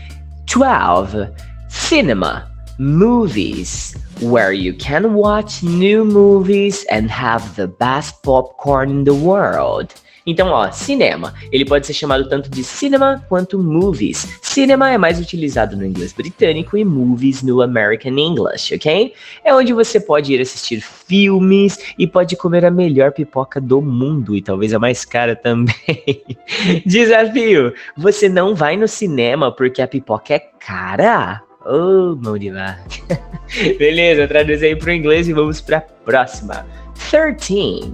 12. 0.45 1.29
Cinema. 1.67 2.53
movies, 2.79 3.95
where 4.19 4.51
you 4.51 4.73
can 4.73 5.13
watch 5.13 5.63
new 5.63 6.03
movies 6.03 6.85
and 6.85 7.09
have 7.09 7.55
the 7.55 7.67
best 7.67 8.21
popcorn 8.23 8.89
in 8.89 9.03
the 9.03 9.13
world. 9.13 9.93
Então, 10.25 10.49
ó, 10.49 10.71
cinema. 10.71 11.33
Ele 11.51 11.65
pode 11.65 11.85
ser 11.85 11.93
chamado 11.93 12.27
tanto 12.29 12.49
de 12.49 12.63
cinema 12.63 13.23
quanto 13.27 13.59
movies. 13.59 14.39
Cinema 14.41 14.91
é 14.91 14.97
mais 14.97 15.19
utilizado 15.19 15.75
no 15.75 15.85
inglês 15.85 16.13
britânico 16.13 16.77
e 16.77 16.85
movies 16.85 17.43
no 17.43 17.61
American 17.61 18.17
English, 18.17 18.73
ok? 18.75 19.13
É 19.43 19.53
onde 19.53 19.73
você 19.73 19.99
pode 19.99 20.33
ir 20.33 20.41
assistir 20.41 20.81
filmes 20.81 21.77
e 21.97 22.07
pode 22.07 22.35
comer 22.37 22.65
a 22.65 22.71
melhor 22.71 23.11
pipoca 23.11 23.59
do 23.59 23.81
mundo 23.81 24.35
e 24.35 24.41
talvez 24.41 24.73
a 24.73 24.79
mais 24.79 25.03
cara 25.03 25.35
também. 25.35 26.23
Desafio: 26.85 27.73
você 27.97 28.29
não 28.29 28.55
vai 28.55 28.77
no 28.77 28.87
cinema 28.87 29.51
porque 29.51 29.81
a 29.81 29.87
pipoca 29.87 30.35
é 30.35 30.39
cara? 30.39 31.41
Oh, 31.65 32.15
mão 32.15 32.37
de 32.37 32.49
vaca. 32.49 33.19
Beleza, 33.77 34.27
traduz 34.27 34.61
aí 34.63 34.75
pro 34.75 34.91
inglês 34.91 35.27
e 35.27 35.33
vamos 35.33 35.61
pra 35.61 35.81
próxima. 35.81 36.65
13 37.09 37.93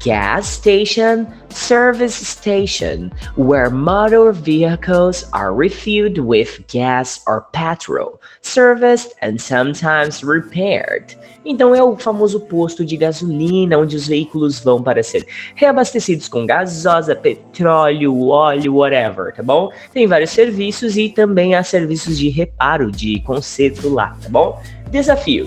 gas 0.00 0.46
station, 0.46 1.26
service 1.48 2.14
station, 2.14 3.10
where 3.36 3.70
motor 3.70 4.32
vehicles 4.32 5.24
are 5.32 5.54
refilled 5.54 6.18
with 6.18 6.66
gas 6.68 7.20
or 7.26 7.46
petrol, 7.52 8.20
serviced 8.42 9.14
and 9.22 9.40
sometimes 9.40 10.22
repaired. 10.22 11.16
Então 11.44 11.74
é 11.74 11.82
o 11.82 11.96
famoso 11.96 12.40
posto 12.40 12.84
de 12.84 12.96
gasolina 12.96 13.78
onde 13.78 13.96
os 13.96 14.06
veículos 14.06 14.60
vão 14.60 14.82
para 14.82 15.02
ser 15.02 15.26
reabastecidos 15.54 16.28
com 16.28 16.44
gasosa, 16.44 17.16
petróleo, 17.16 18.28
óleo, 18.28 18.76
whatever, 18.76 19.32
tá 19.34 19.42
bom? 19.42 19.70
Tem 19.92 20.06
vários 20.06 20.30
serviços 20.30 20.96
e 20.96 21.08
também 21.08 21.54
há 21.54 21.62
serviços 21.62 22.18
de 22.18 22.28
reparo, 22.28 22.90
de 22.92 23.20
conserto 23.20 23.88
lá, 23.88 24.16
tá 24.22 24.28
bom? 24.28 24.60
Desafio. 24.90 25.46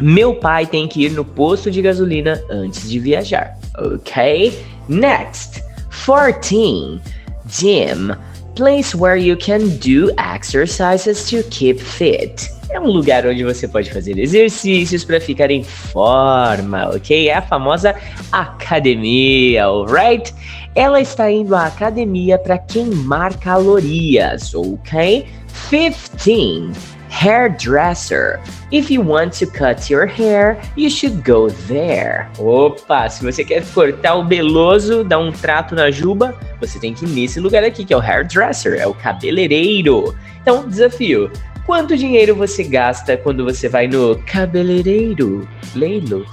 Meu 0.00 0.34
pai 0.34 0.66
tem 0.66 0.88
que 0.88 1.04
ir 1.04 1.12
no 1.12 1.24
posto 1.24 1.70
de 1.70 1.80
gasolina 1.80 2.42
antes 2.50 2.90
de 2.90 2.98
viajar. 2.98 3.61
Ok? 3.78 4.52
Next, 4.88 5.62
14. 5.90 7.00
Gym. 7.48 8.14
Place 8.54 8.94
where 8.94 9.16
you 9.16 9.36
can 9.36 9.78
do 9.78 10.10
exercises 10.18 11.28
to 11.30 11.42
keep 11.44 11.80
fit. 11.80 12.50
É 12.70 12.80
um 12.80 12.86
lugar 12.86 13.26
onde 13.26 13.44
você 13.44 13.68
pode 13.68 13.90
fazer 13.90 14.18
exercícios 14.18 15.04
para 15.04 15.20
ficar 15.20 15.50
em 15.50 15.62
forma, 15.62 16.88
ok? 16.88 17.28
É 17.28 17.34
a 17.34 17.42
famosa 17.42 17.94
academia, 18.30 19.66
alright? 19.66 20.34
Ela 20.74 21.00
está 21.00 21.30
indo 21.30 21.54
à 21.54 21.66
academia 21.66 22.38
para 22.38 22.56
queimar 22.58 23.36
calorias, 23.38 24.54
ok? 24.54 25.26
15 25.68 26.91
hairdresser. 27.12 28.40
If 28.70 28.90
you 28.90 29.02
want 29.02 29.34
to 29.34 29.46
cut 29.46 29.90
your 29.90 30.06
hair, 30.06 30.58
you 30.76 30.88
should 30.88 31.22
go 31.22 31.50
there. 31.68 32.28
Opa, 32.38 33.08
se 33.10 33.22
você 33.22 33.44
quer 33.44 33.64
cortar 33.72 34.14
o 34.14 34.24
beloso, 34.24 35.04
dar 35.04 35.18
um 35.18 35.30
trato 35.30 35.74
na 35.74 35.90
juba, 35.90 36.34
você 36.58 36.78
tem 36.78 36.94
que 36.94 37.04
ir 37.04 37.08
nesse 37.08 37.38
lugar 37.38 37.62
aqui, 37.62 37.84
que 37.84 37.92
é 37.92 37.96
o 37.96 38.00
hairdresser, 38.00 38.80
é 38.80 38.86
o 38.86 38.94
cabeleireiro. 38.94 40.16
Então, 40.40 40.66
desafio. 40.66 41.30
Quanto 41.66 41.96
dinheiro 41.96 42.34
você 42.34 42.64
gasta 42.64 43.16
quando 43.16 43.44
você 43.44 43.68
vai 43.68 43.86
no 43.86 44.20
cabeleireiro? 44.26 45.46
Leilo. 45.76 46.26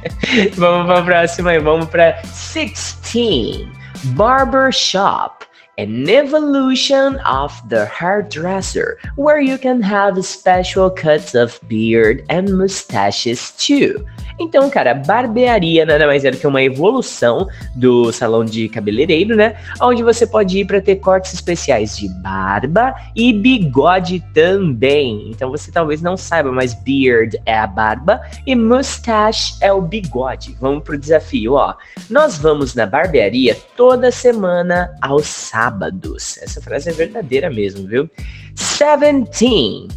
vamos 0.56 0.86
para 0.86 0.98
a 0.98 1.02
próxima 1.02 1.54
e 1.54 1.58
vamos 1.58 1.86
para 1.86 2.12
16. 2.22 3.68
Barber 4.14 4.72
shop. 4.72 5.49
An 5.78 6.08
evolution 6.08 7.16
of 7.26 7.52
the 7.68 7.86
hairdresser, 7.86 8.98
where 9.16 9.40
you 9.40 9.58
can 9.58 9.80
have 9.82 10.22
special 10.24 10.90
cuts 10.90 11.34
of 11.34 11.58
beard 11.68 12.24
and 12.28 12.56
mustaches 12.56 13.52
too. 13.52 14.04
Então, 14.40 14.70
cara, 14.70 14.94
barbearia 14.94 15.84
nada 15.84 16.06
mais 16.06 16.24
é 16.24 16.30
do 16.30 16.36
que 16.38 16.46
uma 16.46 16.62
evolução 16.62 17.46
do 17.74 18.10
salão 18.10 18.42
de 18.42 18.70
cabeleireiro, 18.70 19.36
né? 19.36 19.54
Onde 19.82 20.02
você 20.02 20.26
pode 20.26 20.58
ir 20.58 20.64
para 20.64 20.80
ter 20.80 20.96
cortes 20.96 21.34
especiais 21.34 21.98
de 21.98 22.08
barba 22.22 22.94
e 23.14 23.34
bigode 23.34 24.24
também. 24.32 25.28
Então 25.30 25.50
você 25.50 25.70
talvez 25.70 26.00
não 26.00 26.16
saiba, 26.16 26.50
mas 26.50 26.72
beard 26.72 27.36
é 27.44 27.58
a 27.58 27.66
barba 27.66 28.22
e 28.46 28.54
mustache 28.54 29.54
é 29.60 29.70
o 29.70 29.82
bigode. 29.82 30.56
Vamos 30.58 30.84
pro 30.84 30.96
desafio, 30.98 31.54
ó. 31.54 31.74
Nós 32.08 32.38
vamos 32.38 32.74
na 32.74 32.86
barbearia 32.86 33.54
toda 33.76 34.10
semana 34.10 34.90
aos 35.02 35.26
sábados. 35.60 36.38
Essa 36.38 36.60
frase 36.60 36.88
é 36.88 36.92
verdadeira 36.92 37.50
mesmo, 37.50 37.86
viu? 37.86 38.08
17 38.54 39.88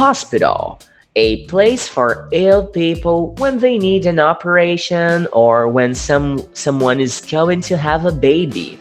Hospital 0.00 0.78
a 1.14 1.44
place 1.46 1.88
for 1.88 2.26
ill 2.32 2.64
people 2.64 3.34
when 3.38 3.58
they 3.58 3.78
need 3.78 4.06
an 4.06 4.18
operation 4.18 5.26
or 5.32 5.68
when 5.68 5.94
some 5.94 6.42
someone 6.54 7.02
is 7.02 7.20
going 7.20 7.60
to 7.60 7.76
have 7.76 8.06
a 8.06 8.10
baby. 8.10 8.78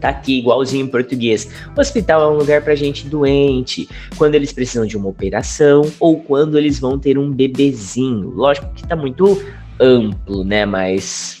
Tá 0.00 0.10
aqui 0.10 0.38
igualzinho 0.38 0.84
em 0.84 0.88
português. 0.88 1.50
O 1.76 1.80
hospital 1.80 2.22
é 2.22 2.28
um 2.28 2.38
lugar 2.38 2.62
para 2.62 2.76
gente 2.76 3.08
doente, 3.08 3.88
quando 4.16 4.36
eles 4.36 4.52
precisam 4.52 4.86
de 4.86 4.96
uma 4.96 5.08
operação 5.08 5.82
ou 5.98 6.20
quando 6.20 6.56
eles 6.56 6.78
vão 6.78 6.96
ter 6.96 7.18
um 7.18 7.32
bebezinho. 7.32 8.30
Lógico 8.30 8.72
que 8.74 8.86
tá 8.86 8.94
muito 8.94 9.42
amplo, 9.80 10.44
né? 10.44 10.64
Mas 10.64 11.37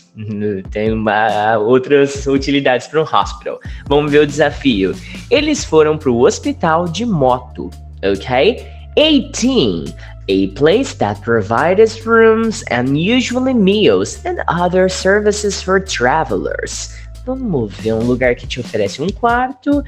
tem 0.70 0.92
uma, 0.92 1.58
outras 1.58 2.26
utilidades 2.26 2.86
para 2.86 3.00
um 3.00 3.04
hospital. 3.04 3.60
Vamos 3.86 4.10
ver 4.10 4.22
o 4.22 4.26
desafio. 4.26 4.94
Eles 5.30 5.64
foram 5.64 5.96
para 5.96 6.10
o 6.10 6.26
hospital 6.26 6.86
de 6.88 7.06
moto, 7.06 7.70
ok? 8.02 8.66
18. 8.96 9.94
A 10.30 10.48
place 10.54 10.94
that 10.96 11.22
provides 11.22 12.04
rooms 12.04 12.62
and 12.70 12.98
usually 12.98 13.54
meals 13.54 14.22
and 14.26 14.44
other 14.46 14.90
services 14.90 15.62
for 15.62 15.80
travelers. 15.80 16.94
Vamos 17.28 17.74
ver 17.74 17.92
um 17.92 18.04
lugar 18.04 18.34
que 18.34 18.46
te 18.46 18.58
oferece 18.58 19.02
um 19.02 19.10
quarto, 19.10 19.80
uh, 19.80 19.84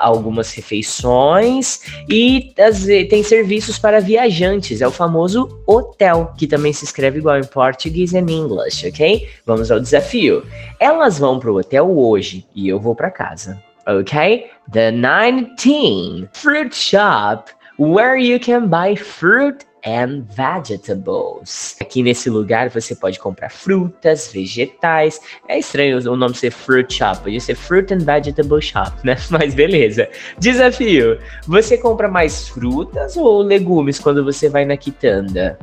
algumas 0.00 0.52
refeições 0.52 1.80
e 2.10 2.52
as, 2.58 2.84
tem 3.08 3.22
serviços 3.22 3.78
para 3.78 4.02
viajantes. 4.02 4.82
É 4.82 4.86
o 4.86 4.90
famoso 4.90 5.62
hotel, 5.66 6.34
que 6.36 6.46
também 6.46 6.74
se 6.74 6.84
escreve 6.84 7.20
igual 7.20 7.38
em 7.38 7.44
português 7.44 8.12
e 8.12 8.18
em 8.18 8.30
inglês, 8.30 8.84
ok? 8.86 9.26
Vamos 9.46 9.70
ao 9.70 9.80
desafio. 9.80 10.44
Elas 10.78 11.18
vão 11.18 11.38
para 11.38 11.50
o 11.50 11.56
hotel 11.56 11.90
hoje 11.90 12.46
e 12.54 12.68
eu 12.68 12.78
vou 12.78 12.94
para 12.94 13.10
casa, 13.10 13.58
ok? 13.86 14.50
The 14.70 14.92
19 14.92 16.28
Fruit 16.34 16.76
Shop 16.76 17.50
where 17.78 18.16
you 18.16 18.38
can 18.38 18.68
buy 18.68 18.94
fruit 18.94 19.64
and 19.86 20.22
vegetables. 20.34 21.76
Aqui 21.80 22.02
nesse 22.02 22.30
lugar 22.30 22.70
você 22.70 22.94
pode 22.94 23.18
comprar 23.18 23.50
frutas, 23.50 24.30
vegetais. 24.32 25.20
É 25.48 25.58
estranho 25.58 25.98
o 26.10 26.16
nome 26.16 26.34
ser 26.34 26.50
fruit 26.50 26.92
shop, 26.92 27.22
podia 27.22 27.40
ser 27.40 27.54
fruit 27.54 27.92
and 27.92 27.98
vegetable 27.98 28.60
shop, 28.60 28.92
né? 29.04 29.16
Mas 29.30 29.54
beleza. 29.54 30.08
Desafio: 30.38 31.18
você 31.46 31.76
compra 31.76 32.08
mais 32.08 32.48
frutas 32.48 33.16
ou 33.16 33.42
legumes 33.42 33.98
quando 33.98 34.24
você 34.24 34.48
vai 34.48 34.64
na 34.64 34.76
quitanda? 34.76 35.58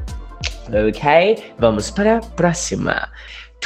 Ok? 0.67 1.43
Vamos 1.57 1.89
para 1.91 2.17
a 2.17 2.21
próxima. 2.21 3.09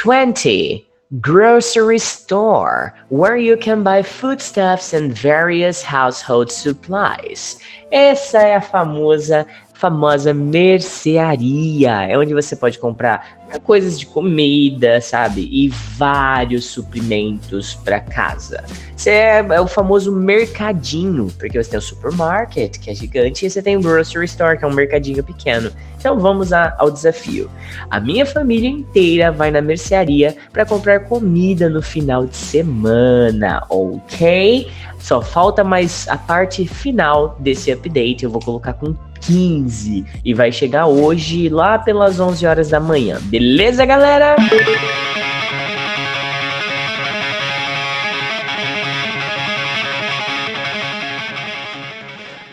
20 0.02 0.86
grocery 1.20 1.98
store 1.98 2.92
where 3.10 3.36
you 3.36 3.56
can 3.56 3.84
buy 3.84 4.02
foodstuffs 4.02 4.92
and 4.92 5.12
various 5.12 5.82
household 5.82 6.50
supplies. 6.50 7.58
Essa 7.92 8.42
é 8.42 8.56
a 8.56 8.60
famosa 8.60 9.46
famosa 9.78 10.32
mercearia. 10.32 12.02
É 12.08 12.16
onde 12.18 12.32
você 12.32 12.56
pode 12.56 12.78
comprar 12.78 13.36
coisas 13.62 13.98
de 13.98 14.06
comida, 14.06 15.00
sabe? 15.00 15.48
E 15.50 15.68
vários 15.68 16.64
suprimentos 16.66 17.74
para 17.74 18.00
casa. 18.00 18.64
Você 18.96 19.10
é, 19.10 19.38
é, 19.38 19.60
o 19.60 19.66
famoso 19.66 20.10
mercadinho, 20.10 21.28
porque 21.38 21.62
você 21.62 21.70
tem 21.70 21.78
o 21.78 21.82
supermarket, 21.82 22.78
que 22.78 22.90
é 22.90 22.94
gigante, 22.94 23.46
e 23.46 23.50
você 23.50 23.62
tem 23.62 23.76
o 23.76 23.80
grocery 23.80 24.24
store, 24.24 24.58
que 24.58 24.64
é 24.64 24.68
um 24.68 24.72
mercadinho 24.72 25.22
pequeno. 25.22 25.70
Então 25.98 26.18
vamos 26.18 26.52
a, 26.52 26.74
ao 26.78 26.90
desafio. 26.90 27.50
A 27.90 28.00
minha 28.00 28.24
família 28.24 28.68
inteira 28.68 29.30
vai 29.30 29.50
na 29.50 29.60
mercearia 29.60 30.36
para 30.52 30.64
comprar 30.64 31.00
comida 31.00 31.68
no 31.68 31.82
final 31.82 32.26
de 32.26 32.36
semana, 32.36 33.62
ok? 33.68 34.68
Só 34.98 35.22
falta 35.22 35.62
mais 35.62 36.08
a 36.08 36.16
parte 36.16 36.66
final 36.66 37.36
desse 37.38 37.70
update. 37.70 38.24
Eu 38.24 38.30
vou 38.30 38.40
colocar 38.40 38.72
com 38.72 38.94
15 39.20 40.04
e 40.24 40.34
vai 40.34 40.52
chegar 40.52 40.86
hoje 40.86 41.48
lá 41.48 41.78
pelas 41.78 42.20
11 42.20 42.46
horas 42.46 42.68
da 42.68 42.80
manhã. 42.80 43.18
Beleza, 43.22 43.84
galera? 43.84 44.36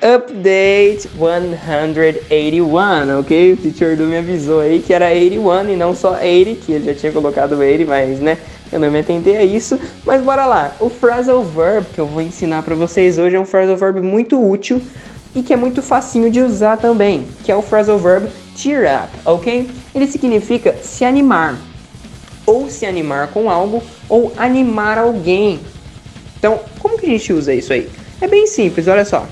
Update 0.03 1.07
181, 1.17 3.19
ok? 3.19 3.53
O 3.53 3.57
teacher 3.57 3.95
do 3.95 4.03
me 4.03 4.17
avisou 4.17 4.59
aí 4.59 4.79
que 4.79 4.93
era 4.93 5.07
81 5.07 5.69
e 5.69 5.77
não 5.77 5.95
só 5.95 6.19
80, 6.19 6.65
que 6.65 6.73
ele 6.73 6.85
já 6.87 6.93
tinha 6.93 7.11
colocado 7.13 7.57
80, 7.57 7.89
mas 7.89 8.19
né, 8.19 8.37
eu 8.69 8.81
não 8.81 8.91
me 8.91 8.99
atendi 8.99 9.33
a 9.33 9.45
isso. 9.45 9.79
Mas 10.05 10.21
bora 10.21 10.45
lá, 10.45 10.75
o 10.81 10.89
phrasal 10.89 11.41
verb 11.41 11.85
que 11.93 12.01
eu 12.01 12.05
vou 12.05 12.21
ensinar 12.21 12.63
para 12.63 12.75
vocês 12.75 13.17
hoje 13.17 13.37
é 13.37 13.39
um 13.39 13.45
phrasal 13.45 13.77
verb 13.77 14.01
muito 14.01 14.45
útil 14.45 14.81
e 15.35 15.41
que 15.41 15.53
é 15.53 15.55
muito 15.55 15.81
facinho 15.81 16.29
de 16.29 16.41
usar 16.41 16.77
também, 16.77 17.27
que 17.43 17.51
é 17.51 17.55
o 17.55 17.61
phrasal 17.61 17.97
verb 17.97 18.27
cheer 18.55 18.85
up, 18.85 19.09
ok? 19.25 19.69
Ele 19.93 20.07
significa 20.07 20.75
se 20.81 21.03
animar, 21.03 21.57
ou 22.45 22.69
se 22.69 22.85
animar 22.85 23.27
com 23.29 23.49
algo, 23.49 23.81
ou 24.07 24.31
animar 24.37 24.97
alguém. 24.97 25.59
Então, 26.37 26.59
como 26.79 26.97
que 26.97 27.05
a 27.05 27.09
gente 27.09 27.33
usa 27.33 27.53
isso 27.53 27.73
aí? 27.73 27.89
É 28.21 28.27
bem 28.27 28.45
simples, 28.47 28.87
olha 28.87 29.05
só. 29.05 29.27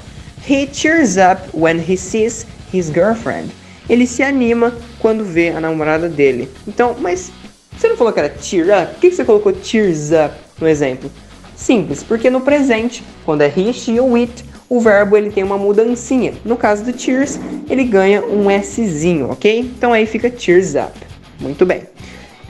He 0.49 0.67
cheers 0.71 1.17
up 1.17 1.41
when 1.53 1.77
he 1.77 1.95
sees 1.95 2.45
his 2.73 2.87
girlfriend. 2.87 3.51
Ele 3.89 4.07
se 4.07 4.23
anima 4.23 4.73
quando 4.99 5.23
vê 5.23 5.49
a 5.49 5.59
namorada 5.59 6.07
dele. 6.07 6.49
Então, 6.67 6.95
mas 6.99 7.31
você 7.77 7.87
não 7.89 7.97
falou 7.97 8.13
que 8.13 8.19
era 8.19 8.33
cheer 8.41 8.67
up? 8.67 8.93
Por 8.93 9.01
que 9.01 9.11
você 9.11 9.25
colocou 9.25 9.53
cheers 9.61 10.11
up 10.11 10.33
no 10.59 10.67
exemplo? 10.67 11.11
Simples, 11.55 12.01
porque 12.01 12.29
no 12.29 12.41
presente, 12.41 13.03
quando 13.23 13.41
é 13.41 13.53
he, 13.55 13.71
she 13.71 13.99
ou 13.99 14.15
it, 14.15 14.43
o 14.71 14.79
verbo 14.79 15.17
ele 15.17 15.29
tem 15.29 15.43
uma 15.43 15.57
mudancinha. 15.57 16.33
No 16.45 16.55
caso 16.55 16.85
do 16.85 16.97
cheers, 16.97 17.37
ele 17.69 17.83
ganha 17.83 18.23
um 18.23 18.47
Szinho, 18.63 19.29
ok? 19.29 19.59
Então 19.59 19.91
aí 19.91 20.05
fica 20.05 20.31
cheers 20.33 20.75
up. 20.75 20.97
Muito 21.41 21.65
bem. 21.65 21.83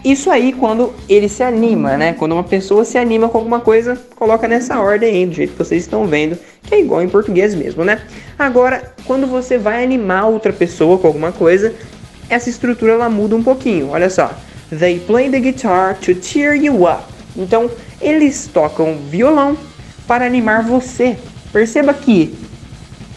Isso 0.05 0.29
aí 0.29 0.53
quando 0.53 0.93
ele 1.09 1.27
se 1.27 1.41
anima, 1.41 1.97
né? 1.97 2.13
Quando 2.13 2.33
uma 2.33 2.43
pessoa 2.43 2.85
se 2.85 2.95
anima 2.95 3.27
com 3.27 3.39
alguma 3.39 3.59
coisa, 3.59 3.99
coloca 4.15 4.47
nessa 4.47 4.79
ordem 4.79 5.09
aí, 5.09 5.25
do 5.25 5.33
jeito 5.33 5.53
que 5.53 5.57
vocês 5.57 5.81
estão 5.81 6.05
vendo, 6.05 6.37
que 6.61 6.75
é 6.75 6.79
igual 6.79 7.01
em 7.01 7.09
português 7.09 7.55
mesmo, 7.55 7.83
né? 7.83 8.03
Agora, 8.37 8.93
quando 9.05 9.25
você 9.25 9.57
vai 9.57 9.83
animar 9.83 10.27
outra 10.27 10.53
pessoa 10.53 10.99
com 10.99 11.07
alguma 11.07 11.31
coisa, 11.31 11.73
essa 12.29 12.51
estrutura 12.51 12.93
ela 12.93 13.09
muda 13.09 13.35
um 13.35 13.41
pouquinho. 13.41 13.89
Olha 13.89 14.11
só. 14.11 14.31
They 14.69 14.99
play 14.99 15.31
the 15.31 15.39
guitar 15.39 15.97
to 16.01 16.13
cheer 16.21 16.53
you 16.53 16.87
up. 16.87 17.01
Então, 17.35 17.67
eles 17.99 18.47
tocam 18.53 18.95
violão 19.09 19.57
para 20.07 20.23
animar 20.23 20.61
você. 20.61 21.17
Perceba 21.51 21.93
que 21.93 22.33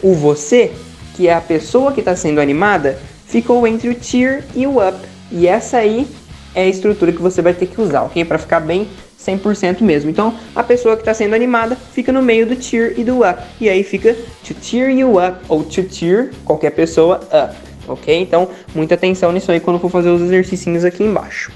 o 0.03 0.15
você, 0.15 0.73
que 1.15 1.29
é 1.29 1.35
a 1.35 1.41
pessoa 1.41 1.93
que 1.93 2.01
está 2.01 2.17
sendo 2.17 2.41
animada, 2.41 2.99
ficou 3.27 3.67
entre 3.67 3.89
o 3.89 3.97
cheer 4.03 4.45
e 4.55 4.67
o 4.67 4.87
up. 4.87 4.99
E 5.31 5.47
essa 5.47 5.79
aí 5.79 6.07
é 6.55 6.63
a 6.63 6.69
estrutura 6.69 7.13
que 7.13 7.23
você 7.23 7.41
vai 7.43 7.55
ter 7.55 7.67
que 7.67 7.81
usar, 7.81 8.03
ok? 8.03 8.25
Para 8.25 8.39
ficar 8.39 8.61
bem 8.61 8.89
100% 9.25 9.81
mesmo. 9.81 10.11
Então, 10.11 10.35
a 10.55 10.63
pessoa 10.63 10.97
que 10.97 11.03
está 11.03 11.15
sendo 11.15 11.35
animada 11.35 11.77
fica 11.93 12.13
no 12.13 12.23
meio 12.23 12.47
do 12.47 12.61
cheer 12.61 12.95
e 12.99 13.05
do 13.05 13.21
up. 13.29 13.43
E 13.61 13.69
aí 13.69 13.83
fica 13.83 14.15
to 14.47 14.55
cheer 14.61 14.91
you 14.91 15.19
up 15.19 15.39
ou 15.49 15.65
to 15.65 15.83
cheer 15.91 16.31
qualquer 16.45 16.71
pessoa 16.71 17.21
up, 17.33 17.57
ok? 17.89 18.21
Então, 18.21 18.49
muita 18.75 18.95
atenção 18.95 19.33
nisso 19.33 19.51
aí 19.51 19.61
quando 19.61 19.79
for 19.79 19.91
fazer 19.91 20.11
os 20.11 20.21
exercícios 20.21 20.85
aqui 20.85 21.03
embaixo. 21.03 21.51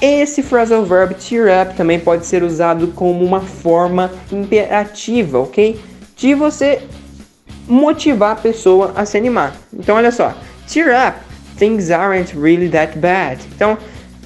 Esse 0.00 0.42
phrasal 0.42 0.84
verb 0.84 1.16
cheer 1.18 1.48
up 1.60 1.74
também 1.74 1.98
pode 1.98 2.24
ser 2.24 2.44
usado 2.44 2.88
como 2.88 3.24
uma 3.24 3.40
forma 3.40 4.12
imperativa, 4.30 5.40
ok? 5.40 5.80
De 6.16 6.34
você 6.34 6.82
motivar 7.66 8.32
a 8.32 8.36
pessoa 8.36 8.92
a 8.94 9.04
se 9.04 9.16
animar. 9.16 9.56
Então, 9.72 9.96
olha 9.96 10.12
só, 10.12 10.34
cheer 10.68 10.94
up, 10.94 11.18
things 11.58 11.90
aren't 11.90 12.32
really 12.38 12.68
that 12.68 12.96
bad. 12.96 13.40
Então, 13.54 13.76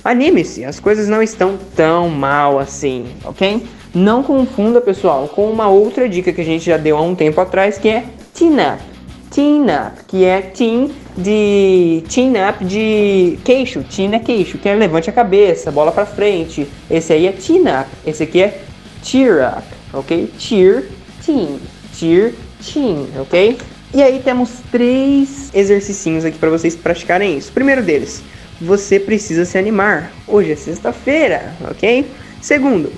anime-se, 0.05 0.63
as 0.63 0.79
coisas 0.79 1.09
não 1.09 1.23
estão 1.23 1.59
tão 1.75 2.09
mal 2.09 2.59
assim, 2.59 3.07
ok? 3.25 3.67
Não 3.95 4.23
confunda, 4.23 4.79
pessoal, 4.81 5.27
com 5.29 5.51
uma 5.51 5.69
outra 5.69 6.07
dica 6.07 6.33
que 6.33 6.41
a 6.43 6.45
gente 6.45 6.67
já 6.67 6.77
deu 6.77 6.99
há 6.99 7.03
um 7.03 7.15
tempo 7.15 7.41
atrás, 7.41 7.79
que 7.79 7.89
é 7.89 8.05
teen 8.35 8.57
up. 8.61 8.92
Teen 9.33 9.65
up, 9.65 10.05
que 10.07 10.27
é 10.27 10.43
teen 10.43 10.93
de 11.17 12.05
chin 12.07 12.35
up 12.37 12.63
de 12.63 13.39
queixo, 13.43 13.83
chin 13.89 14.13
é 14.13 14.19
queixo, 14.19 14.59
que 14.59 14.69
é 14.69 14.75
levante 14.75 15.09
a 15.09 15.13
cabeça, 15.13 15.71
bola 15.73 15.91
para 15.91 16.05
frente. 16.05 16.69
Esse 16.91 17.15
aí 17.15 17.27
é 17.27 17.33
chin 17.33 17.63
up, 17.63 17.89
esse 18.07 18.23
aqui 18.25 18.43
é 18.43 18.63
cheer 19.03 19.43
up, 19.57 19.67
ok? 19.95 20.31
Cheer, 20.39 20.91
teen, 21.25 21.59
cheer, 21.95 22.35
chin, 22.61 23.09
ok? 23.19 23.57
E 23.95 24.03
aí 24.03 24.21
temos 24.23 24.51
três 24.71 25.51
exercícios 25.55 26.27
aqui 26.27 26.37
para 26.37 26.51
vocês 26.51 26.77
praticarem 26.77 27.39
isso. 27.39 27.53
Primeiro 27.53 27.83
deles, 27.83 28.23
você 28.61 29.01
precisa 29.01 29.47
se 29.47 29.57
animar. 29.57 30.13
Hoje 30.29 30.53
é 30.53 30.57
sexta-feira, 30.57 31.55
ok? 31.71 32.07
Segundo, 32.41 32.93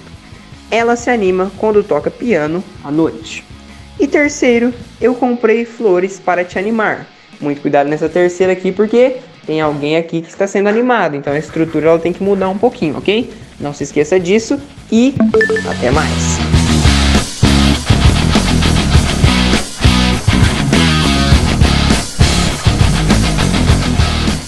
ela 0.68 0.96
se 0.96 1.10
anima 1.10 1.52
quando 1.58 1.84
toca 1.84 2.10
piano 2.10 2.62
à 2.82 2.90
noite. 2.90 3.53
E 3.98 4.06
terceiro, 4.06 4.74
eu 5.00 5.14
comprei 5.14 5.64
flores 5.64 6.18
para 6.18 6.44
te 6.44 6.58
animar. 6.58 7.06
Muito 7.40 7.60
cuidado 7.60 7.88
nessa 7.88 8.08
terceira 8.08 8.52
aqui, 8.52 8.72
porque 8.72 9.18
tem 9.46 9.60
alguém 9.60 9.96
aqui 9.96 10.20
que 10.20 10.28
está 10.28 10.46
sendo 10.46 10.68
animado. 10.68 11.14
Então 11.14 11.32
a 11.32 11.38
estrutura 11.38 11.88
ela 11.88 11.98
tem 11.98 12.12
que 12.12 12.22
mudar 12.22 12.48
um 12.48 12.58
pouquinho, 12.58 12.98
ok? 12.98 13.32
Não 13.60 13.72
se 13.72 13.84
esqueça 13.84 14.18
disso 14.18 14.60
e 14.90 15.14
até 15.70 15.90
mais. 15.90 16.38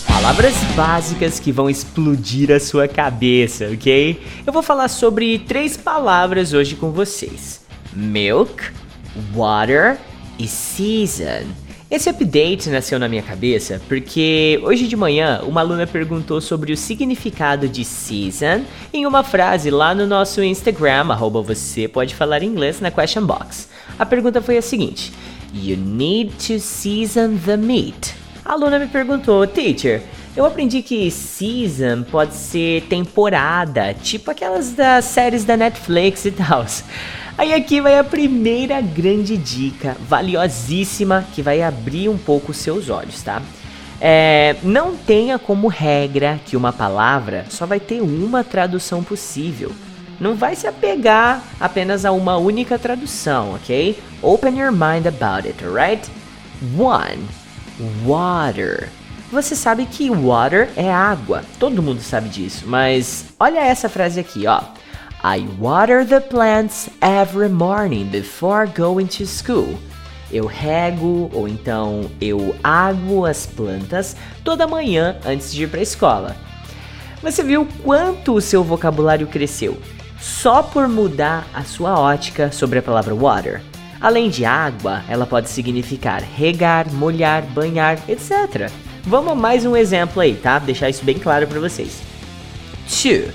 Palavras 0.09 0.57
básicas 0.75 1.39
que 1.39 1.53
vão 1.53 1.71
explodir 1.71 2.51
a 2.51 2.59
sua 2.59 2.89
cabeça, 2.89 3.69
ok? 3.73 4.21
Eu 4.45 4.53
vou 4.53 4.63
falar 4.63 4.89
sobre 4.89 5.39
três 5.39 5.77
palavras 5.77 6.53
hoje 6.53 6.75
com 6.75 6.91
vocês: 6.91 7.65
milk, 7.95 8.65
water 9.35 9.99
e 10.39 10.47
season. 10.47 11.47
Esse 11.89 12.11
update 12.11 12.69
nasceu 12.69 12.99
na 12.99 13.09
minha 13.09 13.23
cabeça 13.23 13.81
porque 13.89 14.61
hoje 14.65 14.89
de 14.89 14.97
manhã 14.97 15.41
uma 15.45 15.61
aluna 15.61 15.87
perguntou 15.87 16.41
sobre 16.41 16.73
o 16.73 16.77
significado 16.77 17.69
de 17.69 17.85
season 17.85 18.63
em 18.93 19.07
uma 19.07 19.23
frase 19.23 19.71
lá 19.71 19.95
no 19.95 20.05
nosso 20.05 20.43
Instagram, 20.43 21.13
arroba 21.13 21.41
você 21.41 21.87
pode 21.87 22.13
falar 22.15 22.43
inglês 22.43 22.81
na 22.81 22.91
question 22.91 23.25
box. 23.25 23.69
A 23.99 24.05
pergunta 24.05 24.43
foi 24.43 24.59
a 24.59 24.63
seguinte: 24.63 25.13
You 25.55 25.77
need 25.77 26.33
to 26.49 26.59
season 26.59 27.37
the 27.45 27.57
meat. 27.57 28.15
A 28.45 28.53
aluna 28.53 28.79
me 28.79 28.87
perguntou, 28.87 29.47
teacher, 29.47 30.03
eu 30.37 30.45
aprendi 30.45 30.83
que 30.83 31.11
season 31.11 32.03
pode 32.03 32.35
ser 32.35 32.83
temporada, 32.83 33.95
tipo 33.95 34.31
aquelas 34.31 34.73
das 34.73 35.05
séries 35.05 35.45
da 35.45 35.57
Netflix 35.57 36.25
e 36.25 36.31
tal. 36.33 36.67
Aí 37.39 37.53
aqui 37.53 37.83
vai 37.83 37.99
a 37.99 38.05
primeira 38.05 38.81
grande 38.81 39.37
dica, 39.37 39.95
valiosíssima, 40.09 41.27
que 41.35 41.43
vai 41.43 41.61
abrir 41.63 42.09
um 42.09 42.17
pouco 42.17 42.53
os 42.53 42.57
seus 42.57 42.89
olhos, 42.89 43.23
tá? 43.23 43.43
É, 44.01 44.57
não 44.63 44.97
tenha 44.97 45.39
como 45.39 45.69
regra 45.69 46.41
que 46.47 46.57
uma 46.57 46.73
palavra 46.73 47.45
só 47.51 47.67
vai 47.67 47.79
ter 47.79 48.01
uma 48.01 48.43
tradução 48.43 49.05
possível. 49.05 49.71
Não 50.19 50.35
vai 50.35 50.57
se 50.57 50.67
apegar 50.67 51.43
apenas 51.61 52.07
a 52.07 52.13
uma 52.13 52.39
única 52.39 52.79
tradução, 52.79 53.55
ok? 53.55 53.99
Open 54.23 54.59
your 54.59 54.73
mind 54.73 55.07
about 55.07 55.47
it, 55.47 55.63
alright? 55.63 56.11
One 56.79 57.23
water. 58.07 58.89
Você 59.31 59.55
sabe 59.55 59.85
que 59.85 60.09
water 60.09 60.71
é 60.75 60.91
água, 60.91 61.45
todo 61.59 61.83
mundo 61.83 62.01
sabe 62.01 62.31
disso, 62.31 62.65
mas 62.67 63.27
olha 63.39 63.59
essa 63.59 63.91
frase 63.91 64.21
aqui, 64.21 64.47
ó. 64.47 64.63
I 65.29 65.41
water 65.59 66.05
the 66.05 66.21
plants 66.21 66.89
every 67.03 67.49
morning 67.49 68.09
before 68.13 68.65
going 68.65 69.09
to 69.09 69.27
school. 69.27 69.77
Eu 70.31 70.47
rego 70.47 71.29
ou 71.35 71.49
então 71.49 72.09
eu 72.21 72.55
aguo 72.63 73.27
as 73.27 73.45
plantas 73.45 74.15
toda 74.45 74.69
manhã 74.69 75.17
antes 75.27 75.53
de 75.53 75.65
ir 75.65 75.69
para 75.69 75.81
a 75.81 75.83
escola. 75.83 76.37
Você 77.21 77.43
viu 77.43 77.67
quanto 77.83 78.35
o 78.35 78.41
seu 78.41 78.63
vocabulário 78.63 79.27
cresceu 79.27 79.77
só 80.21 80.63
por 80.63 80.87
mudar 80.87 81.45
a 81.53 81.65
sua 81.65 81.99
ótica 81.99 82.53
sobre 82.53 82.79
a 82.79 82.83
palavra 82.83 83.13
water? 83.13 83.61
Além 84.01 84.31
de 84.31 84.45
água, 84.45 85.03
ela 85.09 85.27
pode 85.27 85.51
significar 85.51 86.23
regar, 86.23 86.89
molhar, 86.93 87.43
banhar, 87.43 87.99
etc. 88.09 88.71
Vamos 89.03 89.33
a 89.33 89.35
mais 89.35 89.67
um 89.67 89.77
exemplo 89.77 90.23
aí, 90.23 90.37
tá? 90.37 90.61
Deixar 90.61 90.89
isso 90.89 91.05
bem 91.05 91.19
claro 91.19 91.49
para 91.49 91.59
vocês. 91.59 92.01
2. 92.87 93.35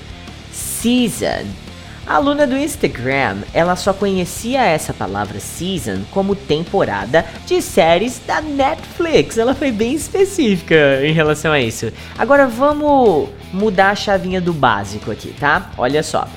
Season. 0.53 1.70
A 2.05 2.15
aluna 2.15 2.47
do 2.47 2.57
Instagram, 2.57 3.37
ela 3.53 3.75
só 3.75 3.93
conhecia 3.93 4.63
essa 4.63 4.93
palavra 4.93 5.39
season 5.39 6.01
como 6.11 6.35
temporada 6.35 7.23
de 7.45 7.61
séries 7.61 8.19
da 8.25 8.41
Netflix. 8.41 9.37
Ela 9.37 9.53
foi 9.53 9.71
bem 9.71 9.93
específica 9.93 10.99
em 11.03 11.13
relação 11.13 11.51
a 11.51 11.59
isso. 11.59 11.91
Agora 12.17 12.47
vamos 12.47 13.29
mudar 13.53 13.91
a 13.91 13.95
chavinha 13.95 14.41
do 14.41 14.51
básico 14.51 15.11
aqui, 15.11 15.33
tá? 15.39 15.71
Olha 15.77 16.01
só. 16.01 16.27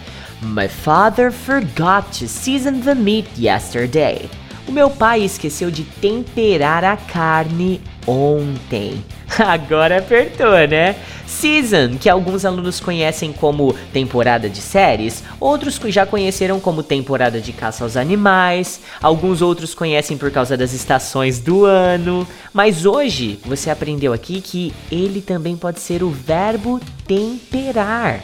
My 0.43 0.69
father 0.69 1.33
forgot 1.33 2.05
to 2.19 2.29
season 2.29 2.81
the 2.81 2.95
meat 2.95 3.29
yesterday. 3.39 4.29
O 4.69 4.73
meu 4.73 4.91
pai 4.91 5.23
esqueceu 5.23 5.71
de 5.71 5.85
temperar 5.85 6.85
a 6.85 6.97
carne 6.97 7.81
ontem. 8.07 9.05
Agora 9.39 9.99
apertou, 9.99 10.67
né? 10.69 10.97
Season, 11.27 11.97
que 11.99 12.09
alguns 12.09 12.45
alunos 12.45 12.81
conhecem 12.81 13.33
como 13.33 13.75
temporada 13.93 14.49
de 14.49 14.61
séries, 14.61 15.23
outros 15.41 15.81
já 15.87 16.07
conheceram 16.07 16.61
como 16.61 16.83
temporada 16.83 17.41
de 17.41 17.53
caça 17.53 17.83
aos 17.85 17.97
animais, 17.97 18.81
alguns 19.03 19.43
outros 19.43 19.75
conhecem 19.75 20.17
por 20.17 20.31
causa 20.31 20.57
das 20.57 20.73
estações 20.73 21.41
do 21.41 21.65
ano, 21.65 22.27
mas 22.53 22.87
hoje 22.87 23.41
você 23.45 23.71
aprendeu 23.71 24.13
aqui 24.13 24.41
que 24.41 24.73
ele 24.91 25.21
também 25.21 25.57
pode 25.57 25.81
ser 25.81 26.03
o 26.03 26.11
verbo 26.11 26.81
temperar. 27.07 28.21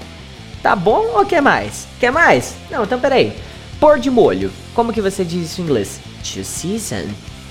Tá 0.63 0.77
bom 0.77 1.13
ou 1.15 1.25
quer 1.25 1.41
mais? 1.41 1.87
Quer 1.99 2.13
mais? 2.13 2.55
Não, 2.71 2.85
então 2.85 3.01
peraí. 3.01 3.33
Pôr 3.81 3.99
de 3.99 4.11
molho. 4.11 4.53
Como 4.75 4.93
que 4.93 5.01
você 5.01 5.25
diz 5.25 5.51
isso 5.51 5.63
em 5.63 5.65
inglês? 5.65 6.01
To 6.23 6.45
season. 6.45 7.09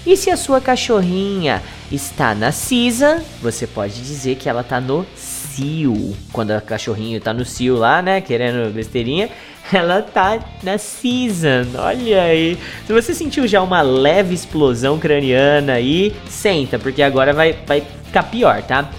E 0.09 0.17
se 0.17 0.31
a 0.31 0.35
sua 0.35 0.59
cachorrinha 0.59 1.61
está 1.91 2.33
na 2.33 2.51
season, 2.51 3.21
você 3.43 3.67
pode 3.67 3.93
dizer 4.01 4.37
que 4.37 4.49
ela 4.49 4.61
está 4.61 4.81
no 4.81 5.05
cio. 5.15 6.17
Quando 6.33 6.49
a 6.49 6.59
cachorrinha 6.59 7.19
está 7.19 7.31
no 7.31 7.45
cio 7.45 7.75
lá, 7.75 8.01
né, 8.01 8.19
querendo 8.19 8.73
besteirinha, 8.73 9.29
ela 9.71 10.01
tá 10.01 10.43
na 10.63 10.79
season. 10.79 11.67
Olha 11.77 12.23
aí. 12.23 12.57
Se 12.87 12.91
você 12.91 13.13
sentiu 13.13 13.45
já 13.45 13.61
uma 13.61 13.83
leve 13.83 14.33
explosão 14.33 14.97
craniana 14.97 15.73
aí, 15.73 16.15
senta, 16.27 16.79
porque 16.79 17.03
agora 17.03 17.31
vai, 17.31 17.53
vai 17.67 17.83
ficar 18.05 18.23
pior, 18.23 18.63
tá? 18.63 18.89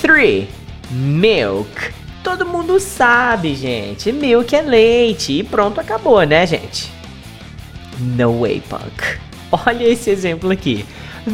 3. 0.00 0.48
Milk. 0.90 1.94
Todo 2.24 2.44
mundo 2.44 2.80
sabe, 2.80 3.54
gente. 3.54 4.10
Milk 4.10 4.56
é 4.56 4.62
leite. 4.62 5.38
E 5.38 5.44
pronto, 5.44 5.80
acabou, 5.80 6.20
né, 6.24 6.44
gente? 6.48 6.90
No 8.00 8.40
way, 8.40 8.60
punk. 8.68 9.30
Olha 9.66 9.84
esse 9.84 10.10
exemplo 10.10 10.50
aqui. 10.50 10.86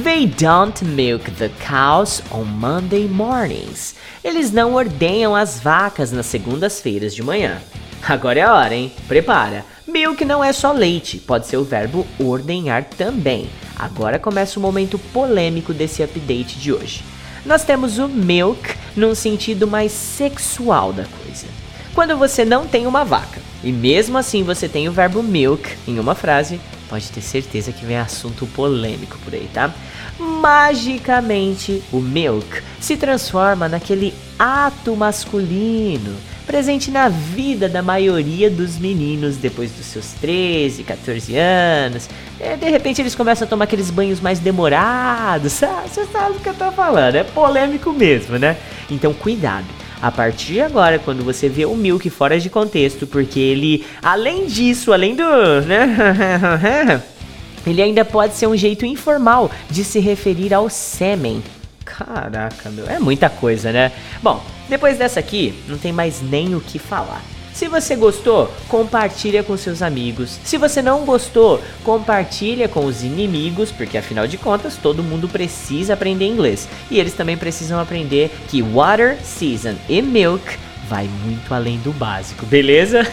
They 0.03 0.27
don't 0.27 0.85
milk 0.85 1.31
the 1.33 1.51
cows 1.67 2.23
on 2.31 2.45
Monday 2.45 3.07
mornings. 3.07 3.95
Eles 4.23 4.51
não 4.51 4.75
ordenham 4.75 5.35
as 5.35 5.61
vacas 5.61 6.11
nas 6.11 6.27
segundas-feiras 6.27 7.15
de 7.15 7.23
manhã. 7.23 7.59
Agora 8.07 8.39
é 8.39 8.43
a 8.43 8.55
hora, 8.55 8.75
hein? 8.75 8.93
Prepara. 9.07 9.65
Milk 9.87 10.25
não 10.25 10.45
é 10.45 10.53
só 10.53 10.73
leite, 10.73 11.19
pode 11.19 11.47
ser 11.47 11.57
o 11.57 11.65
verbo 11.65 12.07
ordenhar 12.19 12.85
também. 12.85 13.49
Agora 13.77 14.19
começa 14.19 14.59
o 14.59 14.63
momento 14.63 14.99
polêmico 14.99 15.73
desse 15.73 16.03
update 16.03 16.59
de 16.59 16.73
hoje. 16.73 17.03
Nós 17.47 17.65
temos 17.65 17.99
o 17.99 18.09
milk 18.09 18.75
num 18.95 19.15
sentido 19.15 19.67
mais 19.67 19.93
sexual 19.93 20.93
da 20.93 21.05
coisa. 21.05 21.47
Quando 21.95 22.17
você 22.17 22.45
não 22.45 22.67
tem 22.67 22.87
uma 22.87 23.05
vaca 23.05 23.41
e 23.65 23.73
mesmo 23.73 24.19
assim 24.19 24.43
você 24.43 24.69
tem 24.69 24.89
o 24.89 24.93
verbo 24.93 25.23
milk 25.23 25.71
em 25.87 25.99
uma 25.99 26.15
frase, 26.15 26.61
pode 26.89 27.11
ter 27.11 27.21
certeza 27.21 27.73
que 27.73 27.85
vem 27.85 27.97
assunto 27.97 28.47
polêmico 28.47 29.19
por 29.25 29.35
aí, 29.35 29.49
tá? 29.53 29.73
Magicamente, 30.19 31.83
o 31.93 32.01
milk 32.01 32.63
se 32.81 32.97
transforma 32.97 33.69
naquele 33.69 34.15
ato 34.39 34.97
masculino 34.97 36.17
presente 36.49 36.91
na 36.91 37.11
vida 37.11 37.69
da 37.69 37.83
maioria 37.83 38.49
dos 38.51 38.79
meninos 38.79 39.37
depois 39.37 39.71
dos 39.71 39.85
seus 39.85 40.13
13, 40.15 40.83
14 40.83 41.37
anos. 41.37 42.09
É, 42.41 42.57
de 42.57 42.71
repente 42.71 43.03
eles 43.03 43.15
começam 43.15 43.47
a 43.47 43.49
tomar 43.49 43.65
aqueles 43.65 43.91
banhos 43.91 44.19
mais 44.19 44.39
demorados. 44.39 45.53
Você 45.53 46.07
sabe 46.07 46.39
o 46.39 46.41
que 46.41 46.49
eu 46.49 46.55
tô 46.55 46.73
falando, 46.73 47.17
é 47.17 47.23
polêmico 47.23 47.93
mesmo, 47.93 48.39
né? 48.39 48.57
Então 48.91 49.13
cuidado. 49.13 49.67
A 50.01 50.13
partir 50.13 50.53
de 50.53 50.61
agora, 50.61 50.99
quando 50.99 51.25
você 51.25 51.49
vê 51.49 51.67
o 51.67 51.75
Milk 51.75 52.09
fora 52.11 52.39
de 52.39 52.49
contexto, 52.49 53.07
porque 53.07 53.41
ele, 53.41 53.85
além 54.03 54.47
disso, 54.47 54.93
além 54.93 55.17
do. 55.17 55.25
né? 55.67 57.03
ele 57.67 57.83
ainda 57.83 58.05
pode 58.05 58.35
ser 58.35 58.47
um 58.47 58.57
jeito 58.57 58.87
informal 58.87 59.51
de 59.69 59.83
se 59.83 59.99
referir 59.99 60.55
ao 60.55 60.69
sêmen. 60.71 61.43
Caraca, 61.85 62.71
meu, 62.71 62.89
é 62.89 62.99
muita 63.01 63.29
coisa, 63.29 63.73
né? 63.73 63.91
Bom, 64.23 64.43
depois 64.69 64.99
dessa 64.99 65.19
aqui, 65.19 65.55
não 65.67 65.77
tem 65.79 65.93
mais 65.93 66.23
nem 66.23 66.55
o 66.55 66.61
que 66.61 66.79
falar. 66.79 67.23
Se 67.59 67.67
você 67.67 67.97
gostou, 67.97 68.55
compartilha 68.69 69.43
com 69.43 69.57
seus 69.57 69.83
amigos. 69.83 70.39
Se 70.45 70.57
você 70.57 70.81
não 70.81 71.05
gostou, 71.05 71.61
compartilha 71.83 72.69
com 72.69 72.87
os 72.87 73.03
inimigos, 73.03 73.73
porque 73.73 73.99
afinal 73.99 74.29
de 74.29 74.39
contas 74.39 74.77
todo 74.77 75.03
mundo 75.03 75.29
precisa 75.29 75.95
aprender 75.95 76.25
inglês. 76.25 76.69
E 76.89 77.01
eles 77.01 77.15
também 77.15 77.37
precisam 77.37 77.81
aprender 77.81 78.31
que 78.47 78.63
water, 78.63 79.19
season 79.25 79.75
e 79.89 80.01
milk 80.01 80.57
vai 80.89 81.11
muito 81.25 81.53
além 81.53 81.79
do 81.79 81.91
básico, 81.91 82.47
beleza? 82.47 83.03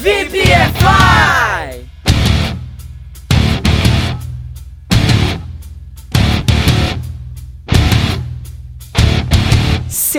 VPFI! 0.00 1.69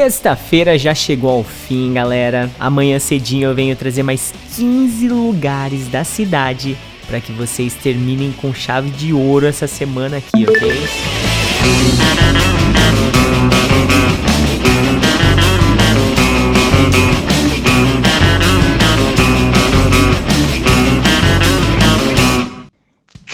Sexta-feira 0.01 0.79
já 0.79 0.95
chegou 0.95 1.29
ao 1.29 1.43
fim, 1.43 1.93
galera. 1.93 2.49
Amanhã 2.59 2.97
cedinho 2.97 3.49
eu 3.49 3.53
venho 3.53 3.75
trazer 3.75 4.01
mais 4.01 4.33
15 4.55 5.07
lugares 5.07 5.87
da 5.89 6.03
cidade 6.03 6.75
para 7.05 7.21
que 7.21 7.31
vocês 7.31 7.75
terminem 7.75 8.31
com 8.31 8.51
chave 8.51 8.89
de 8.89 9.13
ouro 9.13 9.45
essa 9.45 9.67
semana 9.67 10.17
aqui, 10.17 10.43
ok? 10.43 10.71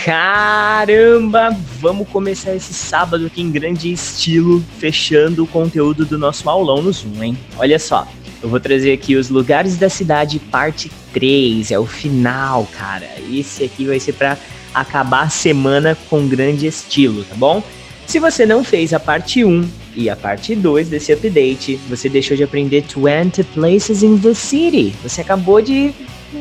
Caramba, 0.08 1.50
vamos 1.82 2.08
começar 2.08 2.56
esse 2.56 2.74
sábado 2.74 3.26
aqui 3.26 3.42
em 3.42 3.52
grande 3.52 3.92
estilo, 3.92 4.64
fechando 4.80 5.44
o 5.44 5.48
conteúdo 5.48 6.06
do 6.06 6.18
nosso 6.18 6.50
aulão 6.50 6.82
no 6.82 6.94
Zoom, 6.94 7.22
hein? 7.22 7.38
Olha 7.58 7.78
só, 7.78 8.08
eu 8.42 8.48
vou 8.48 8.58
trazer 8.58 8.94
aqui 8.94 9.18
os 9.18 9.30
lugares 9.30 9.76
da 9.76 9.90
cidade, 9.90 10.40
parte 10.40 10.90
3, 11.12 11.72
é 11.72 11.78
o 11.78 11.86
final, 11.86 12.66
cara. 12.72 13.06
Esse 13.30 13.66
aqui 13.66 13.84
vai 13.84 14.00
ser 14.00 14.14
para 14.14 14.38
acabar 14.74 15.24
a 15.24 15.30
semana 15.30 15.98
com 16.10 16.26
grande 16.26 16.68
estilo, 16.68 17.26
tá 17.26 17.36
bom? 17.36 17.62
Se 18.06 18.18
você 18.18 18.46
não 18.46 18.64
fez 18.64 18.94
a 18.94 19.02
parte 19.02 19.44
1 19.44 19.70
e 19.94 20.10
a 20.10 20.16
parte 20.16 20.56
2 20.56 20.88
desse 20.88 21.12
update, 21.12 21.76
você 21.90 22.08
deixou 22.08 22.38
de 22.38 22.44
aprender 22.44 22.86
20 22.96 23.44
places 23.44 24.04
in 24.04 24.18
the 24.20 24.34
city. 24.34 24.96
Você 25.04 25.20
acabou 25.20 25.62
de, 25.62 25.94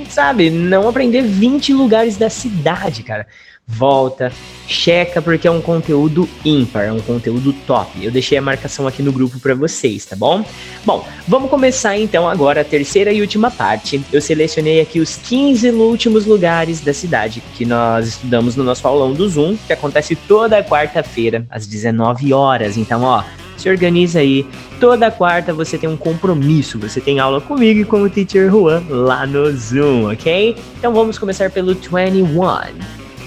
sabe, 0.09 0.51
não 0.51 0.89
aprender 0.89 1.23
20 1.23 1.73
lugares 1.73 2.17
da 2.17 2.31
cidade, 2.31 3.03
cara 3.03 3.27
volta, 3.67 4.33
checa 4.69 5.21
porque 5.21 5.49
é 5.49 5.51
um 5.51 5.61
conteúdo 5.61 6.29
ímpar, 6.45 6.85
é 6.85 6.93
um 6.93 7.01
conteúdo 7.01 7.53
top. 7.67 8.05
Eu 8.05 8.13
deixei 8.13 8.39
a 8.39 8.43
marcação 8.43 8.87
aqui 8.87 9.03
no 9.03 9.11
grupo 9.11 9.41
para 9.41 9.55
vocês, 9.55 10.05
tá 10.05 10.15
bom? 10.15 10.45
Bom, 10.85 11.05
vamos 11.27 11.51
começar 11.51 11.99
então 11.99 12.29
agora 12.29 12.61
a 12.61 12.65
terceira 12.65 13.13
e 13.13 13.21
última 13.21 13.51
parte. 13.51 14.01
Eu 14.13 14.21
selecionei 14.21 14.81
aqui 14.81 15.01
os 15.01 15.17
15 15.17 15.71
últimos 15.71 16.27
lugares 16.27 16.81
da 16.81 16.95
cidade 16.95 17.43
que 17.57 17.65
nós 17.65 18.07
estudamos 18.07 18.55
no 18.55 18.63
nosso 18.63 18.87
aulão 18.87 19.13
do 19.13 19.29
Zoom, 19.29 19.57
que 19.67 19.73
acontece 19.73 20.15
toda 20.15 20.63
quarta-feira 20.63 21.45
às 21.51 21.67
19 21.67 22.33
horas. 22.33 22.77
Então, 22.77 23.03
ó, 23.03 23.25
se 23.57 23.69
organiza 23.69 24.21
aí. 24.21 24.47
Toda 24.79 25.11
quarta 25.11 25.55
você 25.55 25.79
tem 25.79 25.89
um 25.89 25.97
compromisso, 25.97 26.79
você 26.79 27.01
tem 27.01 27.19
aula 27.19 27.41
comigo 27.41 27.81
e 27.81 27.85
com 27.85 28.03
o 28.03 28.11
teacher 28.11 28.51
Juan 28.51 28.83
lá 28.91 29.27
no 29.27 29.51
Zoom, 29.57 30.13
ok? 30.13 30.55
Então 30.79 30.93
vamos 30.93 31.19
começar 31.19 31.51
pelo 31.51 31.75
21 31.75 32.27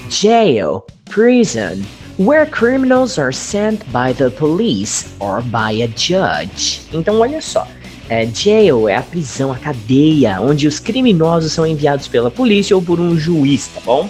jail, 0.10 0.84
prison, 1.06 1.84
where 2.18 2.46
criminals 2.46 3.18
are 3.18 3.34
sent 3.34 3.84
by 3.92 4.14
the 4.14 4.30
police 4.30 5.08
or 5.20 5.42
by 5.42 5.82
a 5.82 5.88
judge. 5.88 6.82
Então, 6.94 7.20
olha 7.20 7.42
só. 7.42 7.68
É, 8.10 8.26
jail 8.26 8.90
é 8.90 8.96
a 8.96 9.02
prisão, 9.02 9.52
a 9.52 9.58
cadeia, 9.58 10.42
onde 10.42 10.68
os 10.68 10.80
criminosos 10.80 11.52
são 11.52 11.66
enviados 11.66 12.08
pela 12.08 12.32
polícia 12.32 12.76
ou 12.76 12.82
por 12.82 13.00
um 13.00 13.18
juiz, 13.18 13.68
tá 13.68 13.82
bom? 13.86 14.10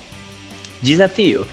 Desafio. 0.82 1.46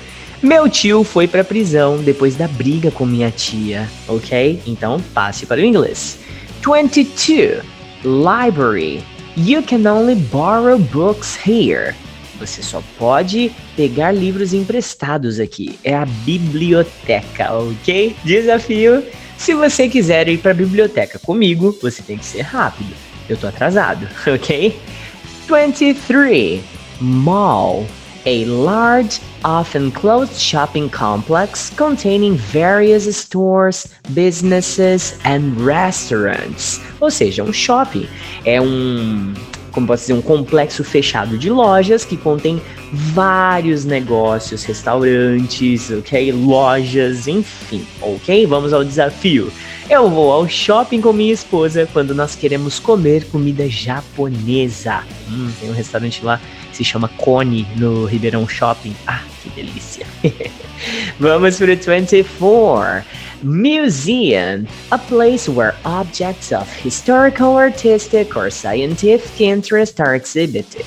Meu 0.43 0.69
tio 0.69 1.03
foi 1.03 1.27
pra 1.27 1.43
prisão 1.43 1.99
depois 1.99 2.37
da 2.37 2.47
briga 2.47 2.91
com 2.91 3.07
minha 3.07 3.31
tia, 3.31 3.89
ok? 4.07 4.63
Então 4.67 5.01
passe 5.15 5.47
para 5.47 5.61
o 5.61 5.65
inglês. 5.65 6.19
22. 6.63 7.63
Library. 8.05 9.03
You 9.37 9.63
can 9.63 9.91
only 9.91 10.15
borrow 10.15 10.79
books 10.79 11.39
here. 11.47 11.95
Você 12.39 12.63
só 12.63 12.83
pode 12.99 13.51
pegar 13.75 14.13
livros 14.13 14.53
emprestados 14.53 15.41
aqui. 15.41 15.79
É 15.83 15.95
a 15.95 16.05
biblioteca, 16.05 17.53
ok? 17.53 18.15
Desafio. 18.23 19.03
Se 19.39 19.55
você 19.55 19.89
quiser 19.89 20.29
ir 20.29 20.39
para 20.39 20.51
a 20.51 20.55
biblioteca 20.55 21.19
comigo, 21.19 21.77
você 21.81 22.03
tem 22.03 22.19
que 22.19 22.25
ser 22.25 22.43
rápido. 22.43 22.95
Eu 23.29 23.37
tô 23.37 23.47
atrasado, 23.47 24.07
ok? 24.33 24.79
23. 25.49 26.61
Mall. 27.01 27.87
A 28.27 28.45
large, 28.45 29.21
often 29.45 29.93
closed 29.93 30.35
shopping 30.35 30.89
complex 30.89 31.71
containing 31.71 32.35
various 32.37 33.05
stores, 33.17 33.87
businesses 34.15 35.17
and 35.25 35.55
restaurants. 35.65 36.81
Ou 37.01 37.09
seja, 37.09 37.45
um 37.45 37.53
shopping. 37.53 38.09
É 38.45 38.61
um 38.61 39.33
como 39.71 39.87
posso 39.87 40.05
dizer, 40.05 40.15
um 40.15 40.23
complexo 40.23 40.83
fechado 40.83 41.37
de 41.37 41.51
lojas 41.51 42.03
que 42.03 42.17
contém 42.17 42.61
vários 42.91 43.85
negócios, 43.85 44.65
restaurantes, 44.65 45.91
ok? 45.91 46.33
Lojas, 46.33 47.29
enfim, 47.29 47.87
ok? 48.01 48.47
Vamos 48.47 48.73
ao 48.73 48.83
desafio. 48.83 49.53
Eu 49.89 50.09
vou 50.09 50.33
ao 50.33 50.49
shopping 50.49 51.03
com 51.03 51.13
minha 51.13 51.33
esposa 51.33 51.87
quando 51.93 52.15
nós 52.15 52.35
queremos 52.35 52.81
comer 52.81 53.27
comida 53.27 53.69
japonesa. 53.69 55.05
Hum, 55.31 55.51
tem 55.61 55.69
um 55.69 55.75
restaurante 55.75 56.25
lá 56.25 56.41
que 56.77 56.85
se 56.85 56.85
chama 56.85 57.09
Cone 57.09 57.67
no 57.77 58.05
Ribeirão 58.05 58.47
Shopping. 58.47 58.95
Ah, 59.07 59.23
que 59.43 59.49
delícia! 59.51 60.07
Vamos 61.19 61.57
para 61.57 61.73
o 61.73 61.77
24. 61.77 63.05
Museum, 63.43 64.67
a 64.91 64.99
place 64.99 65.49
where 65.49 65.75
objects 65.85 66.53
of 66.53 66.67
historical, 66.83 67.57
artistic, 67.57 68.37
or 68.37 68.51
scientific 68.51 69.41
interest 69.41 70.01
are 70.01 70.17
exhibited. 70.17 70.87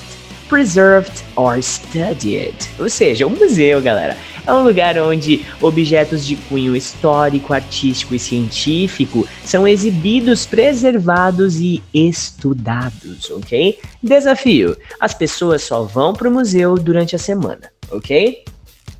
Preserved 0.50 1.24
or 1.36 1.62
studied. 1.62 2.56
Ou 2.78 2.90
seja, 2.90 3.24
um 3.24 3.30
museu, 3.30 3.80
galera, 3.80 4.16
é 4.44 4.52
um 4.52 4.64
lugar 4.64 4.98
onde 4.98 5.46
objetos 5.62 6.26
de 6.26 6.34
cunho 6.34 6.74
histórico, 6.74 7.54
artístico 7.54 8.16
e 8.16 8.18
científico 8.18 9.26
são 9.44 9.66
exibidos, 9.66 10.44
preservados 10.44 11.60
e 11.60 11.80
estudados, 11.94 13.30
ok? 13.30 13.78
Desafio: 14.02 14.76
as 14.98 15.14
pessoas 15.14 15.62
só 15.62 15.84
vão 15.84 16.12
para 16.12 16.28
o 16.28 16.32
museu 16.32 16.74
durante 16.74 17.14
a 17.14 17.18
semana, 17.18 17.70
ok? 17.90 18.44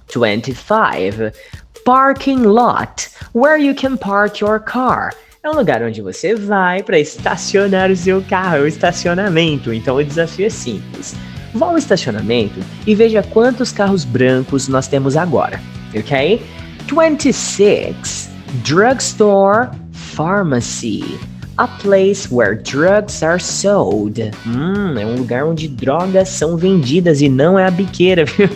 25. 0.07 1.36
Parking 1.84 2.42
lot, 2.44 3.09
where 3.34 3.61
you 3.61 3.74
can 3.74 3.96
park 3.96 4.40
your 4.40 4.61
car. 4.61 5.12
É 5.42 5.48
um 5.48 5.55
lugar 5.55 5.82
onde 5.82 6.03
você 6.03 6.34
vai 6.34 6.82
para 6.82 6.98
estacionar 6.98 7.90
o 7.90 7.96
seu 7.96 8.22
carro, 8.22 8.57
é 8.57 8.61
o 8.61 8.66
estacionamento. 8.66 9.72
Então 9.72 9.96
o 9.96 10.05
desafio 10.05 10.46
é 10.46 10.51
simples. 10.51 11.14
Vá 11.55 11.66
ao 11.66 11.78
estacionamento 11.78 12.61
e 12.86 12.94
veja 12.94 13.22
quantos 13.22 13.72
carros 13.72 14.05
brancos 14.05 14.68
nós 14.68 14.86
temos 14.86 15.16
agora, 15.16 15.61
ok? 15.94 16.40
26. 16.86 18.30
Drugstore 18.64 19.68
Pharmacy. 19.92 21.18
A 21.57 21.66
place 21.66 22.26
where 22.32 22.57
drugs 22.57 23.22
are 23.22 23.38
sold. 23.38 24.18
Hum, 24.46 24.98
é 24.98 25.05
um 25.05 25.16
lugar 25.16 25.44
onde 25.44 25.68
drogas 25.68 26.30
são 26.30 26.57
vendidas 26.57 27.20
e 27.20 27.28
não 27.28 27.59
é 27.59 27.66
a 27.66 27.70
biqueira, 27.70 28.24
viu? 28.24 28.48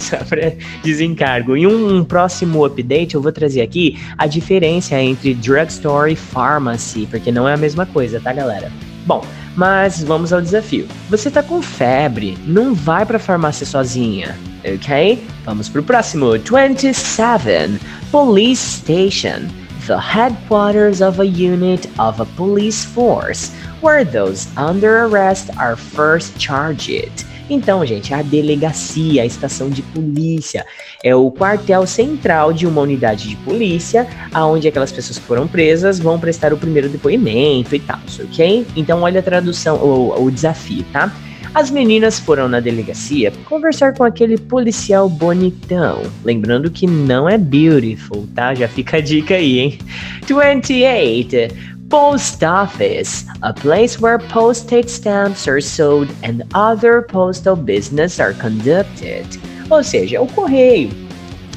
Só 0.00 0.16
para 0.24 0.54
desencargo. 0.82 1.54
Em 1.54 1.66
um, 1.68 1.98
um, 1.98 2.04
próximo 2.04 2.64
update 2.64 3.14
eu 3.14 3.22
vou 3.22 3.30
trazer 3.30 3.60
aqui 3.60 3.96
a 4.18 4.26
diferença 4.26 5.00
entre 5.00 5.34
drugstore 5.34 6.14
e 6.14 6.16
pharmacy, 6.16 7.06
porque 7.08 7.30
não 7.30 7.48
é 7.48 7.54
a 7.54 7.56
mesma 7.56 7.86
coisa, 7.86 8.18
tá, 8.18 8.32
galera? 8.32 8.72
Bom, 9.06 9.24
mas 9.56 10.02
vamos 10.02 10.32
ao 10.32 10.40
desafio. 10.40 10.86
Você 11.08 11.30
tá 11.30 11.42
com 11.42 11.60
febre, 11.62 12.38
não 12.46 12.74
vai 12.74 13.04
pra 13.04 13.18
farmácia 13.18 13.66
sozinha, 13.66 14.36
ok? 14.64 15.26
Vamos 15.44 15.68
pro 15.68 15.82
próximo. 15.82 16.32
27. 16.38 17.80
Police 18.12 18.78
Station. 18.78 19.48
The 19.86 19.98
headquarters 19.98 21.00
of 21.00 21.20
a 21.20 21.24
unit 21.24 21.88
of 21.98 22.20
a 22.20 22.26
police 22.36 22.84
force, 22.84 23.52
where 23.80 24.04
those 24.04 24.48
under 24.56 25.04
arrest 25.04 25.50
are 25.56 25.76
first 25.76 26.36
charged. 26.38 27.24
Então, 27.48 27.84
gente, 27.86 28.12
a 28.12 28.22
delegacia, 28.22 29.22
a 29.22 29.26
estação 29.26 29.70
de 29.70 29.82
polícia, 29.82 30.66
é 31.02 31.14
o 31.14 31.30
quartel 31.30 31.86
central 31.86 32.52
de 32.52 32.66
uma 32.66 32.80
unidade 32.80 33.28
de 33.28 33.36
polícia, 33.36 34.06
aonde 34.32 34.66
aquelas 34.68 34.90
pessoas 34.90 35.18
que 35.18 35.24
foram 35.24 35.46
presas 35.46 35.98
vão 35.98 36.18
prestar 36.18 36.52
o 36.52 36.56
primeiro 36.56 36.88
depoimento 36.88 37.74
e 37.74 37.80
tal, 37.80 38.00
ok? 38.24 38.66
Então, 38.76 39.02
olha 39.02 39.20
a 39.20 39.22
tradução, 39.22 39.76
o, 39.76 40.24
o 40.24 40.30
desafio, 40.30 40.84
tá? 40.92 41.12
As 41.56 41.70
meninas 41.70 42.20
foram 42.20 42.50
na 42.50 42.60
delegacia 42.60 43.32
conversar 43.46 43.94
com 43.94 44.04
aquele 44.04 44.36
policial 44.36 45.08
bonitão. 45.08 46.02
Lembrando 46.22 46.70
que 46.70 46.86
não 46.86 47.26
é 47.26 47.38
beautiful, 47.38 48.28
tá? 48.34 48.54
Já 48.54 48.68
fica 48.68 48.98
a 48.98 49.00
dica 49.00 49.36
aí, 49.36 49.60
hein? 49.60 49.78
28. 50.26 51.75
Post 51.88 52.42
office, 52.42 53.24
a 53.42 53.52
place 53.52 54.00
where 54.00 54.18
postage 54.18 54.88
stamps 54.88 55.46
are 55.46 55.60
sold 55.60 56.08
and 56.24 56.42
other 56.52 57.02
postal 57.02 57.54
business 57.54 58.18
are 58.18 58.34
conducted. 58.34 59.24
Ou 59.70 59.84
seja, 59.84 60.20
o 60.20 60.26
correio. 60.26 60.90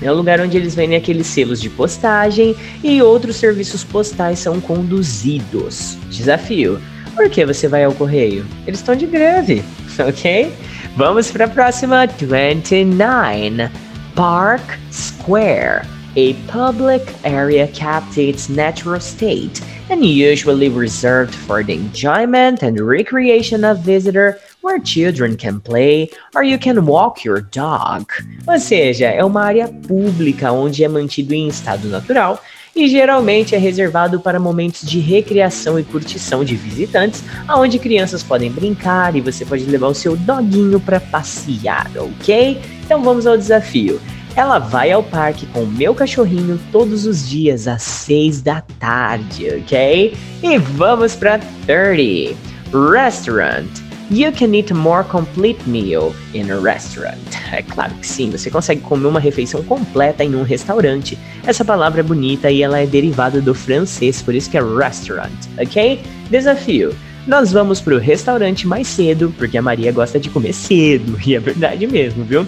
É 0.02 0.12
o 0.12 0.16
lugar 0.16 0.40
onde 0.40 0.56
eles 0.56 0.76
vendem 0.76 0.98
aqueles 0.98 1.26
selos 1.26 1.60
de 1.60 1.70
postagem 1.70 2.56
e 2.84 3.02
outros 3.02 3.38
serviços 3.38 3.84
postais 3.84 4.38
são 4.38 4.62
conduzidos. 4.62 5.98
Desafio: 6.12 6.80
por 7.16 7.28
que 7.30 7.44
você 7.44 7.68
vai 7.68 7.84
ao 7.84 7.94
correio? 7.94 8.46
Eles 8.68 8.80
estão 8.80 8.96
de 8.96 9.08
greve, 9.08 9.64
ok? 9.98 10.54
Vamos 10.96 11.32
para 11.32 11.46
a 11.46 11.50
próxima: 11.50 12.06
29. 12.06 13.70
Park 14.16 14.78
Square. 14.92 15.99
A 16.20 16.34
public 16.50 17.02
area 17.24 17.66
kept 17.70 18.18
its 18.18 18.50
natural 18.50 19.00
state 19.00 19.62
and 19.90 20.04
usually 20.04 20.68
reserved 20.68 21.34
for 21.34 21.64
the 21.64 21.76
enjoyment 21.76 22.62
and 22.62 22.78
recreation 22.78 23.64
of 23.64 23.80
visitor 23.80 24.38
where 24.60 24.80
children 24.80 25.38
can 25.38 25.62
play 25.62 26.10
or 26.36 26.44
you 26.44 26.60
can 26.60 26.86
walk 26.86 27.24
your 27.24 27.40
dog. 27.40 28.12
Ou 28.46 28.60
seja, 28.60 29.06
é 29.06 29.24
uma 29.24 29.46
área 29.46 29.70
pública 29.70 30.52
onde 30.52 30.84
é 30.84 30.90
mantido 30.90 31.34
em 31.34 31.48
estado 31.48 31.88
natural 31.88 32.44
e 32.76 32.90
geralmente 32.90 33.56
é 33.56 33.58
reservado 33.58 34.20
para 34.20 34.42
momentos 34.42 34.86
de 34.86 35.00
recreação 35.00 35.80
e 35.80 35.86
curtição 35.86 36.44
de 36.44 36.58
visitantes, 36.58 37.24
aonde 37.48 37.80
crianças 37.80 38.24
podem 38.24 38.52
brincar 38.52 39.16
e 39.16 39.22
você 39.22 39.46
pode 39.46 39.64
levar 39.64 39.88
o 39.88 39.96
seu 39.96 40.18
doguinho 40.18 40.82
para 40.82 41.00
passear, 41.00 41.90
ok? 41.96 42.60
Então 42.84 43.02
vamos 43.02 43.26
ao 43.26 43.38
desafio. 43.38 44.02
Ela 44.36 44.60
vai 44.60 44.92
ao 44.92 45.04
parque 45.04 45.46
com 45.48 45.64
o 45.64 45.68
meu 45.68 45.94
cachorrinho 45.94 46.60
todos 46.72 47.06
os 47.06 47.28
dias 47.28 47.68
às 47.68 47.82
6 47.82 48.42
da 48.42 48.62
tarde, 48.80 49.50
ok? 49.50 50.16
E 50.42 50.58
vamos 50.58 51.16
para 51.16 51.40
30. 51.66 52.36
Restaurant. 52.72 53.68
You 54.12 54.32
can 54.32 54.56
eat 54.56 54.72
a 54.72 54.76
more 54.76 55.04
complete 55.04 55.60
meal 55.68 56.16
in 56.34 56.52
a 56.52 56.60
restaurant. 56.60 57.18
É 57.52 57.64
claro 57.64 57.94
que 57.96 58.06
sim, 58.06 58.30
você 58.30 58.50
consegue 58.52 58.82
comer 58.82 59.08
uma 59.08 59.20
refeição 59.20 59.64
completa 59.64 60.24
em 60.24 60.36
um 60.36 60.44
restaurante. 60.44 61.18
Essa 61.46 61.66
palavra 61.66 62.02
é 62.02 62.04
bonita 62.04 62.52
e 62.52 62.62
ela 62.62 62.80
é 62.80 62.86
derivada 62.86 63.42
do 63.42 63.56
francês, 63.56 64.22
por 64.22 64.36
isso 64.36 64.52
que 64.52 64.58
é 64.58 64.62
restaurant, 64.62 65.32
ok? 65.58 66.00
Desafio. 66.30 66.96
Nós 67.26 67.52
vamos 67.52 67.82
pro 67.82 67.98
restaurante 67.98 68.68
mais 68.68 68.88
cedo, 68.88 69.34
porque 69.36 69.58
a 69.58 69.62
Maria 69.64 69.92
gosta 69.92 70.20
de 70.20 70.30
comer 70.30 70.54
cedo, 70.54 71.20
e 71.26 71.36
é 71.36 71.40
verdade 71.40 71.88
mesmo, 71.88 72.24
viu? 72.24 72.48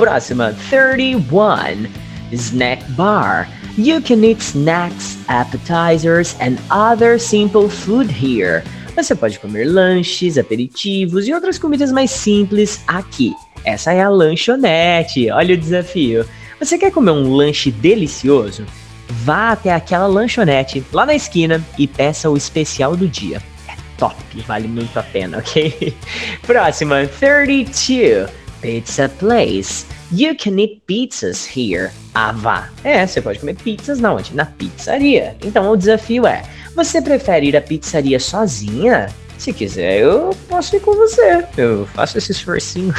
Próxima, 0.00 0.56
31. 0.70 1.86
Snack 2.32 2.90
bar. 2.92 3.46
You 3.76 4.00
can 4.00 4.24
eat 4.24 4.40
snacks, 4.40 5.18
appetizers, 5.28 6.34
and 6.40 6.56
other 6.70 7.18
simple 7.20 7.68
food 7.68 8.10
here. 8.10 8.64
Você 8.96 9.14
pode 9.14 9.38
comer 9.38 9.66
lanches, 9.66 10.38
aperitivos 10.38 11.28
e 11.28 11.34
outras 11.34 11.58
comidas 11.58 11.92
mais 11.92 12.10
simples 12.10 12.82
aqui. 12.86 13.34
Essa 13.62 13.92
é 13.92 14.00
a 14.00 14.08
lanchonete. 14.08 15.30
Olha 15.30 15.54
o 15.54 15.58
desafio. 15.58 16.24
Você 16.58 16.78
quer 16.78 16.92
comer 16.92 17.10
um 17.10 17.34
lanche 17.34 17.70
delicioso? 17.70 18.64
Vá 19.06 19.52
até 19.52 19.74
aquela 19.74 20.06
lanchonete 20.06 20.82
lá 20.94 21.04
na 21.04 21.14
esquina 21.14 21.62
e 21.78 21.86
peça 21.86 22.30
o 22.30 22.38
especial 22.38 22.96
do 22.96 23.06
dia. 23.06 23.42
É 23.68 23.74
top, 23.98 24.16
vale 24.46 24.66
muito 24.66 24.98
a 24.98 25.02
pena, 25.02 25.36
ok? 25.36 25.94
Próxima, 26.46 27.06
32. 27.06 28.40
Pizza 28.60 29.08
Place. 29.08 29.86
You 30.12 30.36
can 30.36 30.58
eat 30.58 30.82
pizzas 30.86 31.46
here. 31.46 31.90
Vá. 32.34 32.68
É, 32.84 33.06
você 33.06 33.20
pode 33.20 33.38
comer 33.38 33.56
pizzas 33.56 34.00
na 34.00 34.12
onde? 34.12 34.34
Na 34.34 34.44
pizzaria. 34.44 35.36
Então 35.44 35.70
o 35.70 35.76
desafio 35.76 36.26
é: 36.26 36.42
você 36.74 37.00
prefere 37.00 37.48
ir 37.48 37.56
à 37.56 37.60
pizzaria 37.60 38.18
sozinha? 38.18 39.08
Se 39.38 39.52
quiser, 39.54 40.00
eu 40.00 40.36
posso 40.48 40.76
ir 40.76 40.80
com 40.80 40.94
você. 40.94 41.44
Eu 41.56 41.86
faço 41.94 42.18
esse 42.18 42.32
esforcinho. 42.32 42.92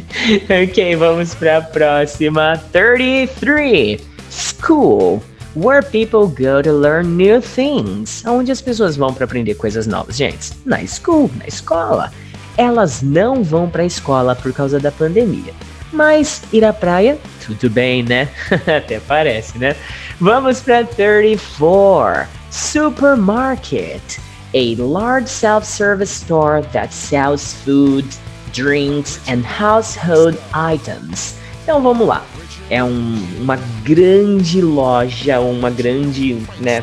ok, 0.48 0.96
vamos 0.96 1.34
para 1.34 1.58
a 1.58 1.62
próxima. 1.62 2.56
33. 2.72 4.00
School. 4.30 5.22
Where 5.54 5.82
people 5.82 6.28
go 6.28 6.62
to 6.62 6.72
learn 6.72 7.18
new 7.18 7.42
things. 7.42 8.24
Onde 8.24 8.50
as 8.50 8.62
pessoas 8.62 8.96
vão 8.96 9.12
para 9.12 9.26
aprender 9.26 9.54
coisas 9.56 9.86
novas, 9.86 10.16
gente? 10.16 10.52
Na 10.64 10.78
school, 10.86 11.30
na 11.38 11.46
escola 11.46 12.10
elas 12.56 13.02
não 13.02 13.42
vão 13.42 13.68
para 13.68 13.82
a 13.82 13.86
escola 13.86 14.34
por 14.34 14.52
causa 14.52 14.78
da 14.78 14.90
pandemia. 14.90 15.52
Mas 15.92 16.42
ir 16.52 16.64
à 16.64 16.72
praia, 16.72 17.18
tudo 17.44 17.68
bem, 17.68 18.02
né? 18.02 18.28
Até 18.66 18.98
parece, 19.00 19.58
né? 19.58 19.76
Vamos 20.18 20.60
para 20.60 20.84
34. 20.84 22.28
Supermarket. 22.50 24.18
A 24.54 24.76
large 24.78 25.28
self-service 25.28 26.12
store 26.12 26.62
that 26.72 26.92
sells 26.92 27.54
food, 27.64 28.06
drinks 28.52 29.20
and 29.28 29.42
household 29.44 30.38
items. 30.54 31.34
Então 31.62 31.82
vamos 31.82 32.06
lá. 32.06 32.24
É 32.68 32.82
um, 32.82 33.22
uma 33.40 33.56
grande 33.82 34.60
loja, 34.60 35.40
uma 35.40 35.70
grande, 35.70 36.36
né? 36.60 36.82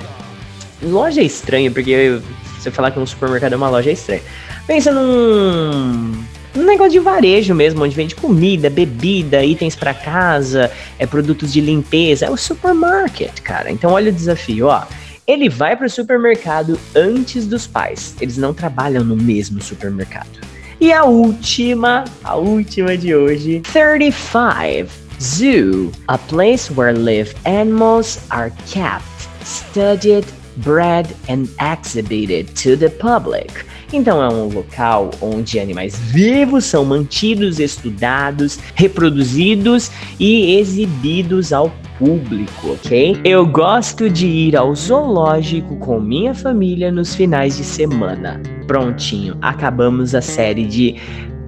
Loja 0.81 1.21
estranha, 1.21 1.71
porque 1.71 2.21
você 2.57 2.69
falar 2.69 2.91
que 2.91 2.99
um 2.99 3.05
supermercado 3.05 3.53
é 3.53 3.55
uma 3.55 3.69
loja 3.69 3.89
é 3.89 3.93
estranha. 3.93 4.21
Pensa 4.69 4.91
num, 4.91 6.13
negócio 6.53 6.91
de 6.91 6.99
varejo 6.99 7.55
mesmo, 7.55 7.83
onde 7.83 7.95
vende 7.95 8.13
comida, 8.13 8.69
bebida, 8.69 9.43
itens 9.43 9.75
para 9.75 9.95
casa, 9.95 10.69
é 10.99 11.07
produtos 11.07 11.51
de 11.51 11.59
limpeza, 11.59 12.27
é 12.27 12.29
o 12.29 12.37
supermarket, 12.37 13.41
cara. 13.41 13.71
Então 13.71 13.93
olha 13.93 14.11
o 14.11 14.13
desafio, 14.13 14.67
ó. 14.67 14.83
Ele 15.25 15.49
vai 15.49 15.75
para 15.75 15.87
o 15.87 15.89
supermercado 15.89 16.79
antes 16.95 17.47
dos 17.47 17.65
pais. 17.65 18.13
Eles 18.21 18.37
não 18.37 18.53
trabalham 18.53 19.03
no 19.03 19.15
mesmo 19.15 19.59
supermercado. 19.59 20.39
E 20.79 20.93
a 20.93 21.03
última, 21.03 22.03
a 22.23 22.35
última 22.35 22.95
de 22.95 23.15
hoje, 23.15 23.63
35. 23.73 24.87
Zoo, 25.19 25.91
a 26.07 26.17
place 26.19 26.71
where 26.71 26.95
live 26.95 27.33
animals 27.43 28.19
are 28.29 28.51
kept, 28.67 29.03
studied, 29.43 30.27
bred 30.57 31.07
and 31.27 31.47
exhibited 31.59 32.53
to 32.55 32.77
the 32.77 32.89
public. 32.89 33.65
Então 33.91 34.21
é 34.23 34.29
um 34.29 34.47
local 34.49 35.09
onde 35.21 35.59
animais 35.59 35.97
vivos 35.97 36.65
são 36.65 36.85
mantidos, 36.85 37.59
estudados, 37.59 38.59
reproduzidos 38.75 39.91
e 40.19 40.57
exibidos 40.57 41.51
ao 41.51 41.71
público, 41.97 42.71
ok? 42.71 43.19
Eu 43.25 43.45
gosto 43.45 44.09
de 44.09 44.27
ir 44.27 44.55
ao 44.55 44.73
zoológico 44.73 45.75
com 45.77 45.99
minha 45.99 46.33
família 46.33 46.91
nos 46.91 47.15
finais 47.15 47.57
de 47.57 47.63
semana. 47.63 48.41
Prontinho, 48.67 49.35
acabamos 49.41 50.13
a 50.13 50.21
série 50.21 50.65
de 50.65 50.95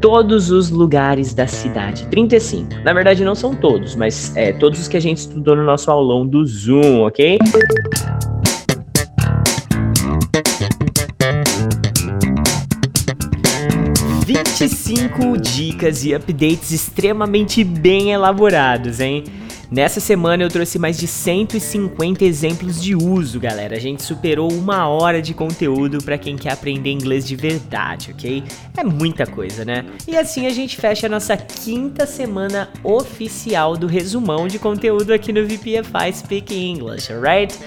todos 0.02 0.50
os 0.50 0.72
lugares 0.72 1.34
da 1.34 1.46
cidade. 1.46 2.08
35. 2.08 2.70
Na 2.84 2.92
verdade, 2.92 3.24
não 3.24 3.36
são 3.36 3.56
todos, 3.56 3.96
mas 3.96 4.36
é 4.36 4.52
todos 4.52 4.80
os 4.82 4.88
que 4.88 4.98
a 4.98 5.00
gente 5.00 5.20
estudou 5.20 5.56
no 5.56 5.64
nosso 5.64 5.90
aulão 5.92 6.28
do 6.28 6.44
Zoom, 6.46 7.02
ok? 7.02 7.38
Vinte 14.62 14.74
e 14.74 14.76
cinco 14.76 15.38
dicas 15.40 16.06
e 16.06 16.14
updates 16.14 16.70
extremamente 16.70 17.64
bem 17.64 18.12
elaborados, 18.12 19.00
hein? 19.00 19.24
Nessa 19.72 20.00
semana 20.00 20.44
eu 20.44 20.50
trouxe 20.50 20.78
mais 20.78 21.00
de 21.00 21.08
150 21.08 22.24
exemplos 22.24 22.80
de 22.80 22.94
uso, 22.94 23.40
galera. 23.40 23.76
A 23.76 23.80
gente 23.80 24.04
superou 24.04 24.52
uma 24.54 24.88
hora 24.88 25.20
de 25.20 25.34
conteúdo 25.34 26.04
para 26.04 26.16
quem 26.16 26.36
quer 26.36 26.52
aprender 26.52 26.92
inglês 26.92 27.28
de 27.28 27.36
verdade, 27.36 28.12
ok? 28.12 28.44
É 28.78 28.84
muita 28.84 29.26
coisa, 29.26 29.66
né? 29.66 29.84
E 30.08 30.16
assim 30.16 30.46
a 30.46 30.52
gente 30.52 30.78
fecha 30.78 31.08
a 31.08 31.10
nossa 31.10 31.36
quinta 31.36 32.06
semana 32.06 32.70
oficial 32.84 33.76
do 33.76 33.88
resumão 33.88 34.48
de 34.48 34.60
conteúdo 34.60 35.12
aqui 35.12 35.34
no 35.34 35.44
VPFI 35.44 36.14
Speak 36.14 36.54
English, 36.54 37.12
alright? 37.12 37.58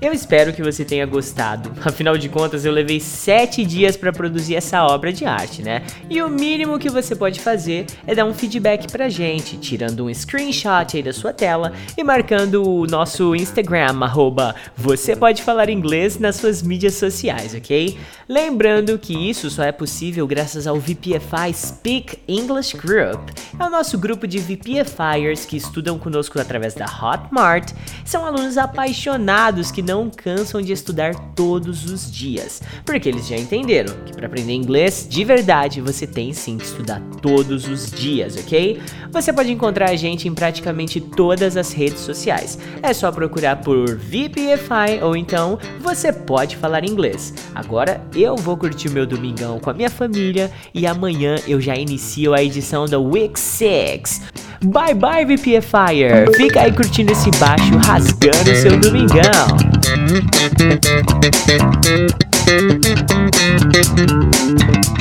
Eu 0.00 0.14
espero 0.14 0.54
que 0.54 0.62
você 0.62 0.82
tenha 0.82 1.04
gostado. 1.04 1.70
Afinal 1.84 2.16
de 2.16 2.30
contas, 2.30 2.64
eu 2.64 2.72
levei 2.72 2.98
7 2.98 3.66
dias 3.66 3.98
para 3.98 4.10
produzir 4.10 4.56
essa 4.56 4.82
obra 4.86 5.12
de 5.12 5.26
arte, 5.26 5.62
né? 5.62 5.82
E 6.08 6.22
o 6.22 6.30
mínimo 6.30 6.78
que 6.78 6.88
você 6.88 7.14
pode 7.14 7.38
fazer 7.38 7.84
é 8.06 8.14
dar 8.14 8.24
um 8.24 8.32
feedback 8.32 8.90
pra 8.90 9.10
gente, 9.10 9.58
tirando 9.58 10.06
um 10.06 10.14
screenshot 10.14 10.96
aí 10.96 11.02
da 11.02 11.12
sua 11.12 11.34
tela 11.34 11.74
e 11.98 12.02
marcando 12.02 12.66
o 12.66 12.86
nosso 12.86 13.36
Instagram, 13.36 14.00
arroba 14.00 14.54
você 14.74 15.14
pode 15.14 15.42
falar 15.42 15.68
inglês 15.68 16.18
nas 16.18 16.36
suas 16.36 16.62
mídias 16.62 16.94
sociais, 16.94 17.54
ok? 17.54 17.98
Lembrando 18.26 18.98
que 18.98 19.12
isso 19.12 19.50
só 19.50 19.64
é 19.64 19.72
possível 19.72 20.26
graças 20.26 20.66
ao 20.66 20.80
VPFI 20.80 21.52
Speak 21.52 22.18
English 22.26 22.74
Group. 22.74 23.28
É 23.58 23.64
o 23.64 23.68
nosso 23.68 23.98
grupo 23.98 24.26
de 24.26 24.38
VPFIers 24.38 25.44
que 25.44 25.58
estudam 25.58 25.98
conosco 25.98 26.40
através 26.40 26.72
da 26.72 26.86
Hotmart. 26.86 27.72
São 28.02 28.24
alunos 28.24 28.56
apaixonados 28.56 29.70
que 29.70 29.89
não 29.90 30.08
cansam 30.08 30.62
de 30.62 30.72
estudar 30.72 31.16
todos 31.34 31.90
os 31.90 32.10
dias, 32.12 32.62
porque 32.86 33.08
eles 33.08 33.26
já 33.26 33.36
entenderam 33.36 33.92
que 34.06 34.12
para 34.12 34.26
aprender 34.26 34.52
inglês 34.52 35.04
de 35.10 35.24
verdade 35.24 35.80
você 35.80 36.06
tem 36.06 36.32
sim 36.32 36.56
que 36.56 36.64
estudar 36.64 37.02
todos 37.20 37.66
os 37.66 37.90
dias, 37.90 38.36
ok? 38.36 38.80
Você 39.10 39.32
pode 39.32 39.50
encontrar 39.50 39.90
a 39.90 39.96
gente 39.96 40.28
em 40.28 40.34
praticamente 40.34 41.00
todas 41.00 41.56
as 41.56 41.72
redes 41.72 42.00
sociais. 42.00 42.56
É 42.80 42.92
só 42.92 43.10
procurar 43.10 43.56
por 43.56 43.96
VPFI 43.96 45.02
ou 45.02 45.16
então 45.16 45.58
você 45.80 46.12
pode 46.12 46.54
falar 46.56 46.84
inglês. 46.84 47.34
Agora 47.52 48.00
eu 48.14 48.36
vou 48.36 48.56
curtir 48.56 48.88
o 48.88 48.92
meu 48.92 49.06
domingão 49.06 49.58
com 49.58 49.70
a 49.70 49.74
minha 49.74 49.90
família 49.90 50.52
e 50.72 50.86
amanhã 50.86 51.34
eu 51.48 51.60
já 51.60 51.74
inicio 51.74 52.32
a 52.32 52.40
edição 52.40 52.86
da 52.86 52.98
Week 53.00 53.38
6. 53.38 54.22
Bye 54.62 54.94
bye 54.94 55.24
VPFire! 55.24 56.36
Fica 56.36 56.60
aí 56.60 56.72
curtindo 56.72 57.10
esse 57.10 57.30
baixo 57.32 57.76
rasgando 57.78 58.54
seu 58.54 58.78
domingão. 58.78 59.79
Thank 60.10 60.58
you. 64.88 64.99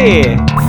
Já 0.00 0.59